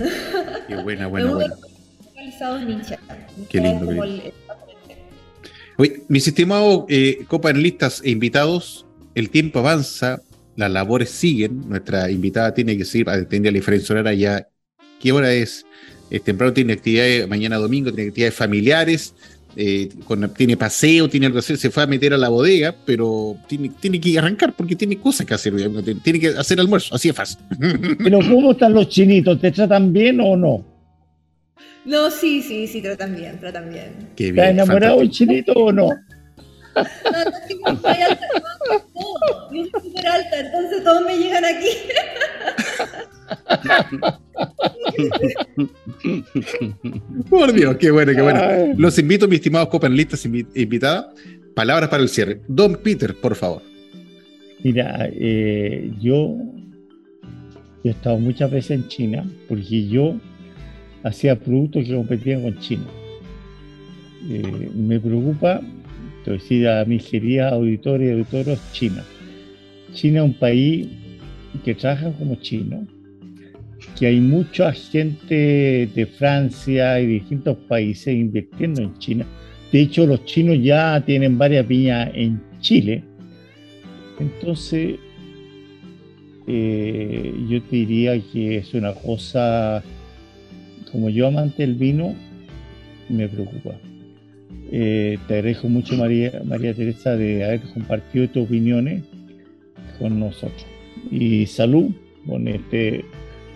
[0.66, 1.54] Qué buena, buena, buena.
[3.48, 3.90] Qué lindo.
[6.08, 10.20] mis estimados eh, copanelistas e invitados, el tiempo avanza,
[10.56, 11.68] las labores siguen.
[11.68, 14.48] Nuestra invitada tiene que seguir, atender la diferencia horaria ya.
[15.00, 15.64] ¿Qué hora es?
[16.18, 19.14] temprano tiene actividades, mañana domingo tiene actividades familiares,
[19.56, 19.88] eh,
[20.36, 24.00] tiene paseo, tiene algo así, se fue a meter a la bodega, pero tiene, tiene
[24.00, 25.54] que arrancar porque tiene cosas que hacer,
[26.02, 27.38] tiene que hacer almuerzo, así es fácil.
[27.98, 29.40] Pero ¿cómo están los chinitos?
[29.40, 30.69] ¿Te tratan bien o no?
[31.84, 34.10] No, sí, sí, sí, tratan bien, tratan bien.
[34.16, 35.88] Qué bien enamorado el chinito o no?
[36.74, 36.84] No, no,
[37.48, 41.68] yo soy alta, no, yo soy súper alta, entonces todos me llegan aquí.
[47.28, 48.74] Por Dios, qué bueno, qué bueno.
[48.76, 51.06] Los invito, mis estimados copanelistas invitadas,
[51.54, 52.40] palabras para el cierre.
[52.48, 53.62] Don Peter, por favor.
[54.62, 56.36] Mira, eh, yo,
[57.82, 60.16] he estado muchas veces en China porque yo
[61.02, 62.86] hacía productos que competían con China.
[64.28, 65.60] Eh, me preocupa,
[66.24, 69.02] te decir a mis queridas auditores y auditoros, China.
[69.92, 70.88] China es un país
[71.64, 72.86] que trabaja como chino,
[73.98, 79.26] que hay mucha gente de Francia y distintos países invirtiendo en China.
[79.72, 83.04] De hecho, los chinos ya tienen varias viñas en Chile.
[84.18, 84.98] Entonces,
[86.46, 89.82] eh, yo te diría que es una cosa,
[90.92, 92.14] como yo amante del vino,
[93.08, 93.74] me preocupa.
[94.72, 99.02] Eh, te agradezco mucho, María, María Teresa, de haber compartido tus opiniones
[99.98, 100.66] con nosotros.
[101.10, 101.90] Y salud
[102.26, 103.04] con este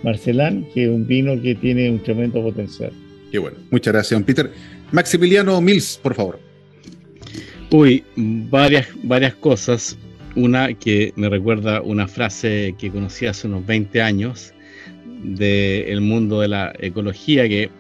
[0.03, 2.93] Marcelán, que es un vino que tiene un tremendo potencial.
[3.31, 3.57] Qué bueno.
[3.71, 4.51] Muchas gracias, don Peter.
[4.93, 6.41] Maximiliano Mills, por favor.
[7.71, 9.97] Uy, varias, varias cosas.
[10.37, 14.54] Una que me recuerda una frase que conocí hace unos 20 años
[15.25, 17.71] del mundo de la ecología que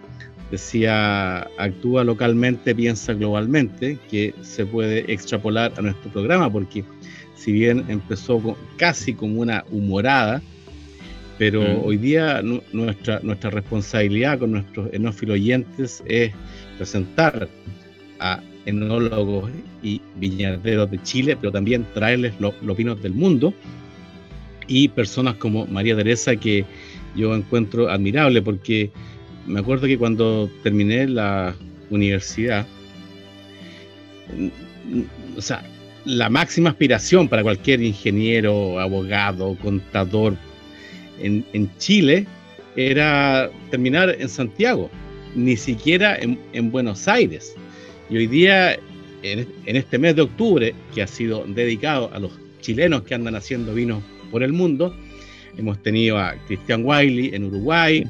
[0.50, 6.84] decía, actúa localmente, piensa globalmente, que se puede extrapolar a nuestro programa, porque
[7.34, 10.42] si bien empezó casi como una humorada,
[11.38, 11.84] pero mm.
[11.84, 12.42] hoy día
[12.72, 16.32] nuestra, nuestra responsabilidad con nuestros enófilos oyentes es
[16.78, 17.48] presentar
[18.20, 19.50] a enólogos
[19.82, 23.52] y viñaderos de Chile, pero también traerles los vinos del mundo
[24.66, 26.64] y personas como María Teresa que
[27.14, 28.90] yo encuentro admirable porque
[29.46, 31.54] me acuerdo que cuando terminé la
[31.90, 32.66] universidad,
[35.36, 35.62] o sea,
[36.04, 40.36] la máxima aspiración para cualquier ingeniero, abogado, contador
[41.20, 42.26] en, Chile
[42.76, 44.90] era terminar en Santiago,
[45.34, 47.54] ni siquiera en, Buenos Aires.
[48.10, 48.76] Y hoy día,
[49.22, 53.74] en, este mes de octubre, que ha sido dedicado a los chilenos que andan haciendo
[53.74, 54.94] vinos por el mundo,
[55.56, 58.04] hemos tenido a Christian Wiley en Uruguay,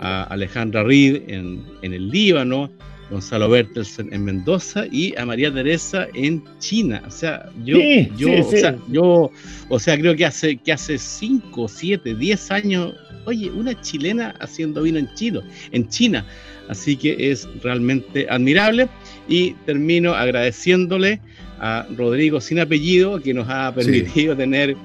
[0.00, 2.70] a Alejandra Reed en, en el Líbano,
[3.10, 7.02] Gonzalo Bertelsen en Mendoza y a María Teresa en China.
[7.06, 7.78] O sea, yo,
[8.16, 9.30] yo, O sea, yo,
[9.68, 12.94] o sea, creo que hace, que hace 5, 7, 10 años,
[13.24, 15.40] oye, una chilena haciendo vino en China,
[15.72, 16.24] en China.
[16.68, 18.88] Así que es realmente admirable.
[19.28, 21.20] Y termino agradeciéndole
[21.58, 24.76] a Rodrigo sin apellido, que nos ha permitido tener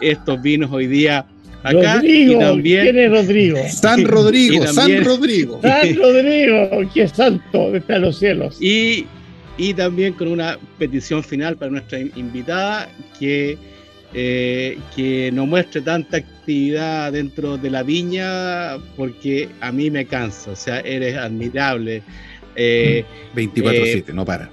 [0.00, 1.26] estos vinos hoy día
[1.72, 3.58] Rodrigo, también, ¿quién es Rodrigo?
[3.70, 5.60] San Rodrigo, San Rodrigo.
[5.62, 8.60] San Rodrigo, que santo desde los cielos.
[8.60, 9.06] Y,
[9.56, 13.56] y también con una petición final para nuestra invitada que,
[14.12, 20.50] eh, que no muestre tanta actividad dentro de la viña porque a mí me cansa,
[20.50, 22.02] o sea, eres admirable.
[22.56, 23.04] Eh,
[23.34, 24.50] 24-7, eh, no para.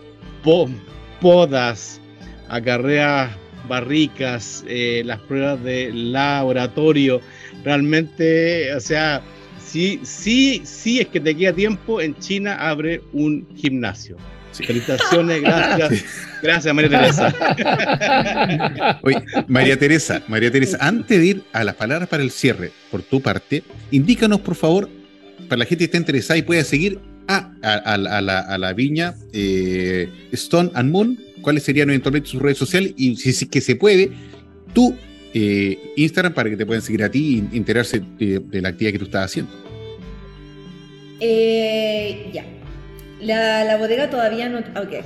[1.19, 1.99] podas,
[2.47, 7.21] acarreas barricas, eh, las pruebas de laboratorio,
[7.63, 9.21] realmente, o sea,
[9.63, 14.17] sí, sí, sí es que te queda tiempo, en China abre un gimnasio.
[14.53, 16.03] Felicitaciones, gracias.
[16.41, 18.99] Gracias, María Teresa.
[19.03, 23.01] Oye, María Teresa, María Teresa, antes de ir a las palabras para el cierre, por
[23.01, 24.89] tu parte, indícanos, por favor,
[25.47, 30.71] para la gente que esté interesada y pueda seguir a, a, la, viña eh, Stone
[30.73, 34.11] and Moon cuáles serían eventualmente sus redes sociales y si es que se puede,
[34.73, 34.95] tu
[35.33, 38.99] eh, Instagram para que te puedan seguir a ti y enterarse de, la actividad que
[38.99, 39.51] tú estás haciendo.
[41.19, 42.45] Eh, ya.
[43.21, 44.59] La, bodega todavía no.
[44.59, 45.05] Ok.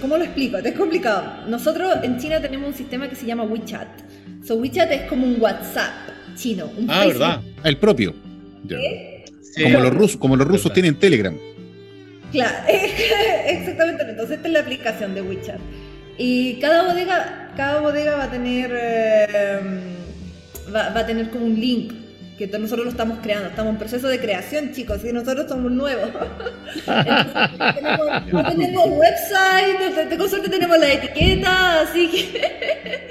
[0.00, 0.58] ¿Cómo lo explico?
[0.58, 1.48] Es complicado.
[1.48, 3.88] Nosotros en China tenemos un sistema que se llama WeChat.
[4.44, 6.70] So, WeChat es como un WhatsApp chino.
[6.88, 7.40] ah, ¿verdad?
[7.64, 8.14] El propio.
[9.62, 11.34] Como, los rusos, como los rusos tienen Telegram.
[12.32, 12.56] Claro,
[13.46, 14.02] exactamente.
[14.02, 15.60] Entonces esta es la aplicación de WeChat.
[16.18, 19.60] Y cada bodega, cada bodega va a tener eh,
[20.74, 21.92] va, a tener como un link
[22.36, 23.48] que nosotros lo estamos creando.
[23.48, 26.10] Estamos en proceso de creación, chicos, y nosotros somos nuevos.
[26.86, 33.08] tenemos, no tenemos website, de consorte tenemos la etiqueta, así que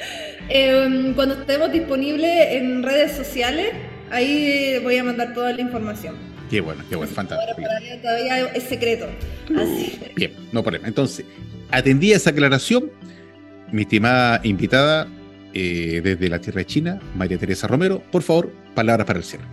[0.50, 3.68] em, cuando estemos disponibles en redes sociales,
[4.12, 6.37] ahí voy a mandar toda la información.
[6.50, 7.68] Qué bueno, qué bueno, fantástico.
[8.02, 9.08] todavía, es secreto.
[10.16, 10.88] Bien, no problema.
[10.88, 11.26] Entonces,
[11.72, 12.92] atendí esa aclaración,
[13.72, 15.08] mi estimada invitada
[15.54, 19.46] eh, desde la tierra de China, María Teresa Romero, por favor, palabras para el cierre.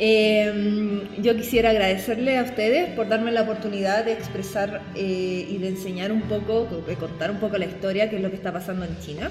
[0.00, 5.68] Em, yo quisiera agradecerle a ustedes por darme la oportunidad de expresar eh, y de
[5.68, 8.84] enseñar un poco, de contar un poco la historia, que es lo que está pasando
[8.84, 9.30] en China.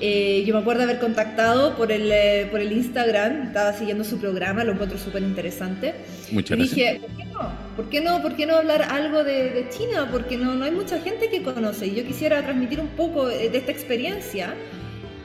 [0.00, 4.18] Eh, yo me acuerdo haber contactado por el, eh, por el Instagram, estaba siguiendo su
[4.18, 5.94] programa, lo encuentro súper interesante.
[6.30, 7.52] Muchas y Dije, ¿por qué no?
[7.76, 10.08] ¿Por qué no, por qué no hablar algo de, China?
[10.10, 13.54] Porque no, no hay mucha gente que conoce y yo quisiera transmitir un poco de
[13.54, 14.54] esta experiencia.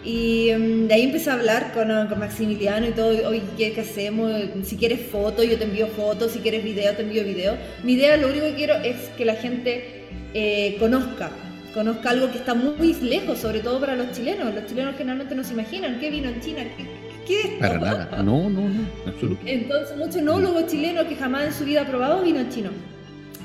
[0.03, 3.81] Y mm, de ahí empecé a hablar con, con Maximiliano y todo, oye, ¿qué, ¿qué,
[3.81, 4.31] hacemos?
[4.64, 7.57] Si quieres fotos, yo te envío fotos, si quieres video, te envío video.
[7.84, 10.03] Mi idea, lo único que quiero es que la gente
[10.34, 11.31] eh, conozca,
[11.76, 14.56] conozca algo que está muy lejos, sobre todo para los chilenos.
[14.56, 16.85] Los chilenos generalmente no se imaginan qué vino en China, qué,
[17.27, 19.53] qué Para nada, no, no, no, absolutamente.
[19.53, 22.69] Entonces, muchos enólogos chilenos que jamás en su vida han probado vino chino.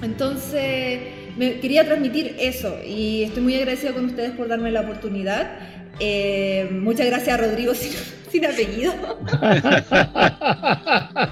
[0.01, 1.01] Entonces,
[1.37, 5.59] me quería transmitir eso y estoy muy agradecida con ustedes por darme la oportunidad.
[5.99, 7.75] Eh, muchas gracias a Rodrigo
[8.31, 8.95] sin, apellido.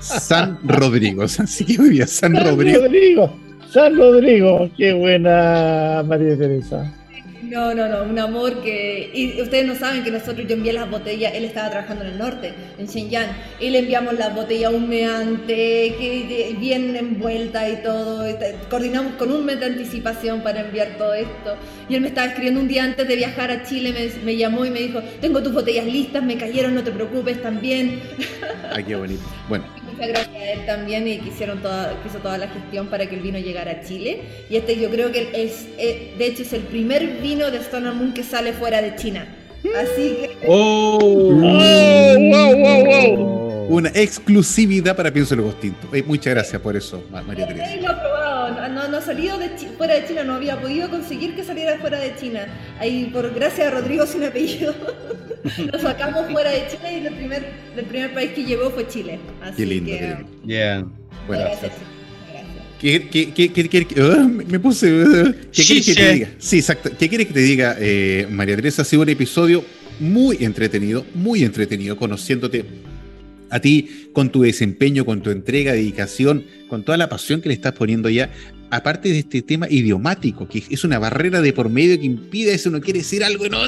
[0.01, 3.48] San Rodrigo, así que muy bien, San, Rodrigo.
[3.71, 6.91] San Rodrigo, qué buena María Teresa.
[7.43, 9.11] No, no, no, un amor que...
[9.15, 12.19] Y ustedes no saben que nosotros, yo envié las botellas, él estaba trabajando en el
[12.19, 13.29] norte, en Shenyang,
[13.61, 18.27] y le enviamos las botellas humeantes, que bien envuelta y todo,
[18.69, 21.57] coordinamos con un mes de anticipación para enviar todo esto,
[21.89, 24.67] y él me estaba escribiendo un día antes de viajar a Chile, me, me llamó
[24.67, 28.01] y me dijo, tengo tus botellas listas, me cayeron, no te preocupes, también.
[28.71, 29.23] Ay, qué bonito.
[29.49, 29.65] Bueno,
[29.99, 33.17] muchas gracias a él también y que, hicieron toda, hizo toda la gestión para que
[33.17, 34.21] el vino llegara a Chile.
[34.49, 37.93] Y este yo creo que es, eh, de hecho es el primer vino de Stoner
[37.93, 39.27] Moon que sale fuera de China.
[39.77, 40.39] Así que...
[40.47, 40.99] ¡Oh!
[41.01, 43.49] oh wow, wow, wow!
[43.69, 45.93] Una exclusividad para Pienso Tintos.
[45.93, 47.77] Eh, muchas gracias por eso, María Teresa.
[47.77, 51.35] Lo ha probado, no, no, ha salido de fuera de China, no había podido conseguir
[51.37, 52.47] que saliera fuera de China.
[52.79, 54.75] Ahí, por gracias a Rodrigo sin apellido,
[55.73, 59.19] lo sacamos fuera de China y el primer, el primer país que llegó fue Chile.
[59.43, 60.47] Así qué lindo, que, qué lindo.
[60.47, 60.87] Yeah.
[61.27, 61.73] Bueno, gracias.
[62.81, 64.93] ¿Qué, qué, qué, qué, uh, me puse.
[64.93, 66.29] Uh, ¿Qué quieres que te diga?
[66.39, 66.91] Sí, exacto.
[66.97, 68.83] ¿Qué quieres que te diga, eh, María Teresa?
[68.83, 69.65] Ha sido un episodio
[69.99, 72.65] muy entretenido, muy entretenido, conociéndote
[73.51, 77.55] a ti con tu desempeño, con tu entrega, dedicación, con toda la pasión que le
[77.55, 78.31] estás poniendo ya,
[78.71, 82.71] aparte de este tema idiomático, que es una barrera de por medio que impide eso,
[82.71, 83.59] no quiere decir algo, no,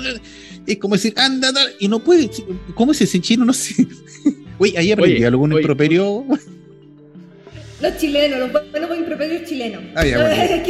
[0.66, 2.30] es como decir, anda, y no puede,
[2.74, 3.44] ¿cómo es ese en chino?
[3.44, 3.86] No sé.
[4.58, 6.24] Uy, ahí aprendí algún improperio.
[7.80, 9.82] Los chilenos, los buenos improperios chilenos.
[9.94, 10.62] Ah, ya, bueno.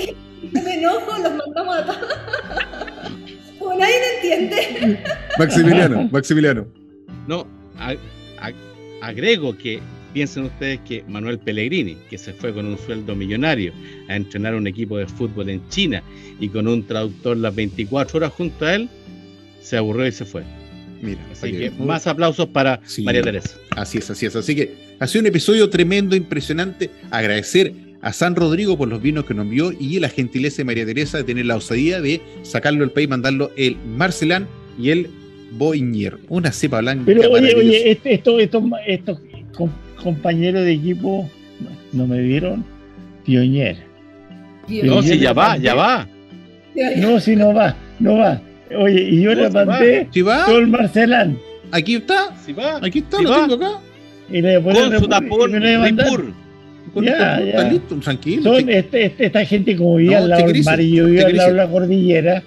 [0.65, 1.99] me enojo, los mandamos a todos.
[3.59, 5.03] Como nadie me entiende.
[5.37, 6.69] Maximiliano, Maximiliano.
[7.27, 7.49] No,
[9.03, 9.81] agrego que
[10.13, 13.73] piensen ustedes que Manuel Pellegrini, que se fue con un sueldo millonario
[14.09, 16.03] a entrenar un equipo de fútbol en China
[16.39, 18.89] y con un traductor las 24 horas junto a él,
[19.61, 20.43] se aburrió y se fue.
[21.03, 23.57] Mira, así que más aplausos para María Teresa.
[23.71, 24.37] Así es, así es.
[24.37, 26.91] Así que ha sido un episodio tremendo, impresionante.
[27.11, 27.73] Agradecer
[28.03, 31.19] a San Rodrigo por los vinos que nos envió y la gentileza de María Teresa
[31.19, 34.47] de tener la osadía de sacarlo del país, mandarlo el Marcelán
[34.79, 35.09] y el
[35.53, 37.05] Boignier, una cepa blanca.
[37.07, 38.41] Pero oye, oye, este, estos,
[39.67, 41.29] estos, compañeros de equipo
[41.93, 42.65] no me vieron
[43.25, 43.77] Pioñer.
[44.83, 46.09] No, si ya va, ya va.
[46.97, 48.41] No, si no va, no va.
[48.79, 51.39] Oye, y yo le mandé todo el Marcelán.
[51.73, 53.81] Aquí está, si va, aquí está, lo tengo acá.
[54.31, 55.53] Y le Con su tapón
[56.95, 57.71] ya, ya.
[57.71, 58.43] listo, tranquilo.
[58.43, 61.37] Son este, este, esta gente como vivía al lado del mar y yo vivía al
[61.37, 62.43] lado de la cordillera.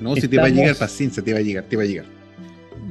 [0.00, 2.06] No, si te va a llegar paciencia, te va a llegar, te va a llegar.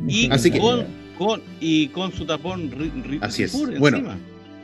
[0.07, 0.85] Y, Así con,
[1.19, 2.71] con, y con su tapón
[3.19, 3.53] Así es.
[3.77, 4.17] Bueno,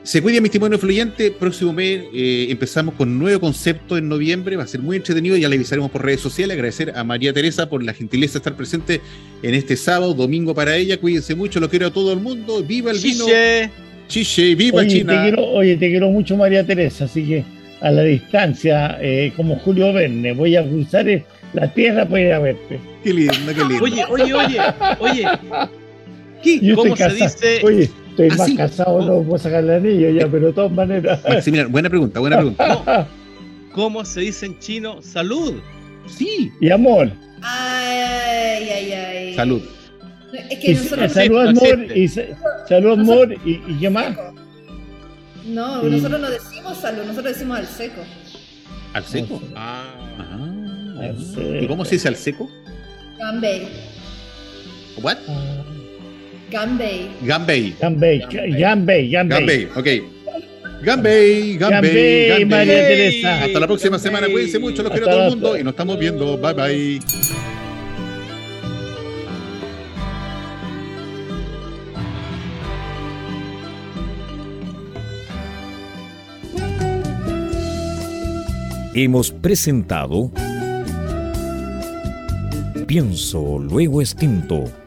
[0.03, 1.29] se cuida mi testimonio fluyente.
[1.31, 4.55] Próximo mes eh, empezamos con un nuevo concepto en noviembre.
[4.55, 5.35] Va a ser muy entretenido.
[5.35, 6.55] Ya le avisaremos por redes sociales.
[6.55, 9.01] Agradecer a María Teresa por la gentileza de estar presente
[9.43, 10.97] en este sábado, domingo para ella.
[10.97, 11.59] Cuídense mucho.
[11.59, 12.63] Lo quiero a todo el mundo.
[12.63, 13.25] ¡Viva el vino!
[14.07, 15.13] Chiche, viva oye, China.
[15.13, 17.03] Te quiero, oye, te quiero mucho, María Teresa.
[17.03, 17.43] Así que
[17.81, 21.05] a la distancia, eh, como Julio Verne, voy a cruzar
[21.51, 22.79] la tierra para ir a verte.
[23.03, 23.83] Qué lindo, qué lindo.
[23.83, 24.59] Oye, oye, oye,
[24.99, 25.27] oye.
[26.43, 26.73] ¿Qué?
[26.75, 27.61] ¿Cómo se dice?
[27.63, 31.21] Oye, estoy más casado, no puedo sacar el anillo ya, pero de todas maneras.
[31.27, 33.07] Maximiliano, buena pregunta, buena pregunta.
[33.73, 35.55] ¿Cómo se dice en chino salud?
[36.07, 36.51] Sí.
[36.61, 37.11] Y amor.
[37.41, 39.35] Ay, ay, ay.
[39.35, 39.61] Salud.
[40.49, 44.15] Es que nosotros salud, amor, y, salud, amor, y, y qué más.
[45.45, 48.01] No, nosotros no decimos salud, nosotros decimos al seco.
[48.93, 49.41] ¿Al seco?
[49.55, 49.83] Ah.
[50.19, 51.11] ah.
[51.61, 52.49] ¿Y cómo se dice al seco?
[53.19, 53.67] Gambei.
[55.01, 55.17] ¿What?
[56.55, 57.09] Gambei.
[57.21, 57.75] Gambei.
[57.81, 58.19] Gambei.
[58.57, 59.09] Gambei.
[59.09, 59.67] Gambei.
[59.75, 60.03] Ok.
[60.81, 62.45] Gambei, Gambei, Gambei.
[62.45, 63.43] María Teresa.
[63.43, 64.27] Hasta la próxima semana.
[64.27, 64.81] Cuídense mucho.
[64.81, 65.57] Los quiero a todo el mundo.
[65.57, 66.37] Y nos estamos viendo.
[66.37, 66.99] Bye, bye.
[78.93, 80.31] Hemos presentado
[82.87, 84.84] Pienso, luego extinto.